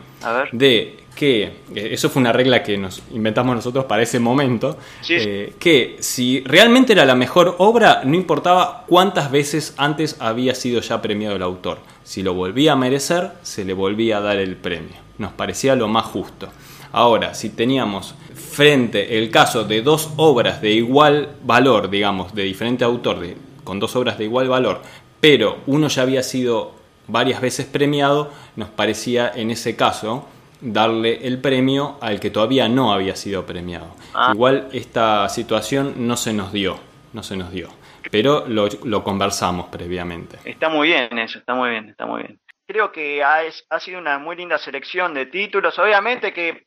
de 0.53 1.06
que, 1.17 1.63
eso 1.75 2.11
fue 2.11 2.21
una 2.21 2.33
regla 2.33 2.63
que 2.63 2.79
nos 2.79 3.03
inventamos 3.11 3.57
nosotros 3.57 3.87
para 3.87 4.03
ese 4.03 4.21
momento, 4.21 4.77
eh, 5.09 5.55
que 5.59 5.97
si 5.99 6.41
realmente 6.45 6.93
era 6.93 7.05
la 7.05 7.17
mejor 7.17 7.57
obra, 7.59 8.03
no 8.05 8.15
importaba 8.15 8.85
cuántas 8.87 9.31
veces 9.33 9.75
antes 9.79 10.17
había 10.21 10.55
sido 10.55 10.81
ya 10.81 11.03
premiado 11.03 11.35
el 11.35 11.43
autor. 11.43 11.79
Si 12.05 12.23
lo 12.23 12.35
volvía 12.35 12.75
a 12.75 12.77
merecer, 12.77 13.33
se 13.43 13.65
le 13.65 13.73
volvía 13.73 14.19
a 14.19 14.21
dar 14.21 14.37
el 14.37 14.55
premio. 14.55 14.95
Nos 15.19 15.33
parecía 15.33 15.75
lo 15.75 15.89
más 15.89 16.05
justo. 16.05 16.49
Ahora, 16.93 17.35
si 17.35 17.51
teníamos 17.51 18.15
frente 18.35 19.19
el 19.19 19.31
caso 19.31 19.65
de 19.65 19.83
dos 19.83 20.11
obras 20.17 20.61
de 20.61 20.71
igual 20.71 21.31
valor, 21.43 21.91
digamos, 21.91 22.35
de 22.35 22.45
diferente 22.45 22.85
autor, 22.85 23.27
con 23.65 23.81
dos 23.81 23.97
obras 23.97 24.19
de 24.19 24.25
igual 24.25 24.49
valor, 24.49 24.83
pero 25.21 25.59
uno 25.67 25.89
ya 25.89 26.03
había 26.03 26.23
sido 26.23 26.73
varias 27.09 27.41
veces 27.41 27.67
premiado, 27.67 28.31
nos 28.55 28.69
parecía 28.69 29.33
en 29.35 29.51
ese 29.51 29.77
caso 29.77 30.27
darle 30.61 31.27
el 31.27 31.41
premio 31.41 31.99
al 32.01 32.21
que 32.21 32.31
todavía 32.31 32.69
no 32.69 32.93
había 32.93 33.17
sido 33.17 33.45
premiado. 33.47 33.95
Ah. 34.15 34.31
Igual 34.33 34.69
esta 34.73 35.29
situación 35.29 36.07
no 36.07 36.17
se 36.17 36.33
nos 36.33 36.53
dio, 36.53 36.79
no 37.13 37.23
se 37.23 37.37
nos 37.37 37.51
dio, 37.51 37.69
pero 38.11 38.45
lo, 38.47 39.05
conversamos 39.05 39.69
previamente. 39.69 40.39
Está 40.45 40.69
muy 40.69 40.89
bien 40.89 41.19
eso, 41.19 41.39
está 41.39 41.55
muy 41.55 41.71
bien, 41.71 41.91
está 41.91 42.07
muy 42.07 42.23
bien. 42.23 42.41
Creo 42.69 42.91
que 42.91 43.23
ha, 43.23 43.43
ha 43.71 43.81
sido 43.81 43.99
una 43.99 44.19
muy 44.19 44.37
linda 44.37 44.59
selección 44.59 45.15
de 45.15 45.27
títulos, 45.27 45.79
obviamente 45.79 46.33
que 46.33 46.67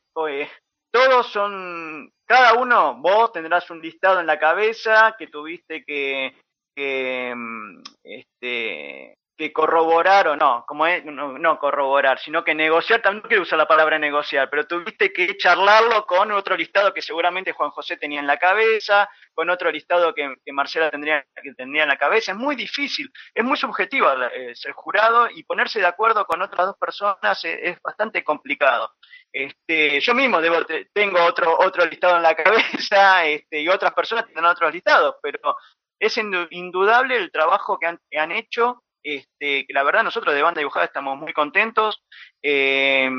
todos 0.92 1.26
son, 1.26 2.10
cada 2.26 2.54
uno, 2.54 2.96
vos 3.00 3.32
tendrás 3.32 3.70
un 3.70 3.80
listado 3.80 4.20
en 4.20 4.26
la 4.26 4.38
cabeza 4.38 5.14
que 5.18 5.26
tuviste 5.26 5.84
que, 5.84 6.34
que 6.74 7.32
mm, 7.36 7.82
este, 8.02 9.18
que 9.40 9.54
corroborar 9.54 10.28
o 10.28 10.36
no, 10.36 10.64
como 10.66 10.86
es, 10.86 11.02
no, 11.02 11.58
corroborar, 11.58 12.18
sino 12.18 12.44
que 12.44 12.54
negociar, 12.54 13.00
también 13.00 13.26
quiero 13.26 13.42
usar 13.42 13.58
la 13.58 13.66
palabra 13.66 13.98
negociar, 13.98 14.50
pero 14.50 14.66
tuviste 14.66 15.14
que 15.14 15.34
charlarlo 15.38 16.04
con 16.04 16.30
otro 16.30 16.58
listado 16.58 16.92
que 16.92 17.00
seguramente 17.00 17.52
Juan 17.52 17.70
José 17.70 17.96
tenía 17.96 18.20
en 18.20 18.26
la 18.26 18.36
cabeza, 18.36 19.08
con 19.32 19.48
otro 19.48 19.72
listado 19.72 20.12
que, 20.12 20.34
Marcela 20.52 20.90
tendría, 20.90 21.24
que 21.42 21.54
tendría 21.54 21.84
en 21.84 21.88
la 21.88 21.96
cabeza. 21.96 22.32
Es 22.32 22.38
muy 22.38 22.54
difícil, 22.54 23.10
es 23.34 23.42
muy 23.42 23.56
subjetivo 23.56 24.08
eh, 24.12 24.54
ser 24.54 24.72
jurado 24.72 25.26
y 25.34 25.42
ponerse 25.44 25.80
de 25.80 25.86
acuerdo 25.86 26.26
con 26.26 26.42
otras 26.42 26.66
dos 26.66 26.76
personas 26.76 27.42
es, 27.42 27.80
bastante 27.80 28.22
complicado. 28.22 28.92
Este, 29.32 30.00
yo 30.00 30.14
mismo 30.14 30.42
debo, 30.42 30.66
tengo 30.92 31.24
otro, 31.24 31.56
otro 31.60 31.86
listado 31.86 32.18
en 32.18 32.24
la 32.24 32.34
cabeza 32.36 33.24
este, 33.24 33.62
y 33.62 33.68
otras 33.68 33.94
personas 33.94 34.26
tienen 34.26 34.44
otros 34.44 34.70
listados, 34.70 35.14
pero 35.22 35.56
es 35.98 36.18
indudable 36.18 37.16
el 37.16 37.32
trabajo 37.32 37.78
que 37.78 38.18
han 38.18 38.32
hecho 38.32 38.82
este, 39.02 39.66
la 39.70 39.82
verdad 39.82 40.04
nosotros 40.04 40.34
de 40.34 40.42
banda 40.42 40.60
dibujada 40.60 40.86
estamos 40.86 41.18
muy 41.18 41.32
contentos. 41.32 42.02
Eh, 42.42 43.10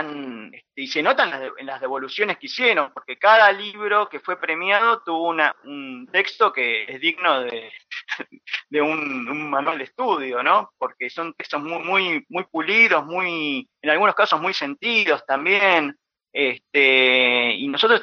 este, 0.00 0.62
y 0.76 0.86
se 0.86 1.02
notan 1.02 1.52
en 1.58 1.66
las, 1.66 1.80
devoluciones 1.80 2.38
que 2.38 2.46
hicieron, 2.46 2.92
porque 2.94 3.18
cada 3.18 3.52
libro 3.52 4.08
que 4.08 4.20
fue 4.20 4.40
premiado 4.40 5.02
tuvo 5.02 5.34
un 5.64 6.08
texto 6.10 6.52
que 6.52 6.84
es 6.84 7.00
digno 7.00 7.42
de, 7.42 7.70
un, 8.82 9.50
manual 9.50 9.78
de 9.78 9.84
estudio, 9.84 10.42
¿no? 10.42 10.72
Porque 10.78 11.10
son 11.10 11.34
textos 11.34 11.62
muy, 11.62 11.82
muy, 11.82 12.26
muy 12.28 12.44
pulidos, 12.44 13.04
muy, 13.04 13.68
en 13.82 13.90
algunos 13.90 14.14
casos 14.14 14.40
muy 14.40 14.54
sentidos 14.54 15.24
también. 15.26 15.94
Este, 16.32 17.52
y 17.54 17.68
nosotros 17.68 18.02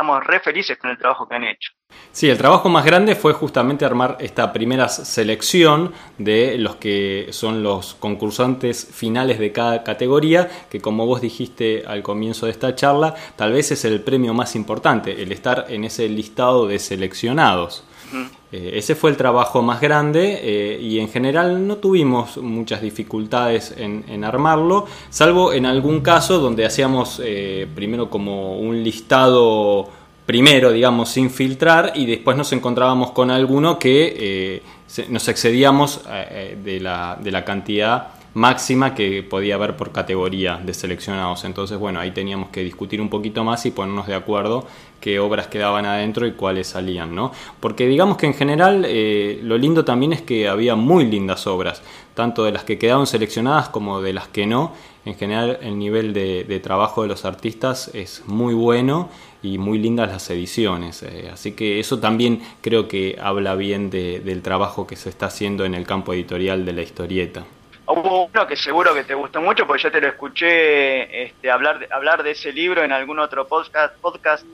estamos 0.00 0.26
re 0.26 0.40
felices 0.40 0.78
con 0.78 0.90
el 0.90 0.96
trabajo 0.96 1.28
que 1.28 1.34
han 1.34 1.44
hecho. 1.44 1.72
Sí, 2.10 2.30
el 2.30 2.38
trabajo 2.38 2.70
más 2.70 2.86
grande 2.86 3.14
fue 3.14 3.34
justamente 3.34 3.84
armar 3.84 4.16
esta 4.20 4.50
primera 4.50 4.88
selección 4.88 5.92
de 6.16 6.56
los 6.56 6.76
que 6.76 7.28
son 7.32 7.62
los 7.62 7.94
concursantes 7.94 8.88
finales 8.90 9.38
de 9.38 9.52
cada 9.52 9.84
categoría, 9.84 10.48
que 10.70 10.80
como 10.80 11.04
vos 11.04 11.20
dijiste 11.20 11.84
al 11.86 12.02
comienzo 12.02 12.46
de 12.46 12.52
esta 12.52 12.74
charla, 12.74 13.14
tal 13.36 13.52
vez 13.52 13.72
es 13.72 13.84
el 13.84 14.00
premio 14.00 14.32
más 14.32 14.56
importante, 14.56 15.22
el 15.22 15.32
estar 15.32 15.66
en 15.68 15.84
ese 15.84 16.08
listado 16.08 16.66
de 16.66 16.78
seleccionados. 16.78 17.84
Eh, 18.52 18.72
ese 18.74 18.94
fue 18.94 19.10
el 19.10 19.16
trabajo 19.16 19.62
más 19.62 19.80
grande 19.80 20.40
eh, 20.42 20.78
y 20.80 20.98
en 20.98 21.08
general 21.08 21.66
no 21.66 21.76
tuvimos 21.76 22.36
muchas 22.38 22.82
dificultades 22.82 23.74
en, 23.76 24.24
armarlo, 24.24 24.86
salvo 25.08 25.52
en 25.52 25.66
algún 25.66 26.00
caso 26.00 26.38
donde 26.38 26.66
hacíamos 26.66 27.20
eh, 27.24 27.66
primero 27.74 28.10
como 28.10 28.58
un 28.58 28.82
listado 28.82 29.88
primero, 30.26 30.72
digamos, 30.72 31.10
sin 31.10 31.30
filtrar 31.30 31.92
y 31.94 32.06
después 32.06 32.36
nos 32.36 32.52
encontrábamos 32.52 33.12
con 33.12 33.30
alguno 33.30 33.78
que 33.78 34.62
nos 35.08 35.28
excedíamos 35.28 36.02
de 36.04 36.80
la, 36.80 37.18
de 37.20 37.30
la 37.32 37.44
cantidad 37.44 38.19
máxima 38.34 38.94
que 38.94 39.22
podía 39.22 39.56
haber 39.56 39.76
por 39.76 39.92
categoría 39.92 40.56
de 40.56 40.74
seleccionados. 40.74 41.44
Entonces, 41.44 41.78
bueno, 41.78 42.00
ahí 42.00 42.12
teníamos 42.12 42.50
que 42.50 42.62
discutir 42.62 43.00
un 43.00 43.08
poquito 43.08 43.44
más 43.44 43.66
y 43.66 43.70
ponernos 43.70 44.06
de 44.06 44.14
acuerdo 44.14 44.66
qué 45.00 45.18
obras 45.18 45.48
quedaban 45.48 45.86
adentro 45.86 46.26
y 46.26 46.32
cuáles 46.32 46.68
salían, 46.68 47.14
¿no? 47.14 47.32
Porque 47.58 47.86
digamos 47.86 48.16
que 48.16 48.26
en 48.26 48.34
general 48.34 48.84
eh, 48.86 49.40
lo 49.42 49.56
lindo 49.58 49.84
también 49.84 50.12
es 50.12 50.22
que 50.22 50.48
había 50.48 50.76
muy 50.76 51.06
lindas 51.06 51.46
obras, 51.46 51.82
tanto 52.14 52.44
de 52.44 52.52
las 52.52 52.64
que 52.64 52.78
quedaron 52.78 53.06
seleccionadas 53.06 53.68
como 53.70 54.02
de 54.02 54.12
las 54.12 54.28
que 54.28 54.46
no. 54.46 54.72
En 55.06 55.14
general 55.14 55.58
el 55.62 55.78
nivel 55.78 56.12
de, 56.12 56.60
trabajo 56.62 57.02
de 57.02 57.08
los 57.08 57.24
artistas 57.24 57.90
es 57.94 58.22
muy 58.26 58.52
bueno 58.52 59.08
y 59.42 59.56
muy 59.56 59.78
lindas 59.78 60.10
las 60.10 60.28
ediciones. 60.30 61.02
Eh, 61.02 61.30
así 61.32 61.52
que 61.52 61.80
eso 61.80 61.98
también 61.98 62.42
creo 62.60 62.86
que 62.86 63.16
habla 63.20 63.54
bien 63.54 63.88
del 63.88 64.42
trabajo 64.42 64.86
que 64.86 64.96
se 64.96 65.08
está 65.08 65.26
haciendo 65.26 65.64
en 65.64 65.74
el 65.74 65.86
campo 65.86 66.12
editorial 66.12 66.66
de 66.66 66.72
la 66.74 66.82
historieta. 66.82 67.44
Hubo 67.90 68.26
uno 68.26 68.46
que 68.46 68.56
seguro 68.56 68.94
que 68.94 69.04
te 69.04 69.14
gustó 69.14 69.40
mucho, 69.40 69.66
porque 69.66 69.82
yo 69.82 69.90
te 69.90 70.00
lo 70.00 70.08
escuché 70.08 71.24
este, 71.24 71.50
hablar, 71.50 71.88
hablar 71.90 72.22
de 72.22 72.32
ese 72.32 72.52
libro 72.52 72.84
en 72.84 72.92
algún 72.92 73.18
otro 73.18 73.46
podcast, 73.48 73.96
podcast 73.96 74.44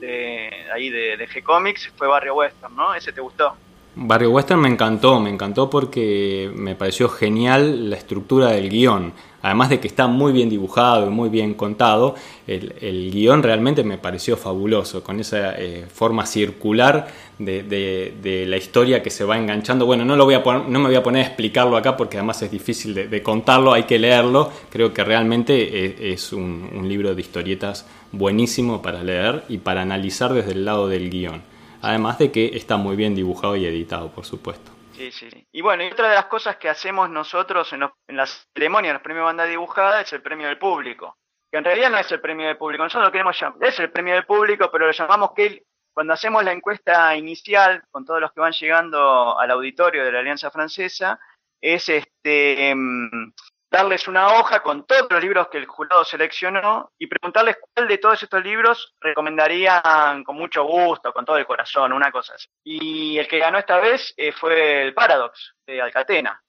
ahí 0.73 0.89
de, 0.89 1.17
de 1.17 1.27
G-Comics, 1.27 1.91
fue 1.95 2.07
Barrio 2.07 2.35
Western, 2.35 2.75
¿no? 2.75 2.93
¿Ese 2.93 3.11
te 3.11 3.21
gustó? 3.21 3.55
Barrio 3.99 4.29
Western 4.29 4.61
me 4.61 4.69
encantó, 4.69 5.19
me 5.19 5.31
encantó 5.31 5.69
porque 5.69 6.51
me 6.53 6.75
pareció 6.75 7.09
genial 7.09 7.89
la 7.89 7.95
estructura 7.95 8.49
del 8.49 8.69
guion 8.69 9.13
además 9.47 9.69
de 9.69 9.79
que 9.79 9.87
está 9.87 10.07
muy 10.07 10.33
bien 10.33 10.49
dibujado 10.49 11.07
y 11.07 11.09
muy 11.09 11.29
bien 11.29 11.53
contado, 11.53 12.15
el, 12.47 13.11
guion 13.11 13.41
realmente 13.41 13.83
me 13.83 13.97
pareció 13.97 14.35
fabuloso, 14.35 15.03
con 15.03 15.19
esa 15.19 15.57
eh, 15.57 15.85
forma 15.91 16.25
circular 16.25 17.07
de, 17.39 18.45
la 18.47 18.57
historia 18.57 19.01
que 19.01 19.09
se 19.09 19.23
va 19.23 19.37
enganchando. 19.37 19.85
Bueno, 19.85 20.03
no, 20.03 20.17
lo 20.17 20.25
voy 20.25 20.33
a 20.33 20.39
no 20.39 20.79
me 20.79 20.87
voy 20.87 20.95
a 20.95 21.03
poner 21.03 21.23
a 21.23 21.27
explicarlo 21.27 21.77
acá 21.77 21.95
porque 21.95 22.17
además 22.17 22.41
es 22.41 22.51
difícil 22.51 22.93
de, 22.93 23.23
contarlo, 23.23 23.71
hay 23.71 23.83
que 23.83 23.97
leerlo. 23.97 24.51
Creo 24.69 24.93
que 24.93 25.03
realmente 25.03 25.53
e, 25.55 26.11
es, 26.11 26.33
un, 26.33 26.69
un 26.75 26.89
libro 26.89 27.15
de 27.15 27.21
historietas 27.21 27.85
buenísimo 28.11 28.81
para 28.81 29.01
leer 29.01 29.45
y 29.47 29.59
para 29.59 29.81
analizar 29.81 30.33
desde 30.33 30.51
el 30.51 30.65
lado 30.65 30.89
del 30.89 31.09
guion. 31.09 31.41
Además 31.81 32.19
de 32.19 32.31
que 32.31 32.51
está 32.53 32.75
muy 32.75 32.97
bien 32.97 33.15
dibujado 33.15 33.55
y 33.55 33.65
editado, 33.65 34.09
por 34.09 34.25
supuesto. 34.25 34.76
Sí, 34.97 35.11
sí. 35.11 35.47
Y 35.51 35.61
bueno, 35.61 35.83
y 35.83 35.91
otra 35.91 36.09
de 36.09 36.15
las 36.15 36.25
cosas 36.25 36.57
que 36.57 36.69
hacemos 36.69 37.07
nosotros 37.07 37.71
en, 37.71 37.81
las 38.07 38.47
ceremonias, 38.55 38.89
en 38.89 38.93
los 38.95 39.03
premios 39.03 39.25
banda 39.25 39.45
dibujada, 39.45 40.01
es 40.01 40.11
el 40.11 40.23
premio 40.23 40.47
del 40.47 40.57
público. 40.57 41.19
Que 41.51 41.59
en 41.59 41.65
realidad 41.65 41.91
no 41.91 41.99
es 41.99 42.11
el 42.11 42.19
premio 42.19 42.47
del 42.47 42.57
público, 42.57 42.83
nosotros 42.83 43.05
lo 43.07 43.11
queremos 43.11 43.39
llamar, 43.39 43.63
es 43.63 43.79
el 43.79 43.91
premio 43.91 44.15
del 44.15 44.25
público, 44.25 44.69
pero 44.71 44.87
lo 44.87 44.91
llamamos 44.91 45.33
que 45.35 45.63
cuando 45.93 46.13
hacemos 46.13 46.43
la 46.43 46.51
encuesta 46.51 47.15
inicial 47.15 47.83
con 47.91 48.05
todos 48.05 48.19
los 48.19 48.33
que 48.33 48.39
van 48.39 48.53
llegando 48.53 49.39
al 49.39 49.51
auditorio 49.51 50.03
de 50.03 50.11
la 50.11 50.19
Alianza 50.19 50.49
Francesa, 50.49 51.19
es 51.61 51.87
este 51.89 52.69
em, 52.69 53.31
darles 53.69 54.07
una 54.07 54.39
hoja 54.39 54.61
con 54.61 54.85
todos 54.85 55.07
los 55.09 55.21
libros 55.21 55.47
que 55.49 55.57
el 55.57 55.65
jurado 55.65 56.03
seleccionó 56.03 56.91
y 56.97 57.07
preguntarles 57.07 57.57
cuál 57.73 57.87
de 57.87 57.97
todos 57.97 58.21
estos 58.23 58.43
libros 58.43 58.93
recomendarían 59.01 60.23
con 60.23 60.37
mucho 60.37 60.63
gusto, 60.63 61.11
con 61.11 61.25
todo 61.25 61.37
el 61.37 61.45
corazón, 61.45 61.93
una 61.93 62.11
cosa 62.11 62.35
así. 62.35 62.47
Y 62.63 63.17
el 63.17 63.27
que 63.27 63.39
ganó 63.39 63.57
esta 63.57 63.79
vez 63.79 64.13
eh, 64.17 64.31
fue 64.31 64.83
el 64.83 64.93
Paradox 64.93 65.55
de 65.65 65.81
Alcatena. 65.81 66.41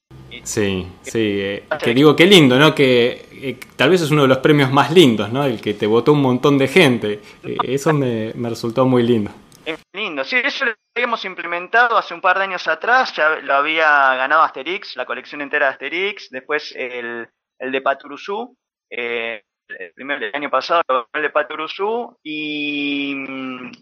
Sí, 0.42 0.86
sí, 1.02 1.38
eh, 1.40 1.64
que 1.82 1.94
digo, 1.94 2.14
qué 2.14 2.26
lindo, 2.26 2.58
¿no? 2.58 2.74
Que 2.74 3.26
eh, 3.32 3.58
tal 3.76 3.90
vez 3.90 4.02
es 4.02 4.10
uno 4.10 4.22
de 4.22 4.28
los 4.28 4.38
premios 4.38 4.70
más 4.70 4.90
lindos, 4.90 5.30
¿no? 5.32 5.44
El 5.44 5.60
que 5.60 5.74
te 5.74 5.86
votó 5.86 6.12
un 6.12 6.22
montón 6.22 6.58
de 6.58 6.68
gente. 6.68 7.20
eso 7.62 7.92
me, 7.92 8.32
me 8.34 8.50
resultó 8.50 8.84
muy 8.86 9.02
lindo. 9.02 9.30
Es 9.68 9.82
lindo, 9.92 10.24
sí, 10.24 10.40
eso 10.42 10.64
lo 10.64 10.72
habíamos 10.96 11.22
implementado 11.26 11.98
hace 11.98 12.14
un 12.14 12.22
par 12.22 12.38
de 12.38 12.44
años 12.44 12.66
atrás, 12.66 13.12
ya 13.14 13.36
lo 13.40 13.52
había 13.52 14.14
ganado 14.14 14.40
Asterix, 14.40 14.96
la 14.96 15.04
colección 15.04 15.42
entera 15.42 15.66
de 15.66 15.72
Asterix, 15.72 16.30
después 16.30 16.74
el, 16.74 17.28
el 17.58 17.70
de 17.70 17.82
Paturuzú, 17.82 18.56
eh, 18.88 19.42
el 19.68 19.92
primer 19.92 20.20
del 20.20 20.34
año 20.34 20.48
pasado, 20.48 21.10
el 21.12 21.20
de 21.20 21.28
Paturuzú, 21.28 22.16
y, 22.22 23.14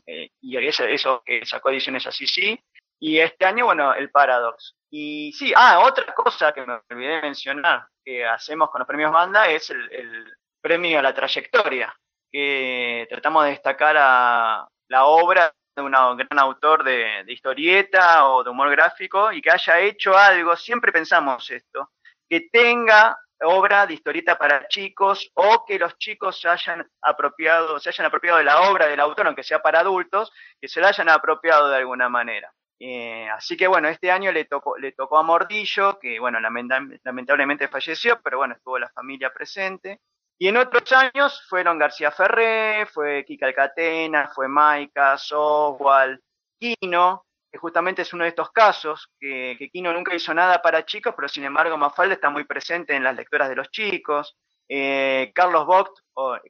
eh, 0.09 0.31
y 0.41 0.57
eso, 0.57 1.23
que 1.25 1.47
sacó 1.47 1.71
ediciones 1.71 2.05
así, 2.09 2.27
sí, 2.27 2.59
y 2.99 3.21
este 3.21 3.45
año, 3.45 3.67
bueno, 3.67 3.95
el 3.95 4.11
Paradox. 4.11 4.75
Y 4.91 5.33
sí, 5.35 5.53
ah, 5.55 5.85
otra 5.87 6.13
cosa 6.17 6.53
que 6.53 6.67
me 6.67 6.81
olvidé 6.91 7.23
mencionar 7.23 7.87
que 8.05 8.27
hacemos 8.27 8.71
con 8.71 8.81
los 8.81 8.89
premios 8.89 9.13
banda 9.13 9.49
es 9.49 9.71
el, 9.71 9.89
el 9.93 10.35
premio 10.61 10.99
a 10.99 11.03
la 11.03 11.15
trayectoria, 11.15 11.95
que 12.29 13.07
tratamos 13.09 13.45
de 13.45 13.51
destacar 13.51 13.95
a 13.97 14.67
la 14.89 15.05
obra 15.05 15.53
de 15.77 15.83
un 15.83 16.17
gran 16.17 16.39
autor 16.39 16.83
de, 16.83 17.25
historieta 17.29 18.29
o 18.29 18.43
de 18.43 18.51
humor 18.51 18.71
gráfico 18.71 19.31
y 19.31 19.43
que 19.43 19.51
haya 19.51 19.81
hecho 19.81 20.17
algo, 20.17 20.57
siempre 20.57 20.91
pensamos 20.91 21.51
esto, 21.51 21.91
que 22.29 22.49
tenga 22.51 23.19
obra 23.43 23.87
de 23.87 23.95
historieta 23.95 24.39
para 24.39 24.67
chicos 24.69 25.31
o 25.35 25.65
que 25.67 25.79
los 25.79 25.99
chicos 25.99 26.41
se 26.41 26.49
hayan 26.49 26.91
apropiado, 27.03 27.79
se 27.79 27.91
hayan 27.91 28.07
apropiado 28.07 28.39
de 28.39 28.45
la 28.45 28.71
obra 28.71 28.87
del 28.87 29.01
autor, 29.01 29.27
aunque 29.27 29.43
sea 29.43 29.61
para 29.61 29.81
adultos, 29.81 30.33
que 30.59 30.69
se 30.69 30.81
la 30.81 30.89
hayan 30.89 31.11
apropiado 31.11 31.69
de 31.69 31.77
alguna 31.77 32.09
manera. 32.09 32.51
Eh, 32.79 33.29
así 33.31 33.57
que 33.57 33.67
bueno, 33.67 33.89
este 33.89 34.11
año 34.11 34.33
le 34.33 34.47
tocó, 34.47 34.79
le 34.79 34.93
tocó 34.93 35.19
a 35.19 35.23
Mordillo, 35.23 35.99
que 35.99 36.19
bueno, 36.19 36.41
lamentablemente 36.41 37.69
falleció, 37.69 38.21
pero 38.23 38.39
bueno, 38.39 38.55
estuvo 38.55 38.79
la 38.79 38.89
familia 38.89 39.31
presente. 39.33 40.01
Y 40.39 40.49
en 40.49 40.57
otros 40.59 40.93
años 40.93 41.43
fueron 41.49 41.79
García 41.79 42.11
Ferré, 42.11 42.87
fue 42.87 43.25
Kika 43.25 43.47
Alcatena, 43.47 44.31
fue 44.35 44.49
Maika, 44.49 45.17
Soswald, 45.17 46.21
Kino, 46.59 47.25
que 47.51 47.59
justamente 47.59 48.03
es 48.03 48.13
uno 48.13 48.25
de 48.25 48.31
estos 48.31 48.51
casos, 48.51 49.09
que, 49.19 49.57
que, 49.59 49.71
nunca 49.81 50.15
hizo 50.15 50.35
nada 50.35 50.61
para 50.61 50.85
chicos, 50.85 51.15
pero 51.17 51.29
sin 51.29 51.45
embargo 51.45 51.79
Mafalda 51.79 52.15
está 52.15 52.29
muy 52.29 52.45
presente 52.45 52.95
en 52.95 53.05
las 53.05 53.17
lecturas 53.17 53.49
de 53.49 53.57
los 53.57 53.71
chicos. 53.71 54.37
Eh, 54.69 55.31
Carlos 55.35 55.65
Vogt 55.65 55.99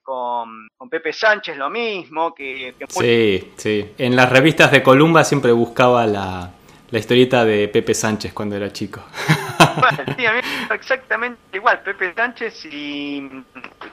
con, 0.03 0.69
Pepe 0.91 1.13
Sánchez 1.13 1.57
lo 1.57 1.69
mismo. 1.71 2.35
Que, 2.35 2.75
Sí, 2.89 3.53
sí. 3.57 3.95
En 3.99 4.17
las 4.17 4.31
revistas 4.31 4.71
de 4.73 4.83
Columba 4.83 5.23
siempre 5.23 5.53
buscaba 5.53 6.07
la, 6.07 6.51
la 6.91 6.99
historieta 6.99 7.45
de 7.45 7.69
Pepe 7.69 7.95
Sánchez 7.95 8.33
cuando 8.33 8.57
era 8.57 8.73
chico. 8.73 9.05
Bueno, 9.79 10.15
sí, 10.17 10.25
a 10.25 10.33
mí 10.33 10.41
exactamente 10.71 11.39
igual, 11.53 11.83
Pepe 11.83 12.15
Sánchez 12.15 12.65
y... 12.65 13.29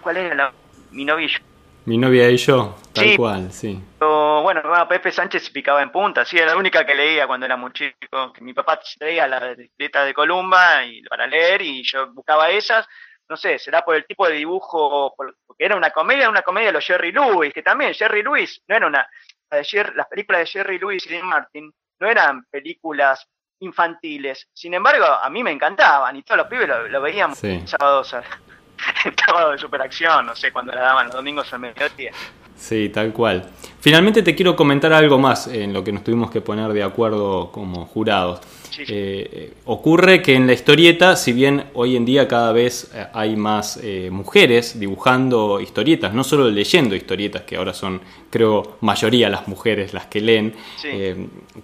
¿Cuál 0.01 0.15
era 0.15 0.33
la... 0.33 0.53
mi 0.91 1.05
yo? 1.05 1.39
Mi 1.85 1.97
novia 1.97 2.29
y 2.29 2.37
yo, 2.37 2.77
tal 2.93 3.17
cual, 3.17 3.51
sí. 3.51 3.77
bueno, 3.99 4.61
Pepe 4.87 5.11
Sánchez 5.11 5.49
picaba 5.49 5.81
en 5.81 5.91
punta, 5.91 6.23
sí, 6.23 6.37
era 6.37 6.53
la 6.53 6.57
única 6.57 6.85
que 6.85 6.95
leía 6.95 7.27
cuando 7.27 7.45
era 7.45 7.57
muy 7.57 7.73
chico. 7.73 8.31
Que 8.31 8.39
mi 8.39 8.53
papá 8.53 8.79
traía 8.97 9.27
la 9.27 9.51
historieta 9.51 10.05
de 10.05 10.13
Columba 10.13 10.85
y, 10.85 11.01
para 11.01 11.27
leer 11.27 11.61
y 11.61 11.83
yo 11.83 12.13
buscaba 12.13 12.49
esas. 12.49 12.87
No 13.27 13.35
sé, 13.35 13.59
será 13.59 13.83
por 13.83 13.97
el 13.97 14.05
tipo 14.05 14.25
de 14.25 14.35
dibujo, 14.35 15.13
porque 15.17 15.35
era 15.57 15.75
una 15.75 15.89
comedia, 15.89 16.29
una 16.29 16.43
comedia 16.43 16.67
de 16.67 16.73
los 16.73 16.85
Jerry 16.85 17.11
Lewis, 17.11 17.53
que 17.53 17.61
también 17.61 17.93
Jerry 17.93 18.23
Lewis 18.23 18.61
no 18.69 18.77
era 18.77 18.87
una... 18.87 19.05
las 19.51 20.07
películas 20.07 20.39
de 20.39 20.47
Jerry 20.47 20.79
Lewis 20.79 21.05
y 21.07 21.09
de 21.09 21.23
Martin 21.23 21.73
no 21.99 22.09
eran 22.09 22.45
películas 22.45 23.27
infantiles. 23.59 24.47
Sin 24.53 24.73
embargo, 24.73 25.05
a 25.05 25.29
mí 25.29 25.43
me 25.43 25.51
encantaban 25.51 26.15
y 26.15 26.23
todos 26.23 26.39
los 26.39 26.47
pibes 26.47 26.69
lo, 26.89 27.01
veíamos 27.01 27.39
sábados, 27.65 28.09
sábado 29.25 29.51
de 29.51 29.57
superacción, 29.57 30.25
no 30.25 30.35
sé, 30.35 30.51
cuando 30.51 30.73
la 30.73 30.81
daban 30.81 31.07
los 31.07 31.15
domingos 31.15 31.51
al 31.53 31.59
mediodía. 31.59 32.11
Sí, 32.55 32.89
tal 32.89 33.11
cual. 33.11 33.49
Finalmente 33.79 34.21
te 34.23 34.35
quiero 34.35 34.55
comentar 34.55 34.93
algo 34.93 35.17
más 35.17 35.47
en 35.47 35.73
lo 35.73 35.83
que 35.83 35.91
nos 35.91 36.03
tuvimos 36.03 36.31
que 36.31 36.41
poner 36.41 36.71
de 36.71 36.83
acuerdo 36.83 37.51
como 37.51 37.85
jurados. 37.85 38.41
Eh, 38.80 39.53
ocurre 39.65 40.21
que 40.21 40.36
en 40.36 40.47
la 40.47 40.53
historieta, 40.53 41.15
si 41.15 41.34
bien 41.34 41.65
hoy 41.74 41.95
en 41.95 42.05
día 42.05 42.28
cada 42.28 42.51
vez 42.51 42.91
eh, 42.93 43.05
hay 43.13 43.36
más 43.36 43.80
eh, 43.82 44.09
mujeres 44.11 44.80
dibujando 44.80 45.59
historietas, 45.59 46.13
no 46.13 46.24
solo 46.24 46.49
leyendo 46.49 46.95
historietas, 46.95 47.43
que 47.43 47.57
ahora 47.57 47.74
son, 47.74 48.01
creo, 48.30 48.78
mayoría 48.82 49.30
las 49.30 49.47
mujeres 49.47 49.93
las 49.93 50.07
que 50.07 50.21
leen, 50.21 50.53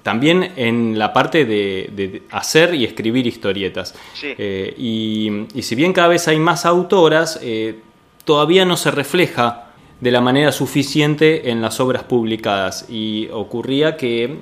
también 0.04 0.54
en 0.56 0.98
la 0.98 1.14
parte 1.14 1.46
de, 1.46 2.24
hacer 2.32 2.74
y 2.76 2.86
escribir 2.86 3.26
historietas. 3.28 3.96
Y, 4.22 5.46
y, 5.54 5.62
si 5.62 5.76
bien 5.76 5.94
cada 5.94 6.08
vez 6.08 6.28
hay 6.28 6.40
más 6.40 6.66
autoras, 6.66 7.40
todavía 8.24 8.66
no 8.66 8.78
se 8.78 8.92
refleja 8.92 9.72
de 10.00 10.12
la 10.12 10.22
manera 10.22 10.52
suficiente 10.52 11.50
en 11.50 11.62
las 11.62 11.80
obras 11.80 12.04
publicadas. 12.04 12.86
Y 12.90 13.28
ocurría 13.32 13.98
que 13.98 14.38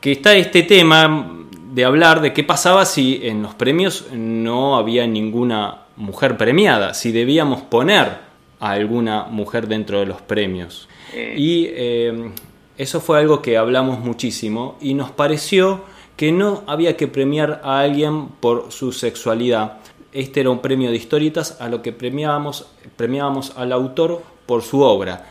que 0.00 0.12
está 0.12 0.34
este 0.34 0.62
tema 0.62 1.36
de 1.72 1.84
hablar 1.84 2.20
de 2.20 2.32
qué 2.32 2.42
pasaba 2.42 2.84
si 2.84 3.20
en 3.22 3.42
los 3.42 3.54
premios 3.54 4.06
no 4.12 4.76
había 4.76 5.06
ninguna 5.06 5.82
mujer 5.96 6.36
premiada, 6.36 6.94
si 6.94 7.12
debíamos 7.12 7.60
poner 7.62 8.30
a 8.58 8.70
alguna 8.70 9.24
mujer 9.24 9.68
dentro 9.68 10.00
de 10.00 10.06
los 10.06 10.20
premios. 10.22 10.88
Eh. 11.14 11.34
Y 11.36 11.66
eh, 11.68 12.30
eso 12.76 13.00
fue 13.00 13.18
algo 13.18 13.42
que 13.42 13.56
hablamos 13.56 14.00
muchísimo 14.00 14.76
y 14.80 14.94
nos 14.94 15.10
pareció 15.10 15.82
que 16.16 16.32
no 16.32 16.64
había 16.66 16.96
que 16.96 17.06
premiar 17.06 17.60
a 17.62 17.80
alguien 17.80 18.28
por 18.40 18.72
su 18.72 18.92
sexualidad. 18.92 19.78
Este 20.12 20.40
era 20.40 20.50
un 20.50 20.60
premio 20.60 20.90
de 20.90 20.96
historietas 20.96 21.60
a 21.60 21.68
lo 21.68 21.82
que 21.82 21.92
premiábamos, 21.92 22.66
premiábamos 22.96 23.56
al 23.56 23.72
autor 23.72 24.22
por 24.46 24.62
su 24.62 24.80
obra, 24.80 25.30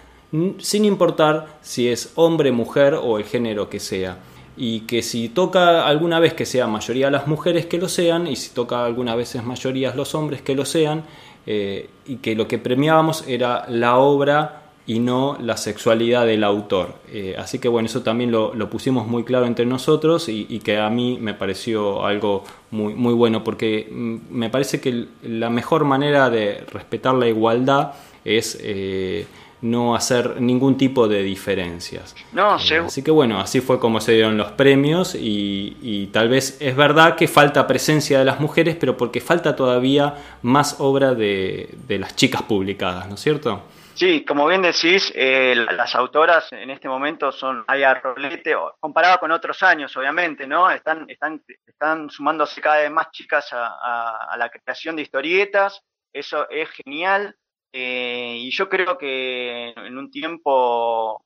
sin 0.59 0.85
importar 0.85 1.59
si 1.61 1.89
es 1.89 2.13
hombre, 2.15 2.51
mujer 2.51 2.93
o 2.93 3.17
el 3.17 3.25
género 3.25 3.69
que 3.69 3.79
sea 3.79 4.17
y 4.61 4.81
que 4.81 5.01
si 5.01 5.29
toca 5.29 5.87
alguna 5.87 6.19
vez 6.19 6.33
que 6.33 6.45
sea 6.45 6.67
mayoría 6.67 7.09
las 7.09 7.27
mujeres 7.27 7.65
que 7.65 7.77
lo 7.77 7.87
sean 7.87 8.27
y 8.27 8.35
si 8.35 8.53
toca 8.53 8.85
algunas 8.85 9.15
veces 9.15 9.41
mayorías 9.45 9.95
los 9.95 10.13
hombres 10.15 10.41
que 10.41 10.53
lo 10.53 10.65
sean 10.65 11.03
eh, 11.47 11.89
y 12.05 12.17
que 12.17 12.35
lo 12.35 12.45
que 12.49 12.57
premiábamos 12.57 13.23
era 13.25 13.65
la 13.69 13.95
obra 13.95 14.63
y 14.85 14.99
no 14.99 15.37
la 15.39 15.55
sexualidad 15.55 16.25
del 16.25 16.43
autor. 16.43 16.95
Eh, 17.09 17.35
así 17.37 17.59
que 17.59 17.69
bueno, 17.69 17.85
eso 17.85 18.01
también 18.01 18.31
lo, 18.31 18.51
pusimos 18.69 19.07
muy 19.07 19.23
claro 19.23 19.45
entre 19.45 19.65
nosotros 19.65 20.27
y, 20.27 20.59
que 20.59 20.77
a 20.77 20.89
mí 20.89 21.17
me 21.21 21.33
pareció 21.33 22.05
algo 22.05 22.43
muy, 22.71 22.95
muy 22.95 23.13
bueno 23.13 23.45
porque 23.45 23.87
mm, 23.89 24.17
me 24.29 24.49
parece 24.49 24.81
que 24.81 25.05
la 25.23 25.49
mejor 25.49 25.85
manera 25.85 26.29
de 26.29 26.65
respetar 26.69 27.15
la 27.15 27.29
igualdad 27.29 27.93
es... 28.25 28.59
Eh, 28.61 29.25
no 29.61 29.95
hacer 29.95 30.39
ningún 30.41 30.77
tipo 30.77 31.07
de 31.07 31.21
diferencias. 31.23 32.15
No, 32.31 32.57
eh, 32.57 32.77
así 32.85 33.03
que 33.03 33.11
bueno, 33.11 33.39
así 33.39 33.61
fue 33.61 33.79
como 33.79 33.99
se 33.99 34.13
dieron 34.13 34.37
los 34.37 34.51
premios 34.51 35.15
y, 35.15 36.09
tal 36.13 36.29
vez 36.29 36.57
es 36.61 36.75
verdad 36.75 37.15
que 37.15 37.27
falta 37.27 37.67
presencia 37.67 38.19
de 38.19 38.25
las 38.25 38.39
mujeres, 38.39 38.77
pero 38.79 38.95
porque 38.97 39.21
falta 39.21 39.55
todavía 39.55 40.15
más 40.41 40.79
obra 40.79 41.13
de, 41.13 41.69
las 41.87 42.15
chicas 42.15 42.43
publicadas, 42.43 43.07
¿no 43.07 43.15
es 43.15 43.21
cierto? 43.21 43.63
Sí, 43.93 44.23
como 44.23 44.47
bien 44.47 44.61
decís, 44.61 45.11
eh, 45.13 45.53
las 45.55 45.93
autoras 45.93 46.47
en 46.53 46.69
este 46.69 46.87
momento 46.87 47.33
son 47.33 47.65
hay 47.67 47.83
rolete, 48.01 48.55
comparado 48.79 49.19
con 49.19 49.31
otros 49.31 49.61
años, 49.61 49.95
obviamente, 49.97 50.47
¿no? 50.47 50.71
Están, 50.71 51.05
están, 51.09 51.43
están 51.67 52.09
sumándose 52.09 52.61
cada 52.61 52.77
vez 52.77 52.91
más 52.91 53.11
chicas 53.11 53.49
a 53.51 54.35
la 54.37 54.49
creación 54.49 54.95
de 54.95 55.01
historietas, 55.01 55.81
eso 56.13 56.49
es 56.49 56.69
genial. 56.69 57.35
Eh, 57.71 58.35
y 58.37 58.51
yo 58.51 58.67
creo 58.67 58.97
que 58.97 59.69
en 59.75 59.97
un 59.97 60.09
tiempo 60.09 61.23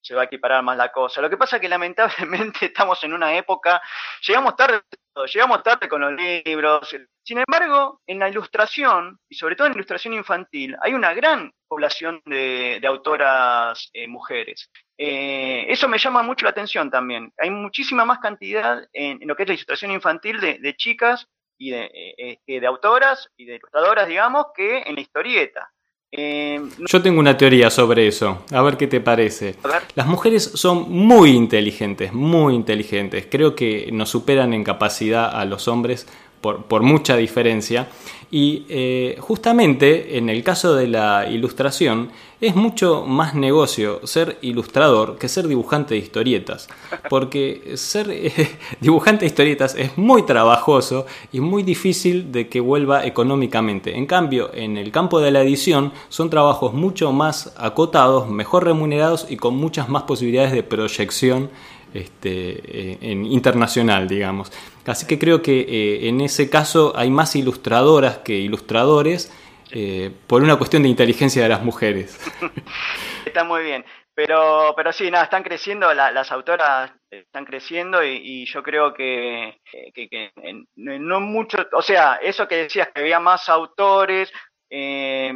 se 0.00 0.14
va 0.14 0.22
a 0.22 0.24
equiparar 0.26 0.62
más 0.62 0.76
la 0.76 0.92
cosa. 0.92 1.22
Lo 1.22 1.30
que 1.30 1.38
pasa 1.38 1.56
es 1.56 1.62
que 1.62 1.68
lamentablemente 1.68 2.66
estamos 2.66 3.02
en 3.04 3.14
una 3.14 3.36
época, 3.36 3.80
llegamos 4.26 4.54
tarde, 4.54 4.82
llegamos 5.32 5.62
tarde 5.62 5.88
con 5.88 6.02
los 6.02 6.12
libros. 6.12 6.94
Sin 7.22 7.38
embargo, 7.38 8.02
en 8.06 8.18
la 8.18 8.28
ilustración, 8.28 9.18
y 9.28 9.34
sobre 9.34 9.56
todo 9.56 9.66
en 9.66 9.72
la 9.72 9.78
ilustración 9.78 10.12
infantil, 10.12 10.76
hay 10.82 10.92
una 10.92 11.14
gran 11.14 11.50
población 11.66 12.20
de, 12.26 12.82
autoras 12.86 13.88
eh, 13.94 14.06
mujeres. 14.06 14.70
Eh, 14.98 15.64
eso 15.68 15.88
me 15.88 15.98
llama 15.98 16.22
mucho 16.22 16.44
la 16.44 16.50
atención 16.50 16.90
también. 16.90 17.32
Hay 17.38 17.50
muchísima 17.50 18.04
más 18.04 18.18
cantidad 18.18 18.86
en, 18.92 19.26
lo 19.26 19.34
que 19.34 19.44
es 19.44 19.48
la 19.48 19.54
ilustración 19.54 19.90
infantil 19.90 20.38
de 20.38 20.76
chicas 20.76 21.26
y 21.58 21.70
de, 21.70 21.84
eh, 21.84 22.38
eh, 22.46 22.60
de 22.60 22.66
autoras 22.66 23.28
y 23.36 23.44
de 23.44 23.56
ilustradoras, 23.56 24.08
digamos, 24.08 24.46
que 24.54 24.82
en 24.82 24.94
la 24.94 25.00
historieta. 25.00 25.70
Eh, 26.16 26.60
Yo 26.78 27.02
tengo 27.02 27.18
una 27.18 27.36
teoría 27.36 27.70
sobre 27.70 28.06
eso, 28.06 28.44
a 28.52 28.62
ver 28.62 28.76
qué 28.76 28.86
te 28.86 29.00
parece. 29.00 29.56
Las 29.96 30.06
mujeres 30.06 30.44
son 30.44 30.88
muy 30.90 31.30
inteligentes, 31.30 32.12
muy 32.12 32.54
inteligentes. 32.54 33.26
Creo 33.28 33.56
que 33.56 33.88
nos 33.90 34.10
superan 34.10 34.54
en 34.54 34.62
capacidad 34.62 35.34
a 35.34 35.44
los 35.44 35.66
hombres 35.66 36.06
por, 36.44 36.82
mucha 36.82 37.16
diferencia. 37.16 37.88
Y 38.30 38.66
eh, 38.68 39.16
justamente 39.20 40.18
en 40.18 40.28
el 40.28 40.42
caso 40.42 40.74
de 40.74 40.88
la 40.88 41.30
ilustración 41.30 42.10
es 42.40 42.56
mucho 42.56 43.04
más 43.06 43.34
negocio 43.34 44.06
ser 44.06 44.38
ilustrador 44.42 45.16
que 45.18 45.28
ser 45.28 45.46
dibujante 45.46 45.94
de 45.94 46.00
historietas, 46.00 46.68
porque 47.08 47.72
ser 47.76 48.08
dibujante 48.80 49.20
de 49.20 49.26
historietas 49.28 49.76
es 49.76 49.96
muy 49.96 50.24
trabajoso 50.24 51.06
y 51.32 51.40
muy 51.40 51.62
difícil 51.62 52.32
de 52.32 52.48
que 52.48 52.60
vuelva 52.60 53.06
económicamente. 53.06 53.96
En 53.96 54.06
cambio, 54.06 54.50
en 54.52 54.76
el 54.76 54.90
campo 54.90 55.20
de 55.20 55.30
la 55.30 55.42
edición 55.42 55.92
son 56.08 56.28
trabajos 56.28 56.74
mucho 56.74 57.12
más 57.12 57.54
acotados, 57.56 58.28
mejor 58.28 58.64
remunerados 58.64 59.26
y 59.30 59.36
con 59.36 59.56
muchas 59.56 59.88
más 59.88 60.02
posibilidades 60.02 60.52
de 60.52 60.62
proyección 60.62 61.50
este, 61.94 62.30
eh, 62.30 62.98
en 63.00 63.24
internacional, 63.24 64.08
digamos. 64.08 64.52
Así 64.84 65.06
que 65.06 65.18
creo 65.18 65.42
que 65.42 65.60
eh, 65.60 66.08
en 66.08 66.20
ese 66.20 66.50
caso 66.50 66.92
hay 66.96 67.08
más 67.08 67.36
ilustradoras 67.36 68.18
que 68.18 68.34
ilustradores 68.34 69.32
eh, 69.70 70.10
por 70.26 70.42
una 70.42 70.56
cuestión 70.56 70.82
de 70.82 70.88
inteligencia 70.88 71.42
de 71.42 71.48
las 71.48 71.62
mujeres. 71.62 72.18
Está 73.24 73.44
muy 73.44 73.62
bien. 73.62 73.84
Pero, 74.16 74.74
pero 74.76 74.92
sí, 74.92 75.10
nada, 75.10 75.24
están 75.24 75.42
creciendo, 75.42 75.92
las 75.92 76.30
autoras 76.30 76.92
están 77.10 77.44
creciendo 77.44 78.04
y, 78.04 78.46
yo 78.46 78.62
creo 78.62 78.94
que, 78.94 79.58
no 80.76 81.20
mucho, 81.20 81.58
o 81.72 81.82
sea, 81.82 82.20
eso 82.22 82.46
que 82.46 82.58
decías, 82.58 82.90
que 82.94 83.00
había 83.00 83.18
más 83.18 83.48
autores, 83.48 84.32
eh, 84.70 85.32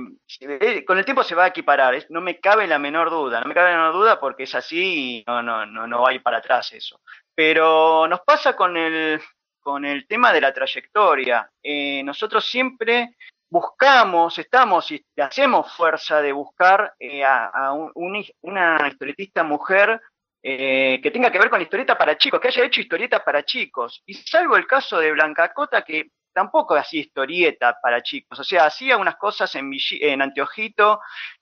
con 0.86 0.98
el 0.98 1.04
tiempo 1.04 1.22
se 1.22 1.34
va 1.34 1.44
a 1.44 1.48
equiparar, 1.48 2.06
no 2.08 2.20
me 2.20 2.40
cabe 2.40 2.66
la 2.66 2.78
menor 2.78 3.10
duda, 3.10 3.40
no 3.40 3.46
me 3.46 3.54
cabe 3.54 3.70
la 3.70 3.76
menor 3.76 3.92
duda 3.94 4.20
porque 4.20 4.44
es 4.44 4.54
así 4.54 5.20
y 5.20 5.24
no, 5.26 5.42
no, 5.42 5.66
no, 5.66 5.86
no 5.86 6.02
va 6.02 6.10
a 6.10 6.14
ir 6.14 6.22
para 6.22 6.38
atrás 6.38 6.72
eso. 6.72 7.00
Pero 7.34 8.08
nos 8.08 8.20
pasa 8.20 8.56
con 8.56 8.76
el, 8.76 9.20
con 9.60 9.84
el 9.84 10.06
tema 10.06 10.32
de 10.32 10.40
la 10.40 10.52
trayectoria. 10.52 11.48
Eh, 11.62 12.02
nosotros 12.02 12.44
siempre 12.44 13.16
buscamos, 13.50 14.38
estamos 14.38 14.90
y 14.90 15.04
hacemos 15.16 15.72
fuerza 15.74 16.20
de 16.20 16.32
buscar 16.32 16.94
eh, 16.98 17.24
a, 17.24 17.72
una 17.72 18.88
historietista 18.88 19.42
mujer 19.44 20.00
que 20.40 21.10
tenga 21.12 21.30
que 21.30 21.38
ver 21.38 21.50
con 21.50 21.60
historieta 21.60 21.98
para 21.98 22.16
chicos, 22.16 22.40
que 22.40 22.48
haya 22.48 22.64
hecho 22.64 22.80
historieta 22.80 23.22
para 23.22 23.44
chicos. 23.44 24.02
Y 24.06 24.14
salvo 24.14 24.56
el 24.56 24.66
caso 24.66 24.98
de 24.98 25.12
Blanca 25.12 25.52
Cota, 25.52 25.82
que 25.82 26.10
tampoco 26.32 26.74
hacía 26.74 27.00
historieta 27.00 27.78
para 27.82 28.02
chicos, 28.02 28.38
o 28.38 28.44
sea, 28.44 28.66
hacía 28.66 28.96
unas 28.96 29.16
cosas 29.16 29.54
en, 29.54 29.70
en 30.00 30.22
Anteojito 30.22 31.00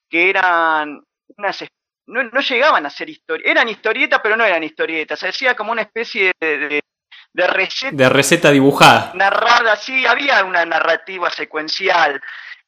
que 0.09 0.31
eran 0.31 1.03
unas 1.37 1.65
no, 2.07 2.23
no 2.23 2.41
llegaban 2.41 2.87
a 2.87 2.91
ser 2.91 3.11
historietas, 3.11 3.51
eran 3.51 3.69
historietas, 3.69 4.21
pero 4.23 4.37
no 4.37 4.45
eran 4.45 4.63
historietas, 4.63 5.19
se 5.19 5.29
hacía 5.29 5.55
como 5.57 5.73
una 5.73 5.83
especie 5.83 6.33
de, 6.41 6.81
de, 7.33 7.47
receta. 7.49 7.97
De 7.97 8.09
receta 8.09 8.51
dibujada. 8.51 9.13
Narrada, 9.15 9.77
sí, 9.77 10.07
había 10.07 10.45
una 10.45 10.65
narrativa 10.65 11.31
secuencial, 11.31 12.21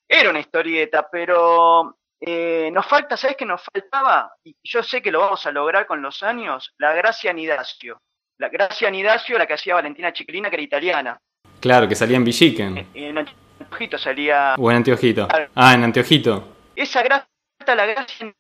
era 0.09 0.31
una 0.31 0.41
historieta, 0.41 1.09
pero 1.11 1.99
eh, 2.21 2.71
nos 2.73 2.87
falta, 2.87 3.17
¿sabes 3.17 3.37
qué 3.37 3.45
nos 3.45 3.63
faltaba? 3.63 4.33
Y 4.43 4.57
yo 4.63 4.83
sé 4.83 5.01
que 5.01 5.13
lo 5.13 5.21
vamos 5.21 5.47
a 5.47 5.53
lograr 5.53 5.87
con 5.87 6.03
los 6.03 6.23
años, 6.23 6.75
la 6.79 6.93
Gracia 6.95 7.33
Nidacio. 7.33 8.01
La 8.39 8.49
Gracia 8.49 8.91
Nidacio, 8.91 9.37
la 9.37 9.47
que 9.47 9.55
hacía 9.55 9.75
Valentina 9.75 10.13
Chiclina, 10.13 10.49
que 10.49 10.57
era 10.57 10.63
italiana. 10.63 11.21
Claro, 11.61 11.89
que 11.89 11.95
salía 11.95 12.17
en 12.17 12.25
Villiquen. 12.25 12.89
En 12.95 13.19
Anteojito 13.19 13.99
salía. 13.99 14.55
O 14.59 14.71
en 14.71 14.79
Anteojito. 14.79 15.29
Ah, 15.55 15.75
en 15.75 15.85
Anteojito. 15.85 16.57
Esa 16.77 17.03
gracia, 17.03 17.29
la 17.67 17.87
gracia 17.87 18.27
en 18.27 18.35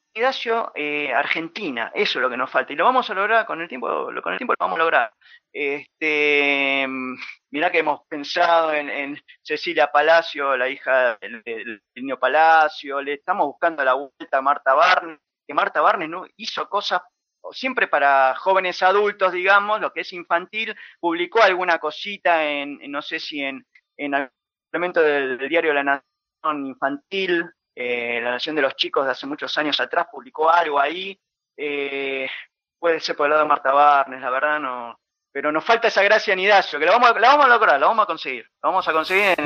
eh, 0.74 1.12
Argentina, 1.14 1.92
eso 1.94 2.18
es 2.18 2.22
lo 2.22 2.30
que 2.30 2.36
nos 2.36 2.50
falta. 2.50 2.72
Y 2.72 2.76
lo 2.76 2.84
vamos 2.84 3.08
a 3.08 3.14
lograr 3.14 3.46
con 3.46 3.60
el 3.60 3.68
tiempo, 3.68 3.88
con 4.22 4.32
el 4.32 4.38
tiempo 4.38 4.54
lo 4.58 4.64
vamos 4.64 4.76
a 4.76 4.82
lograr. 4.82 5.12
Este, 5.52 6.86
mirá 7.50 7.70
que 7.70 7.78
hemos 7.78 8.00
pensado 8.08 8.72
en, 8.74 9.20
Cecilia 9.42 9.90
Palacio, 9.90 10.56
la 10.56 10.68
hija 10.68 11.16
del, 11.20 11.82
niño 11.94 12.18
Palacio, 12.18 13.00
le 13.00 13.14
estamos 13.14 13.46
buscando 13.46 13.84
la 13.84 13.94
vuelta 13.94 14.38
a 14.38 14.42
Marta 14.42 14.74
Barnes, 14.74 15.18
que 15.46 15.54
Marta 15.54 15.80
Barnes 15.80 16.08
¿no? 16.08 16.26
hizo 16.36 16.68
cosas 16.68 17.00
siempre 17.52 17.88
para 17.88 18.34
jóvenes 18.36 18.82
adultos, 18.82 19.32
digamos, 19.32 19.80
lo 19.80 19.92
que 19.92 20.00
es 20.00 20.12
infantil, 20.12 20.74
publicó 21.00 21.42
alguna 21.42 21.78
cosita 21.78 22.44
en, 22.44 22.78
no 22.90 23.02
sé 23.02 23.18
si 23.18 23.42
en, 23.42 23.66
en 23.96 24.14
el 24.14 24.30
elemento 24.72 25.00
del, 25.00 25.38
diario 25.48 25.72
La 25.74 25.82
Nación 25.82 26.66
Infantil, 26.66 27.44
eh, 27.74 28.20
La 28.22 28.32
Nación 28.32 28.56
de 28.56 28.62
los 28.62 28.76
Chicos 28.76 29.04
de 29.04 29.12
hace 29.12 29.26
muchos 29.26 29.56
años 29.58 29.78
atrás, 29.80 30.06
publicó 30.10 30.50
algo 30.50 30.80
ahí. 30.80 31.18
Eh, 31.56 32.28
puede 32.78 33.00
ser 33.00 33.16
por 33.16 33.26
el 33.26 33.30
lado 33.30 33.42
de 33.42 33.48
Marta 33.48 33.72
Barnes, 33.72 34.20
la 34.20 34.30
verdad 34.30 34.60
no. 34.60 34.98
Pero 35.32 35.52
nos 35.52 35.64
falta 35.64 35.88
esa 35.88 36.02
gracia 36.02 36.32
en 36.32 36.40
Idacio, 36.40 36.78
que 36.78 36.86
la 36.86 36.92
vamos, 36.92 37.20
la 37.20 37.28
vamos 37.28 37.46
a 37.46 37.48
lograr, 37.48 37.80
la 37.80 37.86
vamos 37.86 38.04
a 38.04 38.06
conseguir. 38.06 38.44
La 38.62 38.70
vamos 38.70 38.88
a 38.88 38.92
conseguir, 38.92 39.36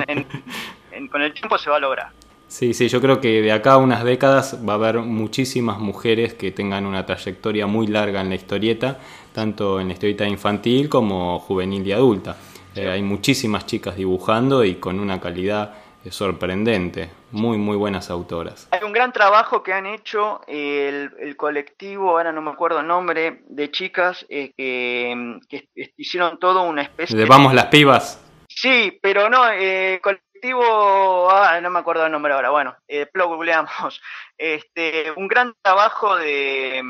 con 1.10 1.22
el 1.22 1.34
tiempo 1.34 1.58
se 1.58 1.70
va 1.70 1.76
a 1.76 1.80
lograr. 1.80 2.21
Sí, 2.52 2.74
sí, 2.74 2.88
yo 2.88 3.00
creo 3.00 3.18
que 3.18 3.40
de 3.40 3.50
acá 3.50 3.72
a 3.72 3.76
unas 3.78 4.04
décadas 4.04 4.58
va 4.68 4.74
a 4.74 4.76
haber 4.76 4.98
muchísimas 4.98 5.78
mujeres 5.78 6.34
que 6.34 6.52
tengan 6.52 6.84
una 6.84 7.06
trayectoria 7.06 7.66
muy 7.66 7.86
larga 7.86 8.20
en 8.20 8.28
la 8.28 8.34
historieta, 8.34 9.00
tanto 9.32 9.80
en 9.80 9.88
la 9.88 9.94
historieta 9.94 10.26
infantil 10.26 10.90
como 10.90 11.38
juvenil 11.38 11.86
y 11.86 11.92
adulta. 11.92 12.36
Eh, 12.74 12.90
hay 12.90 13.00
muchísimas 13.00 13.64
chicas 13.64 13.96
dibujando 13.96 14.64
y 14.64 14.74
con 14.74 15.00
una 15.00 15.18
calidad 15.18 15.72
eh, 16.04 16.10
sorprendente, 16.10 17.08
muy, 17.30 17.56
muy 17.56 17.78
buenas 17.78 18.10
autoras. 18.10 18.68
Hay 18.70 18.84
un 18.84 18.92
gran 18.92 19.14
trabajo 19.14 19.62
que 19.62 19.72
han 19.72 19.86
hecho 19.86 20.42
el, 20.46 21.34
colectivo, 21.38 22.10
ahora 22.10 22.32
no 22.32 22.42
me 22.42 22.50
acuerdo 22.50 22.80
el 22.80 22.86
nombre, 22.86 23.44
de 23.48 23.70
chicas 23.70 24.26
eh, 24.28 24.52
que, 24.58 25.70
hicieron 25.96 26.38
todo 26.38 26.64
una 26.64 26.82
especie 26.82 27.16
de... 27.16 27.24
Vamos 27.24 27.54
las 27.54 27.68
pibas. 27.68 28.22
Sí, 28.46 28.98
pero 29.00 29.30
no, 29.30 29.50
eh, 29.50 30.02
ah, 30.50 31.60
no 31.62 31.70
me 31.70 31.78
acuerdo 31.78 32.06
el 32.06 32.12
nombre 32.12 32.32
ahora, 32.32 32.50
bueno, 32.50 32.76
eh, 32.88 33.08
lo 33.14 33.28
googleamos. 33.28 34.00
Este, 34.36 35.10
un 35.12 35.28
gran 35.28 35.54
trabajo 35.62 36.16
de, 36.16 36.82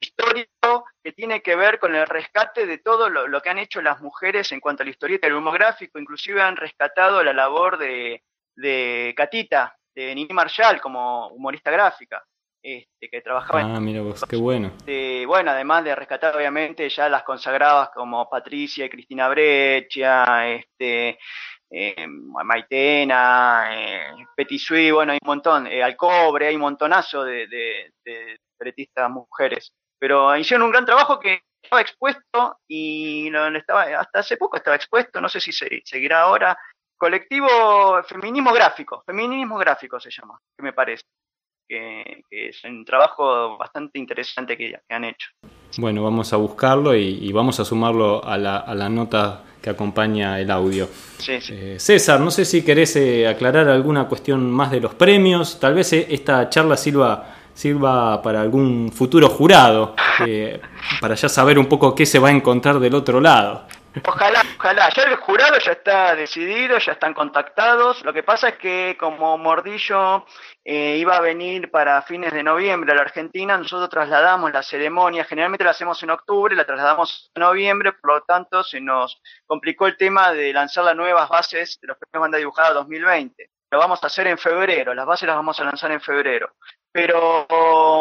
histórico 0.00 0.84
que 1.02 1.12
tiene 1.12 1.42
que 1.42 1.56
ver 1.56 1.78
con 1.78 1.94
el 1.94 2.06
rescate 2.06 2.66
de 2.66 2.78
todo 2.78 3.08
lo, 3.08 3.42
que 3.42 3.50
han 3.50 3.58
hecho 3.58 3.82
las 3.82 4.00
mujeres 4.00 4.52
en 4.52 4.60
cuanto 4.60 4.82
a 4.82 4.84
la 4.84 4.90
historieta 4.90 5.26
el 5.26 5.34
humográfico, 5.34 5.98
inclusive 5.98 6.40
han 6.40 6.56
rescatado 6.56 7.22
la 7.22 7.32
labor 7.32 7.76
de, 7.78 8.22
de 8.56 9.14
Catita, 9.16 9.76
de 9.94 10.14
Nini 10.14 10.32
Marshall 10.32 10.80
como 10.80 11.28
humorista 11.28 11.70
gráfica. 11.70 12.24
Este, 12.64 13.08
que 13.08 13.20
trabajaba 13.20 13.60
ah, 13.60 13.80
mira 13.80 14.02
vos, 14.02 14.24
qué 14.28 14.36
bueno. 14.36 14.70
bueno, 15.26 15.50
además 15.50 15.82
de 15.82 15.96
rescatar 15.96 16.36
obviamente 16.36 16.88
ya 16.88 17.08
las 17.08 17.24
consagradas 17.24 17.90
como 17.92 18.30
Patricia 18.30 18.84
y 18.84 18.88
Cristina 18.88 19.28
Breccia, 19.28 20.48
este, 20.48 21.18
eh, 21.72 22.06
Maitena, 22.06 23.64
eh, 23.70 24.26
Petit 24.36 24.60
bueno, 24.92 25.12
hay 25.12 25.18
un 25.22 25.26
montón, 25.26 25.66
eh, 25.66 25.82
Alcobre, 25.82 26.48
hay 26.48 26.54
un 26.54 26.60
montonazo 26.60 27.24
de, 27.24 27.46
de, 27.46 27.92
de 28.04 29.08
mujeres. 29.08 29.72
Pero 29.98 30.36
hicieron 30.36 30.66
un 30.66 30.72
gran 30.72 30.84
trabajo 30.84 31.18
que 31.18 31.42
estaba 31.62 31.80
expuesto 31.80 32.58
y 32.68 33.30
estaba, 33.58 33.84
hasta 33.84 34.18
hace 34.18 34.36
poco 34.36 34.56
estaba 34.56 34.76
expuesto, 34.76 35.20
no 35.20 35.28
sé 35.28 35.40
si 35.40 35.52
seguirá 35.52 36.22
ahora. 36.22 36.58
Colectivo 36.96 38.02
Feminismo 38.04 38.52
Gráfico, 38.52 39.02
Feminismo 39.06 39.56
Gráfico 39.58 39.98
se 39.98 40.10
llama, 40.10 40.38
que 40.56 40.62
me 40.62 40.72
parece 40.72 41.04
que, 41.68 42.24
es 42.30 42.62
un 42.64 42.84
trabajo 42.84 43.56
bastante 43.56 43.98
interesante 43.98 44.56
que, 44.56 44.74
han 44.88 45.04
hecho. 45.04 45.28
Bueno, 45.78 46.02
vamos 46.02 46.32
a 46.32 46.36
buscarlo 46.36 46.94
y, 46.94 47.32
vamos 47.32 47.58
a 47.60 47.64
sumarlo 47.64 48.24
a 48.24 48.36
la, 48.36 48.58
a 48.58 48.74
la, 48.74 48.88
nota 48.88 49.42
que 49.62 49.70
acompaña 49.70 50.38
el 50.40 50.50
audio. 50.50 50.88
Eh, 51.26 51.76
César, 51.78 52.20
no 52.20 52.30
sé 52.30 52.44
si 52.44 52.64
querés 52.64 52.96
eh, 52.96 53.26
aclarar 53.28 53.68
alguna 53.68 54.06
cuestión 54.06 54.50
más 54.50 54.70
de 54.70 54.80
los 54.80 54.94
premios. 54.94 55.58
Tal 55.60 55.74
vez 55.74 55.92
eh, 55.92 56.06
esta 56.10 56.50
charla 56.50 56.76
sirva, 56.76 57.34
sirva 57.54 58.20
para 58.20 58.40
algún 58.40 58.92
futuro 58.92 59.28
jurado, 59.28 59.94
para 61.00 61.14
ya 61.14 61.28
saber 61.28 61.58
un 61.58 61.66
poco 61.66 61.94
qué 61.94 62.04
se 62.04 62.18
va 62.18 62.28
a 62.28 62.32
encontrar 62.32 62.78
del 62.80 62.94
otro 62.94 63.20
lado. 63.20 63.66
Ojalá, 64.06 64.42
ojalá. 64.58 64.88
Ya 64.94 65.02
el 65.02 65.16
jurado 65.16 65.58
ya 65.58 65.72
está 65.72 66.16
decidido, 66.16 66.78
ya 66.78 66.92
están 66.92 67.12
contactados. 67.14 68.02
Lo 68.04 68.12
que 68.12 68.22
pasa 68.22 68.50
es 68.50 68.54
que 68.56 68.96
como 68.98 69.36
Mordillo 69.36 70.24
eh, 70.64 70.96
iba 70.96 71.16
a 71.16 71.20
venir 71.20 71.70
para 71.72 72.02
fines 72.02 72.32
de 72.32 72.44
noviembre 72.44 72.92
a 72.92 72.94
la 72.94 73.02
Argentina, 73.02 73.58
nosotros 73.58 73.90
trasladamos 73.90 74.52
la 74.52 74.62
ceremonia, 74.62 75.24
generalmente 75.24 75.64
la 75.64 75.70
hacemos 75.70 76.00
en 76.04 76.10
octubre, 76.10 76.54
la 76.54 76.64
trasladamos 76.64 77.32
a 77.34 77.40
noviembre, 77.40 77.92
por 77.92 78.14
lo 78.14 78.22
tanto 78.22 78.62
se 78.62 78.80
nos 78.80 79.20
complicó 79.44 79.88
el 79.88 79.96
tema 79.96 80.32
de 80.32 80.52
lanzar 80.52 80.84
las 80.84 80.94
nuevas 80.94 81.28
bases 81.28 81.78
de 81.80 81.88
los 81.88 81.98
premios 81.98 82.22
banda 82.22 82.38
dibujada 82.38 82.74
2020. 82.74 83.50
Lo 83.72 83.78
vamos 83.78 84.04
a 84.04 84.06
hacer 84.06 84.28
en 84.28 84.38
febrero, 84.38 84.94
las 84.94 85.06
bases 85.06 85.26
las 85.26 85.36
vamos 85.36 85.58
a 85.58 85.64
lanzar 85.64 85.90
en 85.90 86.00
febrero. 86.00 86.54
Pero, 86.92 87.46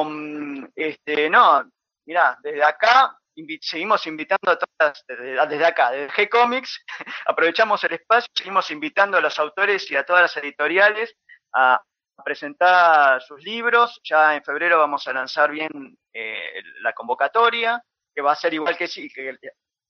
mm, 0.05 0.65
este, 0.75 1.29
no, 1.29 1.63
mirá, 2.05 2.37
desde 2.43 2.63
acá 2.63 3.17
seguimos 3.61 4.05
invitando 4.05 4.51
a 4.51 4.59
todas, 4.59 5.03
desde, 5.07 5.65
acá, 5.65 5.91
desde 5.91 6.13
G-Comics, 6.13 6.85
aprovechamos 7.25 7.83
el 7.85 7.93
espacio, 7.93 8.29
seguimos 8.35 8.69
invitando 8.69 9.17
a 9.17 9.21
los 9.21 9.39
autores 9.39 9.89
y 9.89 9.95
a 9.95 10.05
todas 10.05 10.21
las 10.21 10.37
editoriales 10.37 11.15
a, 11.53 11.81
presentar 12.23 13.21
sus 13.21 13.41
libros. 13.43 13.99
Ya 14.03 14.35
en 14.35 14.43
febrero 14.43 14.77
vamos 14.77 15.07
a 15.07 15.13
lanzar 15.13 15.51
bien 15.51 15.97
eh, 16.13 16.61
la 16.81 16.93
convocatoria, 16.93 17.83
que 18.13 18.21
va 18.21 18.33
a 18.33 18.35
ser 18.35 18.53
igual 18.53 18.77
que, 18.77 18.87
que 18.87 19.37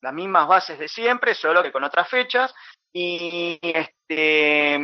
las 0.01 0.13
mismas 0.13 0.47
bases 0.47 0.79
de 0.79 0.87
siempre, 0.87 1.33
solo 1.33 1.61
que 1.63 1.71
con 1.71 1.83
otras 1.83 2.07
fechas. 2.09 2.53
Y 2.93 3.59
este 3.61 4.79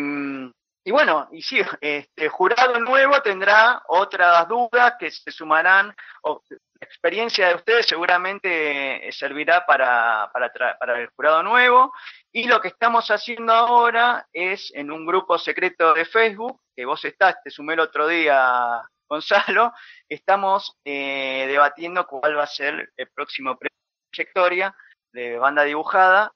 y 0.88 0.92
bueno, 0.92 1.28
y 1.34 1.42
sí, 1.42 1.60
este 1.82 2.30
jurado 2.30 2.80
nuevo 2.80 3.22
tendrá 3.22 3.84
otras 3.90 4.48
dudas 4.48 4.94
que 4.98 5.12
se 5.12 5.32
sumarán, 5.32 5.94
la 6.80 6.88
experiencia 6.88 7.50
de 7.50 7.56
ustedes 7.56 7.86
seguramente 7.88 9.06
eh, 9.06 9.12
servirá 9.12 9.66
para, 9.66 10.30
para, 10.32 10.50
para 10.80 11.02
el 11.02 11.10
jurado 11.10 11.44
nuevo. 11.44 11.92
Y 12.32 12.48
lo 12.48 12.62
que 12.62 12.70
estamos 12.70 13.12
haciendo 13.12 13.52
ahora 13.52 14.30
es 14.32 14.72
en 14.76 14.90
un 14.90 15.06
grupo 15.06 15.38
secreto 15.38 15.94
de 15.94 16.06
Facebook, 16.06 16.62
que 16.78 16.86
vos 16.86 17.04
estás, 17.06 17.42
te 17.44 17.50
sumé 17.50 17.74
el 17.74 17.80
otro 17.80 18.08
día, 18.08 18.84
Gonzalo, 19.10 19.74
estamos 20.08 20.78
eh, 20.86 21.46
debatiendo 21.48 22.06
cuál 22.06 22.38
va 22.38 22.44
a 22.44 22.48
ser 22.48 22.92
el 22.96 23.10
próximo 23.10 23.58
premio 23.58 23.76
de 23.76 24.12
trayectoria 24.12 24.76
de 25.12 25.40
banda 25.40 25.64
dibujada, 25.64 26.32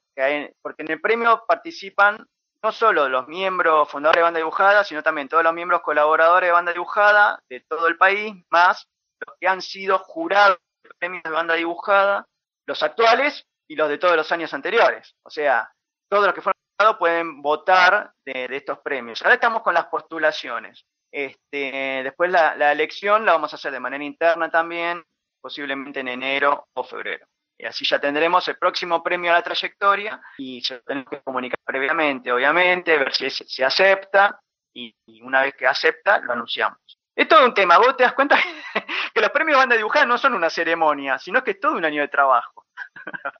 porque 0.61 0.81
en 0.81 0.91
el 0.91 0.99
premio 0.99 1.43
participan 1.47 2.25
no 2.63 2.71
solo 2.71 3.07
los 3.07 3.27
miembros 3.27 3.89
fundadores 3.89 4.19
de 4.19 4.23
banda 4.23 4.37
dibujada, 4.39 4.83
sino 4.83 5.03
también 5.03 5.27
todos 5.27 5.43
los 5.43 5.53
miembros 5.53 5.81
colaboradores 5.81 6.47
de 6.47 6.53
banda 6.53 6.73
dibujada 6.73 7.39
de 7.49 7.59
todo 7.61 7.87
el 7.87 7.97
país, 7.97 8.33
más 8.49 8.87
los 9.19 9.35
que 9.39 9.47
han 9.47 9.61
sido 9.61 9.99
jurados 9.99 10.57
de 10.83 10.89
premios 10.97 11.23
de 11.23 11.29
banda 11.29 11.53
dibujada, 11.53 12.25
los 12.65 12.81
actuales 12.81 13.45
y 13.67 13.75
los 13.75 13.89
de 13.89 13.97
todos 13.99 14.15
los 14.15 14.31
años 14.31 14.53
anteriores. 14.53 15.15
O 15.23 15.29
sea, 15.29 15.71
todos 16.09 16.25
los 16.25 16.33
que 16.33 16.41
fueron 16.41 16.60
pueden 16.97 17.41
votar 17.41 18.13
de, 18.25 18.47
estos 18.51 18.79
premios. 18.79 19.21
Ahora 19.21 19.35
estamos 19.35 19.61
con 19.61 19.73
las 19.73 19.85
postulaciones. 19.85 20.85
Este, 21.11 22.01
después 22.03 22.31
la, 22.31 22.55
la 22.55 22.71
elección 22.71 23.25
la 23.25 23.33
vamos 23.33 23.53
a 23.53 23.57
hacer 23.57 23.71
de 23.71 23.79
manera 23.79 24.03
interna 24.03 24.49
también, 24.49 25.03
posiblemente 25.41 25.99
en 25.99 26.07
enero 26.07 26.67
o 26.73 26.83
febrero. 26.83 27.27
Y 27.57 27.65
así 27.65 27.85
ya 27.85 27.99
tendremos 27.99 28.47
el 28.47 28.57
próximo 28.57 29.03
premio 29.03 29.31
a 29.31 29.35
la 29.35 29.43
trayectoria 29.43 30.19
y 30.37 30.61
se 30.61 30.79
tenemos 30.79 31.09
que 31.09 31.21
comunicar 31.21 31.59
previamente, 31.63 32.31
obviamente, 32.31 32.97
ver 32.97 33.13
si 33.13 33.29
se 33.29 33.63
acepta 33.63 34.41
y, 34.73 34.95
una 35.21 35.41
vez 35.41 35.53
que 35.55 35.67
acepta, 35.67 36.19
lo 36.19 36.33
anunciamos. 36.33 36.79
Es 37.15 37.27
todo 37.27 37.45
un 37.45 37.53
tema, 37.53 37.77
vos 37.77 37.95
te 37.97 38.03
das 38.03 38.13
cuenta 38.13 38.37
que 39.13 39.21
los 39.21 39.29
premios 39.31 39.57
van 39.57 39.71
a 39.71 39.75
dibujar 39.75 40.07
no 40.07 40.17
son 40.17 40.33
una 40.33 40.49
ceremonia, 40.49 41.19
sino 41.19 41.43
que 41.43 41.51
es 41.51 41.59
todo 41.59 41.73
un 41.73 41.85
año 41.85 42.01
de 42.01 42.07
trabajo. 42.07 42.65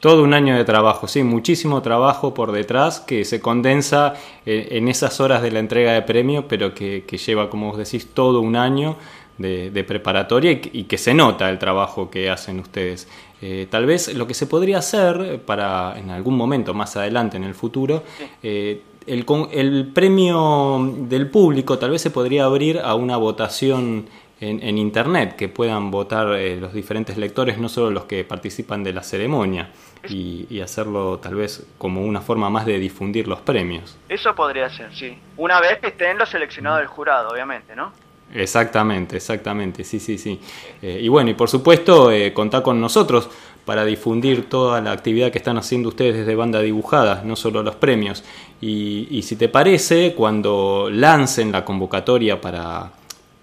Todo 0.00 0.22
un 0.22 0.34
año 0.34 0.54
de 0.54 0.64
trabajo, 0.64 1.08
sí, 1.08 1.22
muchísimo 1.22 1.80
trabajo 1.80 2.34
por 2.34 2.52
detrás 2.52 3.00
que 3.00 3.24
se 3.24 3.40
condensa 3.40 4.14
en 4.44 4.88
esas 4.88 5.18
horas 5.20 5.40
de 5.40 5.50
la 5.50 5.58
entrega 5.58 5.92
de 5.92 6.02
premio, 6.02 6.46
pero 6.46 6.74
que, 6.74 7.02
lleva, 7.02 7.48
como 7.48 7.70
vos 7.70 7.78
decís, 7.78 8.12
todo 8.12 8.40
un 8.40 8.56
año 8.56 8.96
de, 9.38 9.84
preparatoria 9.84 10.52
y, 10.52 10.84
que 10.84 10.98
se 10.98 11.14
nota 11.14 11.48
el 11.48 11.58
trabajo 11.58 12.10
que 12.10 12.30
hacen 12.30 12.60
ustedes. 12.60 13.08
Eh, 13.40 13.66
tal 13.70 13.86
vez 13.86 14.14
lo 14.14 14.26
que 14.26 14.34
se 14.34 14.46
podría 14.46 14.78
hacer 14.78 15.40
para 15.44 15.98
en 15.98 16.10
algún 16.10 16.36
momento 16.36 16.74
más 16.74 16.96
adelante 16.96 17.36
en 17.36 17.44
el 17.44 17.54
futuro, 17.54 18.02
eh, 18.42 18.82
el, 19.06 19.24
el, 19.52 19.86
premio 19.92 20.94
del 20.98 21.30
público 21.30 21.78
tal 21.78 21.90
vez 21.90 22.02
se 22.02 22.10
podría 22.10 22.44
abrir 22.44 22.78
a 22.78 22.94
una 22.94 23.16
votación 23.16 24.06
en, 24.40 24.76
internet, 24.76 25.34
que 25.34 25.48
puedan 25.48 25.90
votar 25.90 26.34
eh, 26.34 26.56
los 26.56 26.74
diferentes 26.74 27.16
lectores, 27.16 27.58
no 27.58 27.70
solo 27.70 27.90
los 27.90 28.04
que 28.04 28.22
participan 28.22 28.84
de 28.84 28.92
la 28.92 29.02
ceremonia, 29.02 29.70
y, 30.08 30.46
y, 30.50 30.60
hacerlo 30.60 31.18
tal 31.18 31.36
vez 31.36 31.66
como 31.78 32.02
una 32.02 32.20
forma 32.20 32.50
más 32.50 32.66
de 32.66 32.78
difundir 32.78 33.26
los 33.28 33.40
premios. 33.40 33.96
Eso 34.08 34.34
podría 34.34 34.68
ser, 34.68 34.94
sí. 34.94 35.18
Una 35.38 35.58
vez 35.60 35.78
que 35.78 35.88
estén 35.88 36.18
los 36.18 36.28
seleccionados 36.28 36.80
del 36.80 36.88
jurado, 36.88 37.30
obviamente, 37.30 37.74
¿no? 37.74 37.92
Exactamente, 38.34 39.16
exactamente, 39.16 39.84
sí, 39.84 40.00
sí, 40.00 40.18
sí. 40.18 40.40
Eh, 40.82 41.00
y 41.00 41.08
bueno, 41.08 41.30
y 41.30 41.34
por 41.34 41.48
supuesto, 41.48 42.10
eh, 42.10 42.32
contar 42.32 42.62
con 42.62 42.80
nosotros 42.80 43.30
para 43.66 43.84
difundir 43.84 44.48
toda 44.48 44.80
la 44.80 44.92
actividad 44.92 45.32
que 45.32 45.38
están 45.38 45.58
haciendo 45.58 45.88
ustedes 45.90 46.16
desde 46.16 46.36
banda 46.36 46.60
dibujada, 46.60 47.22
no 47.24 47.34
solo 47.34 47.64
los 47.64 47.74
premios. 47.74 48.22
Y, 48.60 49.20
si 49.22 49.36
te 49.36 49.48
parece, 49.48 50.14
cuando 50.14 50.88
lancen 50.90 51.50
la 51.50 51.64
convocatoria 51.64 52.40
para, 52.40 52.92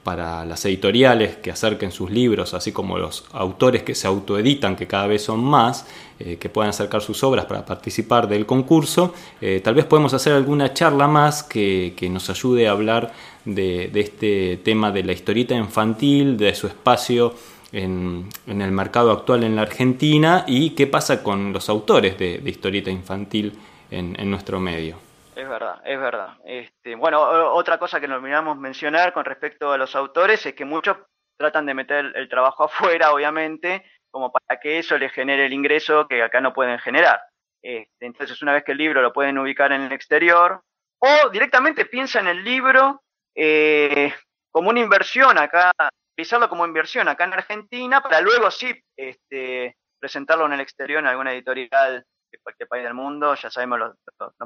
para 0.04 0.46
las 0.46 0.64
editoriales 0.64 1.36
que 1.36 1.52
acerquen 1.52 1.92
sus 1.92 2.10
libros, 2.10 2.54
así 2.54 2.72
como 2.72 2.98
los 2.98 3.26
autores 3.34 3.84
que 3.84 3.96
se 3.96 4.08
autoeditan, 4.08 4.78
que 4.78 4.88
cada 4.88 5.08
vez 5.08 5.24
son 5.24 5.44
más, 5.44 5.86
eh, 6.20 6.38
que 6.38 6.48
puedan 6.48 6.70
acercar 6.70 7.02
sus 7.02 7.22
obras 7.22 7.44
para 7.44 7.66
participar 7.66 8.30
del 8.30 8.46
concurso. 8.46 9.14
Eh, 9.42 9.60
tal 9.62 9.76
vez 9.76 9.84
podemos 9.84 10.14
hacer 10.14 10.32
alguna 10.32 10.74
charla 10.74 11.06
más 11.10 11.44
que, 11.44 11.94
nos 12.10 12.30
ayude 12.30 12.70
a 12.70 12.72
hablar 12.72 13.12
de, 13.44 13.92
este 13.94 14.56
tema 14.64 14.90
de 14.90 15.04
la 15.04 15.12
historieta 15.12 15.54
infantil, 15.54 16.38
de 16.38 16.56
su 16.56 16.68
espacio 16.68 17.34
en, 17.74 18.30
el 18.48 18.72
mercado 18.72 19.12
actual 19.12 19.44
en 19.44 19.56
la 19.56 19.64
Argentina 19.64 20.46
y 20.48 20.76
qué 20.76 20.88
pasa 20.88 21.22
con 21.22 21.52
los 21.52 21.68
autores 21.68 22.18
de, 22.18 22.42
historieta 22.46 22.90
infantil 22.90 23.60
en 23.92 24.32
nuestro 24.32 24.60
medio. 24.60 24.98
Es 25.36 25.50
verdad, 25.50 25.82
es 25.84 26.00
verdad. 26.00 26.38
Este, 26.46 26.96
bueno, 26.96 27.22
otra 27.54 27.80
cosa 27.80 28.00
que 28.00 28.08
nos 28.08 28.22
olvidamos 28.22 28.58
mencionar 28.58 29.14
con 29.14 29.26
respecto 29.26 29.72
a 29.72 29.78
los 29.78 29.96
autores 29.96 30.46
es 30.46 30.54
que 30.54 30.66
muchos 30.66 30.98
tratan 31.38 31.66
de 31.66 31.74
meter 31.74 32.12
el, 32.16 32.30
trabajo 32.30 32.64
afuera, 32.66 33.12
obviamente, 33.12 33.84
como 34.12 34.32
para 34.32 34.60
que 34.60 34.80
eso 34.80 34.98
les 34.98 35.12
genere 35.12 35.46
el 35.46 35.54
ingreso 35.54 36.08
que 36.08 36.22
acá 36.22 36.40
no 36.40 36.54
pueden 36.54 36.78
generar. 36.80 37.20
Este, 37.62 38.06
entonces, 38.06 38.42
una 38.42 38.54
vez 38.54 38.64
que 38.64 38.74
el 38.74 38.78
libro 38.78 39.02
lo 39.02 39.14
pueden 39.14 39.38
ubicar 39.38 39.72
en 39.72 39.82
el 39.82 39.92
exterior, 39.92 40.62
o 41.00 41.30
directamente 41.30 41.86
piensa 41.86 42.20
en 42.20 42.28
el 42.28 42.44
libro 42.44 43.02
eh, 43.36 44.14
como 44.52 44.70
una 44.70 44.82
inversión 44.82 45.38
acá, 45.38 45.72
utilizarlo 46.14 46.50
como 46.50 46.66
inversión 46.66 47.08
acá 47.08 47.26
en 47.26 47.34
Argentina, 47.34 48.02
para 48.02 48.22
luego 48.22 48.50
sí 48.52 48.74
este, 48.98 49.78
presentarlo 50.00 50.46
en 50.46 50.54
el 50.54 50.62
exterior 50.62 51.00
en 51.00 51.08
alguna 51.08 51.34
editorial 51.34 52.06
cualquier 52.42 52.68
país 52.68 52.84
del 52.84 52.94
mundo, 52.94 53.36
ya 53.36 53.50
sabemos 53.50 53.80
los, 53.80 53.96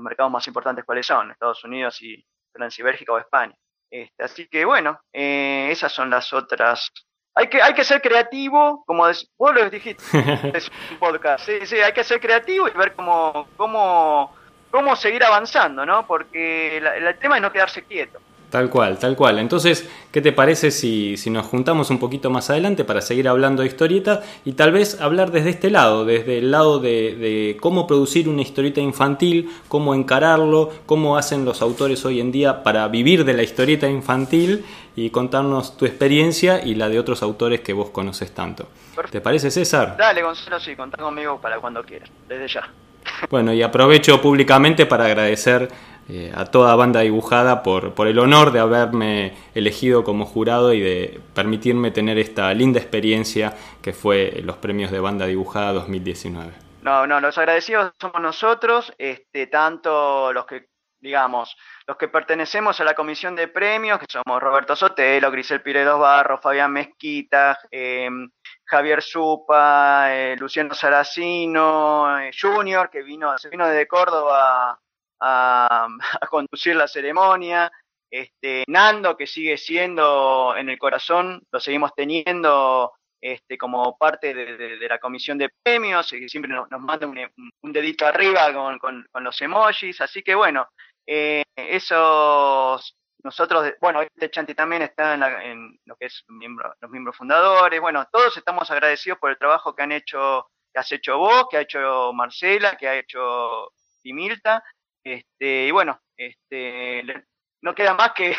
mercados 0.01 0.31
más 0.31 0.47
importantes 0.47 0.85
cuáles 0.85 1.05
son, 1.05 1.31
Estados 1.31 1.63
Unidos 1.63 2.01
y 2.01 2.23
Francia 2.51 2.81
y 2.81 2.85
Bélgica 2.85 3.13
o 3.13 3.17
España. 3.17 3.55
Este, 3.89 4.23
así 4.23 4.47
que 4.47 4.65
bueno, 4.65 4.99
eh, 5.13 5.69
esas 5.71 5.91
son 5.91 6.09
las 6.09 6.33
otras. 6.33 6.91
Hay 7.35 7.47
que, 7.47 7.61
hay 7.61 7.73
que 7.73 7.83
ser 7.83 8.01
creativo, 8.01 8.83
como 8.85 9.03
vos 9.03 9.55
lo 9.55 9.69
dijiste, 9.69 10.03
es 10.57 10.69
un 10.91 10.97
podcast, 10.97 11.45
sí, 11.45 11.65
sí, 11.65 11.77
hay 11.77 11.93
que 11.93 12.03
ser 12.03 12.19
creativo 12.19 12.67
y 12.67 12.71
ver 12.71 12.93
cómo, 12.95 13.47
cómo, 13.55 14.35
cómo 14.71 14.95
seguir 14.95 15.23
avanzando, 15.23 15.85
¿no? 15.85 16.05
Porque 16.07 16.77
el 16.77 17.17
tema 17.19 17.35
es 17.35 17.41
no 17.41 17.51
quedarse 17.51 17.83
quieto. 17.83 18.19
Tal 18.57 18.71
cual, 18.71 18.97
tal 18.97 19.15
cual. 19.15 19.37
Entonces, 19.37 19.87
¿qué 20.11 20.19
te 20.19 20.31
parece 20.31 20.71
si, 20.71 21.15
si, 21.15 21.29
nos 21.29 21.45
juntamos 21.45 21.91
un 21.91 21.99
poquito 21.99 22.31
más 22.31 22.49
adelante 22.49 22.83
para 22.83 23.01
seguir 23.01 23.27
hablando 23.27 23.61
de 23.61 23.67
historieta 23.67 24.23
y 24.45 24.53
tal 24.53 24.71
vez 24.71 24.99
hablar 24.99 25.29
desde 25.29 25.51
este 25.51 25.69
lado, 25.69 26.05
desde 26.05 26.39
el 26.39 26.49
lado 26.49 26.79
de, 26.79 27.55
cómo 27.61 27.85
producir 27.85 28.27
una 28.27 28.41
historieta 28.41 28.81
infantil, 28.81 29.51
cómo 29.67 29.93
encararlo, 29.93 30.71
cómo 30.87 31.17
hacen 31.17 31.45
los 31.45 31.61
autores 31.61 32.03
hoy 32.03 32.19
en 32.19 32.31
día 32.31 32.63
para 32.63 32.87
vivir 32.87 33.25
de 33.25 33.33
la 33.35 33.43
historieta 33.43 33.87
infantil 33.87 34.65
y 34.95 35.11
contarnos 35.11 35.77
tu 35.77 35.85
experiencia 35.85 36.65
y 36.65 36.73
la 36.73 36.89
de 36.89 36.97
otros 36.97 37.21
autores 37.21 37.61
que 37.61 37.73
vos 37.73 37.91
conoces 37.91 38.33
tanto. 38.33 38.69
¿Te 39.11 39.21
parece, 39.21 39.51
César? 39.51 39.97
Dale, 39.99 40.23
Gonzalo, 40.23 40.59
sí, 40.59 40.75
contá 40.75 40.97
conmigo 40.97 41.39
para 41.39 41.59
cuando 41.59 41.83
quieras, 41.83 42.09
desde 42.27 42.47
ya. 42.47 42.67
Bueno, 43.29 43.53
y 43.53 43.61
aprovecho 43.61 44.19
públicamente 44.19 44.87
para 44.87 45.05
agradecer 45.05 45.69
eh, 46.09 46.31
a 46.33 46.45
toda 46.45 46.73
banda 46.75 47.01
dibujada 47.01 47.63
por, 47.63 47.93
por 47.93 48.07
el 48.07 48.17
honor 48.19 48.51
de 48.51 48.59
haberme 48.59 49.33
elegido 49.53 50.05
como 50.05 50.25
jurado 50.25 50.73
y 50.73 50.79
de 50.79 51.19
permitirme 51.33 51.91
tener 51.91 52.17
esta 52.17 52.53
linda 52.53 52.79
experiencia 52.79 53.53
que 53.81 53.91
fue 53.91 54.39
los 54.43 54.55
premios 54.55 54.89
de 54.91 55.01
banda 55.01 55.25
dibujada 55.25 55.73
2019. 55.73 56.53
No, 56.81 57.05
no, 57.05 57.19
los 57.19 57.37
agradecidos 57.37 57.91
somos 57.99 58.21
nosotros, 58.21 58.93
este, 58.97 59.47
tanto 59.47 60.31
los 60.31 60.45
que, 60.45 60.69
digamos, 61.01 61.57
los 61.85 61.97
que 61.97 62.07
pertenecemos 62.07 62.79
a 62.79 62.85
la 62.85 62.93
comisión 62.93 63.35
de 63.35 63.49
premios, 63.49 63.99
que 63.99 64.05
somos 64.07 64.41
Roberto 64.41 64.77
Sotelo, 64.77 65.29
Grisel 65.29 65.61
Piredos 65.61 65.99
Barro, 65.99 66.39
Fabián 66.39 66.71
Mezquita, 66.71 67.59
em, 67.69 68.29
Javier 68.63 69.01
Supa, 69.01 70.07
eh, 70.15 70.37
Luciano 70.39 70.73
Saracino, 70.73 72.17
eh, 72.21 72.31
Junior, 72.39 72.89
que 72.89 73.03
vino, 73.03 73.37
se 73.37 73.49
vino 73.49 73.67
desde 73.67 73.85
Córdoba 73.85 74.79
a, 75.21 75.87
conducir 76.29 76.75
la 76.75 76.87
ceremonia. 76.87 77.71
Este, 78.09 78.63
Nando, 78.67 79.17
que 79.17 79.27
sigue 79.27 79.57
siendo 79.57 80.55
en 80.55 80.69
el 80.69 80.77
corazón, 80.77 81.43
lo 81.51 81.59
seguimos 81.59 81.91
teniendo 81.93 82.93
este, 83.19 83.57
como 83.57 83.97
parte 83.97 84.33
de, 84.33 84.87
la 84.87 84.99
comisión 84.99 85.37
de 85.37 85.49
premios, 85.63 86.13
y 86.13 86.29
siempre 86.29 86.53
nos, 86.53 86.69
manda 86.79 87.07
un, 87.07 87.73
dedito 87.73 88.05
arriba 88.05 88.53
con, 88.79 89.05
los 89.19 89.41
emojis, 89.41 89.99
así 89.99 90.23
que 90.23 90.35
bueno, 90.35 90.69
eh, 91.05 91.43
esos, 91.55 92.95
nosotros, 93.23 93.73
bueno, 93.81 94.01
este 94.03 94.29
Chanti 94.29 94.53
también 94.53 94.83
está 94.83 95.15
en, 95.43 95.79
lo 95.85 95.95
que 95.97 96.05
es 96.05 96.23
los 96.27 96.89
miembros 96.91 97.17
fundadores, 97.17 97.81
bueno, 97.81 98.07
todos 98.11 98.37
estamos 98.37 98.69
agradecidos 98.71 99.19
por 99.19 99.31
el 99.31 99.37
trabajo 99.37 99.75
que 99.75 99.83
han 99.83 99.91
hecho, 99.91 100.47
que 100.71 100.79
has 100.79 100.91
hecho 100.91 101.17
vos, 101.17 101.47
que 101.49 101.57
ha 101.57 101.61
hecho 101.61 102.13
Marcela, 102.13 102.77
que 102.77 102.87
ha 102.87 102.95
hecho 102.95 103.71
Timilta, 104.01 104.63
este, 105.13 105.67
y 105.67 105.71
bueno, 105.71 106.01
este, 106.17 107.03
no 107.61 107.73
queda 107.73 107.93
más 107.93 108.11
que, 108.15 108.35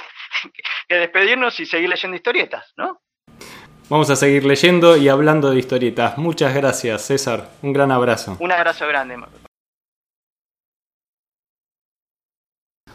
despedirnos 0.88 1.58
y 1.60 1.66
seguir 1.66 1.88
leyendo 1.88 2.16
historietas, 2.16 2.72
¿no? 2.76 3.00
Vamos 3.88 4.10
a 4.10 4.16
seguir 4.16 4.44
leyendo 4.44 4.98
y 4.98 5.08
hablando 5.08 5.50
de 5.50 5.58
historietas. 5.58 6.18
Muchas 6.18 6.54
gracias, 6.54 7.06
César. 7.06 7.48
Un 7.62 7.72
gran 7.72 7.90
abrazo. 7.90 8.36
Un 8.38 8.52
abrazo 8.52 8.86
grande. 8.86 9.16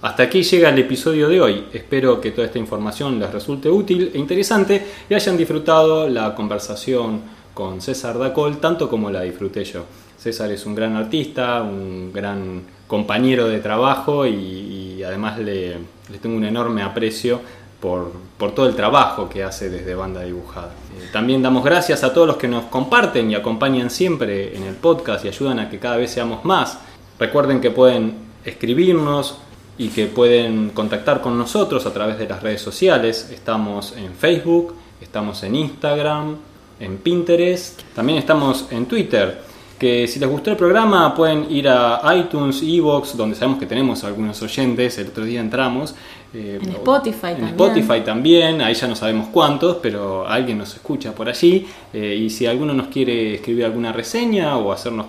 Hasta 0.04 0.24
aquí 0.24 0.44
llega 0.44 0.70
el 0.70 0.78
episodio 0.78 1.30
de 1.30 1.42
hoy. 1.42 1.68
Espero 1.74 2.22
que 2.22 2.30
toda 2.30 2.46
esta 2.46 2.60
información 2.60 3.20
les 3.20 3.32
resulte 3.32 3.70
útil 3.70 4.12
e 4.14 4.20
interesante 4.20 4.86
y 5.10 5.14
hayan 5.16 5.36
disfrutado 5.36 6.08
la 6.08 6.36
conversación 6.36 7.24
con 7.56 7.82
César 7.82 8.20
Dacol 8.20 8.60
tanto 8.60 8.88
como 8.88 9.10
la 9.10 9.22
disfruté 9.22 9.64
yo. 9.64 9.86
César 10.18 10.52
es 10.52 10.66
un 10.66 10.76
gran 10.76 10.96
artista, 10.96 11.64
un 11.64 12.14
gran 12.14 12.64
compañero 12.94 13.48
de 13.48 13.60
trabajo 13.60 14.28
y, 14.28 15.02
además 15.04 15.40
le, 15.40 15.80
tengo 16.22 16.38
un 16.38 16.46
enorme 16.46 16.84
aprecio 16.84 17.42
por, 17.82 18.12
todo 18.54 18.68
el 18.68 18.76
trabajo 18.76 19.28
que 19.28 19.44
hace 19.44 19.72
desde 19.72 19.96
Banda 19.96 20.22
Dibujada. 20.22 20.74
Eh, 20.96 21.10
también 21.12 21.42
damos 21.42 21.64
gracias 21.64 22.04
a 22.04 22.14
todos 22.14 22.28
los 22.28 22.38
que 22.38 22.48
nos 22.48 22.66
comparten 22.66 23.32
y 23.32 23.36
acompañan 23.36 23.90
siempre 23.90 24.56
en 24.56 24.62
el 24.62 24.76
podcast 24.76 25.26
y 25.26 25.28
ayudan 25.28 25.58
a 25.58 25.72
que 25.72 25.80
cada 25.80 25.98
vez 25.98 26.12
seamos 26.12 26.46
más. 26.46 26.78
Recuerden 27.18 27.62
que 27.62 27.72
pueden 27.72 28.14
escribirnos, 28.46 29.40
y 29.76 29.88
que 29.88 30.06
pueden 30.06 30.70
contactar 30.70 31.20
con 31.20 31.36
nosotros 31.36 31.88
a 31.88 31.94
través 31.94 32.20
de 32.20 32.28
las 32.28 32.44
redes 32.44 32.62
sociales. 32.62 33.32
Estamos 33.34 33.96
en 33.98 34.14
Facebook, 34.14 34.76
estamos 35.02 35.42
en 35.42 35.56
Instagram, 35.56 36.38
en 36.80 36.98
Pinterest, 37.00 37.82
también 37.96 38.20
estamos 38.20 38.68
en 38.70 38.86
Twitter. 38.86 39.42
Que 39.80 40.08
si 40.08 40.20
les 40.20 40.30
gustó 40.30 40.52
el 40.52 40.58
programa 40.58 41.14
pueden 41.14 41.52
ir 41.52 41.68
a 41.68 42.02
iTunes, 42.16 42.62
Evox, 42.62 43.18
donde 43.18 43.36
sabemos 43.36 43.60
que 43.60 43.66
tenemos 43.66 44.04
algunos 44.04 44.42
oyentes, 44.42 44.98
el 44.98 45.08
otro 45.08 45.26
día 45.26 45.42
entramos. 45.42 45.96
Eh, 46.34 46.60
en 46.62 46.70
Spotify 46.70 47.28
en 47.28 47.38
también. 47.38 47.50
Spotify 47.50 48.02
también, 48.02 48.62
ahí 48.62 48.74
ya 48.74 48.88
no 48.88 48.96
sabemos 48.96 49.28
cuántos, 49.32 49.78
pero 49.78 50.28
alguien 50.28 50.58
nos 50.58 50.74
escucha 50.74 51.14
por 51.14 51.30
allí. 51.30 51.68
Eh, 51.94 52.16
y 52.22 52.30
si 52.30 52.46
alguno 52.46 52.74
nos 52.74 52.88
quiere 52.88 53.36
escribir 53.36 53.66
alguna 53.66 53.92
reseña 53.92 54.58
o 54.58 54.72
hacernos 54.72 55.08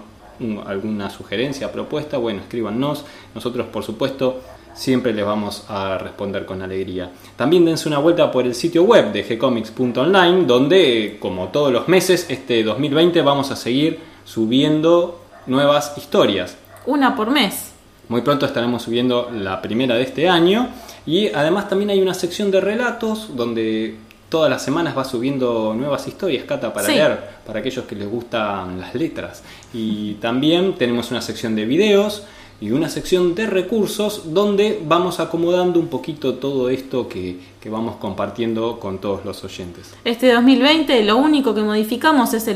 alguna 0.67 1.11
sugerencia, 1.11 1.71
propuesta, 1.71 2.19
bueno, 2.19 2.41
escríbanos. 2.41 3.05
Nosotros, 3.35 3.67
por 3.69 3.85
supuesto, 3.85 4.41
siempre 4.75 5.13
les 5.15 5.25
vamos 5.25 5.65
a 5.69 5.97
responder 5.99 6.45
con 6.45 6.61
alegría. 6.61 7.11
También 7.37 7.65
dense 7.65 7.89
una 7.89 7.99
vuelta 7.99 8.31
por 8.31 8.45
el 8.45 8.55
sitio 8.55 8.83
web 8.83 9.13
de 9.13 9.23
gcomics.online, 9.23 10.45
donde, 10.45 11.17
como 11.21 11.49
todos 11.49 11.73
los 11.73 11.89
meses, 11.89 12.27
este 12.29 12.63
2020 12.63 13.23
vamos 13.23 13.51
a 13.51 13.57
seguir 13.57 14.14
subiendo 14.25 15.21
nuevas 15.47 15.95
historias. 15.97 16.57
Una 16.87 17.17
por 17.17 17.31
mes. 17.31 17.73
Muy 18.09 18.21
pronto 18.21 18.45
estaremos 18.45 18.83
subiendo 18.83 19.31
la 19.33 19.63
primera 19.63 19.95
de 19.95 20.03
este 20.03 20.29
año 20.29 20.69
y 21.07 21.29
además 21.29 21.69
también 21.69 21.91
hay 21.91 22.01
una 22.01 22.15
sección 22.15 22.51
de 22.51 22.61
relatos 22.61 23.35
donde 23.35 23.97
todas 24.29 24.51
las 24.51 24.63
semanas 24.63 24.97
va 24.97 25.05
subiendo 25.05 25.75
nuevas 25.75 26.07
historias, 26.09 26.45
Cata, 26.45 26.73
para 26.73 26.89
leer, 26.89 27.19
para 27.47 27.61
aquellos 27.61 27.85
que 27.85 27.95
les 27.95 28.09
gustan 28.09 28.81
las 28.81 28.95
letras. 28.95 29.43
Y 29.73 30.15
también 30.15 30.75
tenemos 30.75 31.11
una 31.11 31.23
sección 31.23 31.55
de 31.55 31.65
videos 31.65 32.25
y 32.61 32.71
una 32.71 32.89
sección 32.89 33.35
de 33.35 33.47
recursos 33.47 34.33
donde 34.33 34.81
vamos 34.87 35.21
acomodando 35.21 35.81
un 35.81 35.89
poquito 35.89 36.35
todo 36.35 36.69
esto 36.69 37.09
que, 37.09 37.55
vamos 37.67 37.97
compartiendo 37.97 38.79
con 38.79 38.99
todos 38.99 39.25
los 39.25 39.43
oyentes. 39.43 39.95
Este 40.05 40.31
2020 40.31 41.03
lo 41.05 41.17
único 41.17 41.55
que 41.55 41.63
modificamos 41.63 42.35
es 42.35 42.47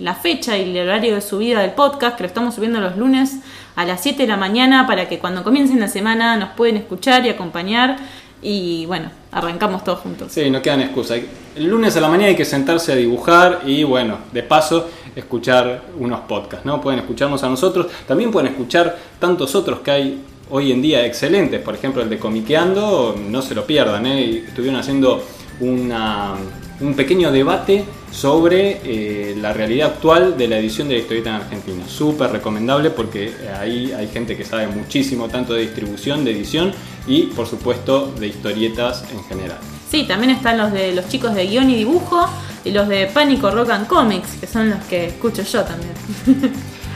la 0.00 0.14
fecha 0.14 0.58
y 0.58 0.62
el 0.62 0.88
horario 0.88 1.14
de 1.14 1.20
subida 1.20 1.60
del 1.60 1.70
podcast, 1.70 2.16
que 2.16 2.24
lo 2.24 2.26
estamos 2.26 2.56
subiendo 2.56 2.80
los 2.80 2.96
lunes 2.96 3.36
a 3.76 3.84
las 3.84 4.02
7 4.02 4.22
de 4.22 4.28
la 4.28 4.36
mañana 4.36 4.86
para 4.88 5.08
que 5.08 5.20
cuando 5.20 5.44
comiencen 5.44 5.78
la 5.78 5.86
semana 5.86 6.36
nos 6.36 6.50
pueden 6.50 6.76
escuchar 6.76 7.24
y 7.24 7.28
acompañar 7.28 7.96
y 8.42 8.86
bueno, 8.86 9.10
arrancamos 9.32 9.84
todos 9.84 10.00
juntos. 10.00 10.32
Sí, 10.32 10.50
no 10.50 10.60
quedan 10.60 10.80
excusas. 10.80 11.20
El 11.54 11.66
lunes 11.66 11.96
a 11.96 12.00
la 12.00 12.08
mañana 12.08 12.28
hay 12.28 12.36
que 12.36 12.44
sentarse 12.44 12.92
a 12.92 12.96
dibujar 12.96 13.62
y 13.66 13.84
bueno, 13.84 14.18
de 14.32 14.42
paso 14.42 14.88
escuchar 15.16 15.82
unos 15.98 16.20
podcasts, 16.20 16.64
¿no? 16.64 16.80
Pueden 16.80 17.00
escucharnos 17.00 17.42
a 17.42 17.48
nosotros, 17.48 17.86
también 18.06 18.30
pueden 18.30 18.52
escuchar 18.52 18.96
tantos 19.18 19.54
otros 19.54 19.80
que 19.80 19.90
hay 19.90 20.22
hoy 20.50 20.70
en 20.70 20.80
día 20.82 21.04
excelentes, 21.04 21.60
por 21.62 21.74
ejemplo 21.74 22.02
el 22.02 22.08
de 22.08 22.18
Comiqueando, 22.18 23.16
no 23.28 23.42
se 23.42 23.54
lo 23.54 23.66
pierdan, 23.66 24.06
¿eh? 24.06 24.44
estuvieron 24.46 24.78
haciendo 24.78 25.22
un 25.60 26.94
pequeño 26.94 27.32
debate 27.32 27.84
sobre 28.12 28.80
eh, 28.84 29.34
la 29.36 29.52
realidad 29.52 29.88
actual 29.88 30.36
de 30.36 30.48
la 30.48 30.58
edición 30.58 30.88
de 30.88 30.94
la 30.94 31.00
historieta 31.00 31.30
en 31.30 31.36
Argentina. 31.36 31.82
Súper 31.88 32.30
recomendable 32.30 32.90
porque 32.90 33.32
ahí 33.58 33.92
hay 33.92 34.08
gente 34.08 34.36
que 34.36 34.44
sabe 34.44 34.68
muchísimo 34.68 35.28
tanto 35.28 35.54
de 35.54 35.62
distribución, 35.62 36.24
de 36.24 36.32
edición 36.32 36.72
y 37.06 37.24
por 37.24 37.46
supuesto 37.46 38.12
de 38.18 38.28
historietas 38.28 39.04
en 39.10 39.24
general. 39.24 39.58
Sí, 39.90 40.04
también 40.04 40.30
están 40.30 40.58
los 40.58 40.72
de 40.72 40.94
los 40.94 41.08
chicos 41.08 41.34
de 41.34 41.46
guion 41.46 41.70
y 41.70 41.76
dibujo 41.76 42.28
y 42.64 42.72
los 42.72 42.88
de 42.88 43.06
Pánico 43.06 43.50
Rock 43.50 43.70
and 43.70 43.86
Comics, 43.86 44.30
que 44.40 44.46
son 44.46 44.70
los 44.70 44.84
que 44.84 45.06
escucho 45.06 45.42
yo 45.42 45.62
también. 45.62 45.92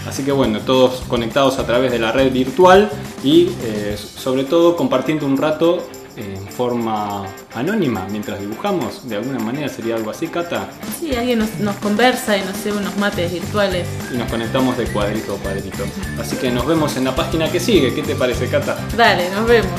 Así 0.07 0.25
que 0.25 0.33
bueno, 0.33 0.61
todos 0.61 1.03
conectados 1.07 1.59
a 1.59 1.67
través 1.67 1.93
de 1.93 1.99
la 1.99 2.11
red 2.11 2.33
virtual 2.33 2.91
y 3.23 3.51
eh, 3.63 3.97
sobre 3.97 4.45
todo 4.45 4.75
compartiendo 4.75 5.27
un 5.27 5.37
rato 5.37 5.87
en 6.17 6.49
forma 6.49 7.25
anónima 7.55 8.07
mientras 8.11 8.41
dibujamos. 8.41 9.09
De 9.09 9.17
alguna 9.17 9.39
manera 9.39 9.69
sería 9.69 9.95
algo 9.95 10.11
así, 10.11 10.27
Cata. 10.29 10.71
Sí, 10.99 11.15
alguien 11.15 11.39
nos, 11.39 11.77
conversa 11.77 12.37
y 12.37 12.41
nos 12.41 12.51
hace 12.51 12.73
unos 12.73 12.97
mates 12.97 13.33
virtuales. 13.33 13.87
Y 14.13 14.17
nos 14.17 14.29
conectamos 14.31 14.77
de 14.77 14.87
cuadrito 14.87 15.37
a 15.37 15.39
cuadrito. 15.39 15.85
Así 16.19 16.37
que 16.37 16.51
nos 16.51 16.67
vemos 16.67 16.97
en 16.97 17.05
la 17.05 17.15
página 17.15 17.51
que 17.51 17.61
sigue. 17.61 17.95
¿Qué 17.95 18.03
te 18.03 18.15
parece, 18.15 18.49
Cata? 18.49 18.77
Dale, 18.97 19.31
nos 19.31 19.47
vemos. 19.47 19.71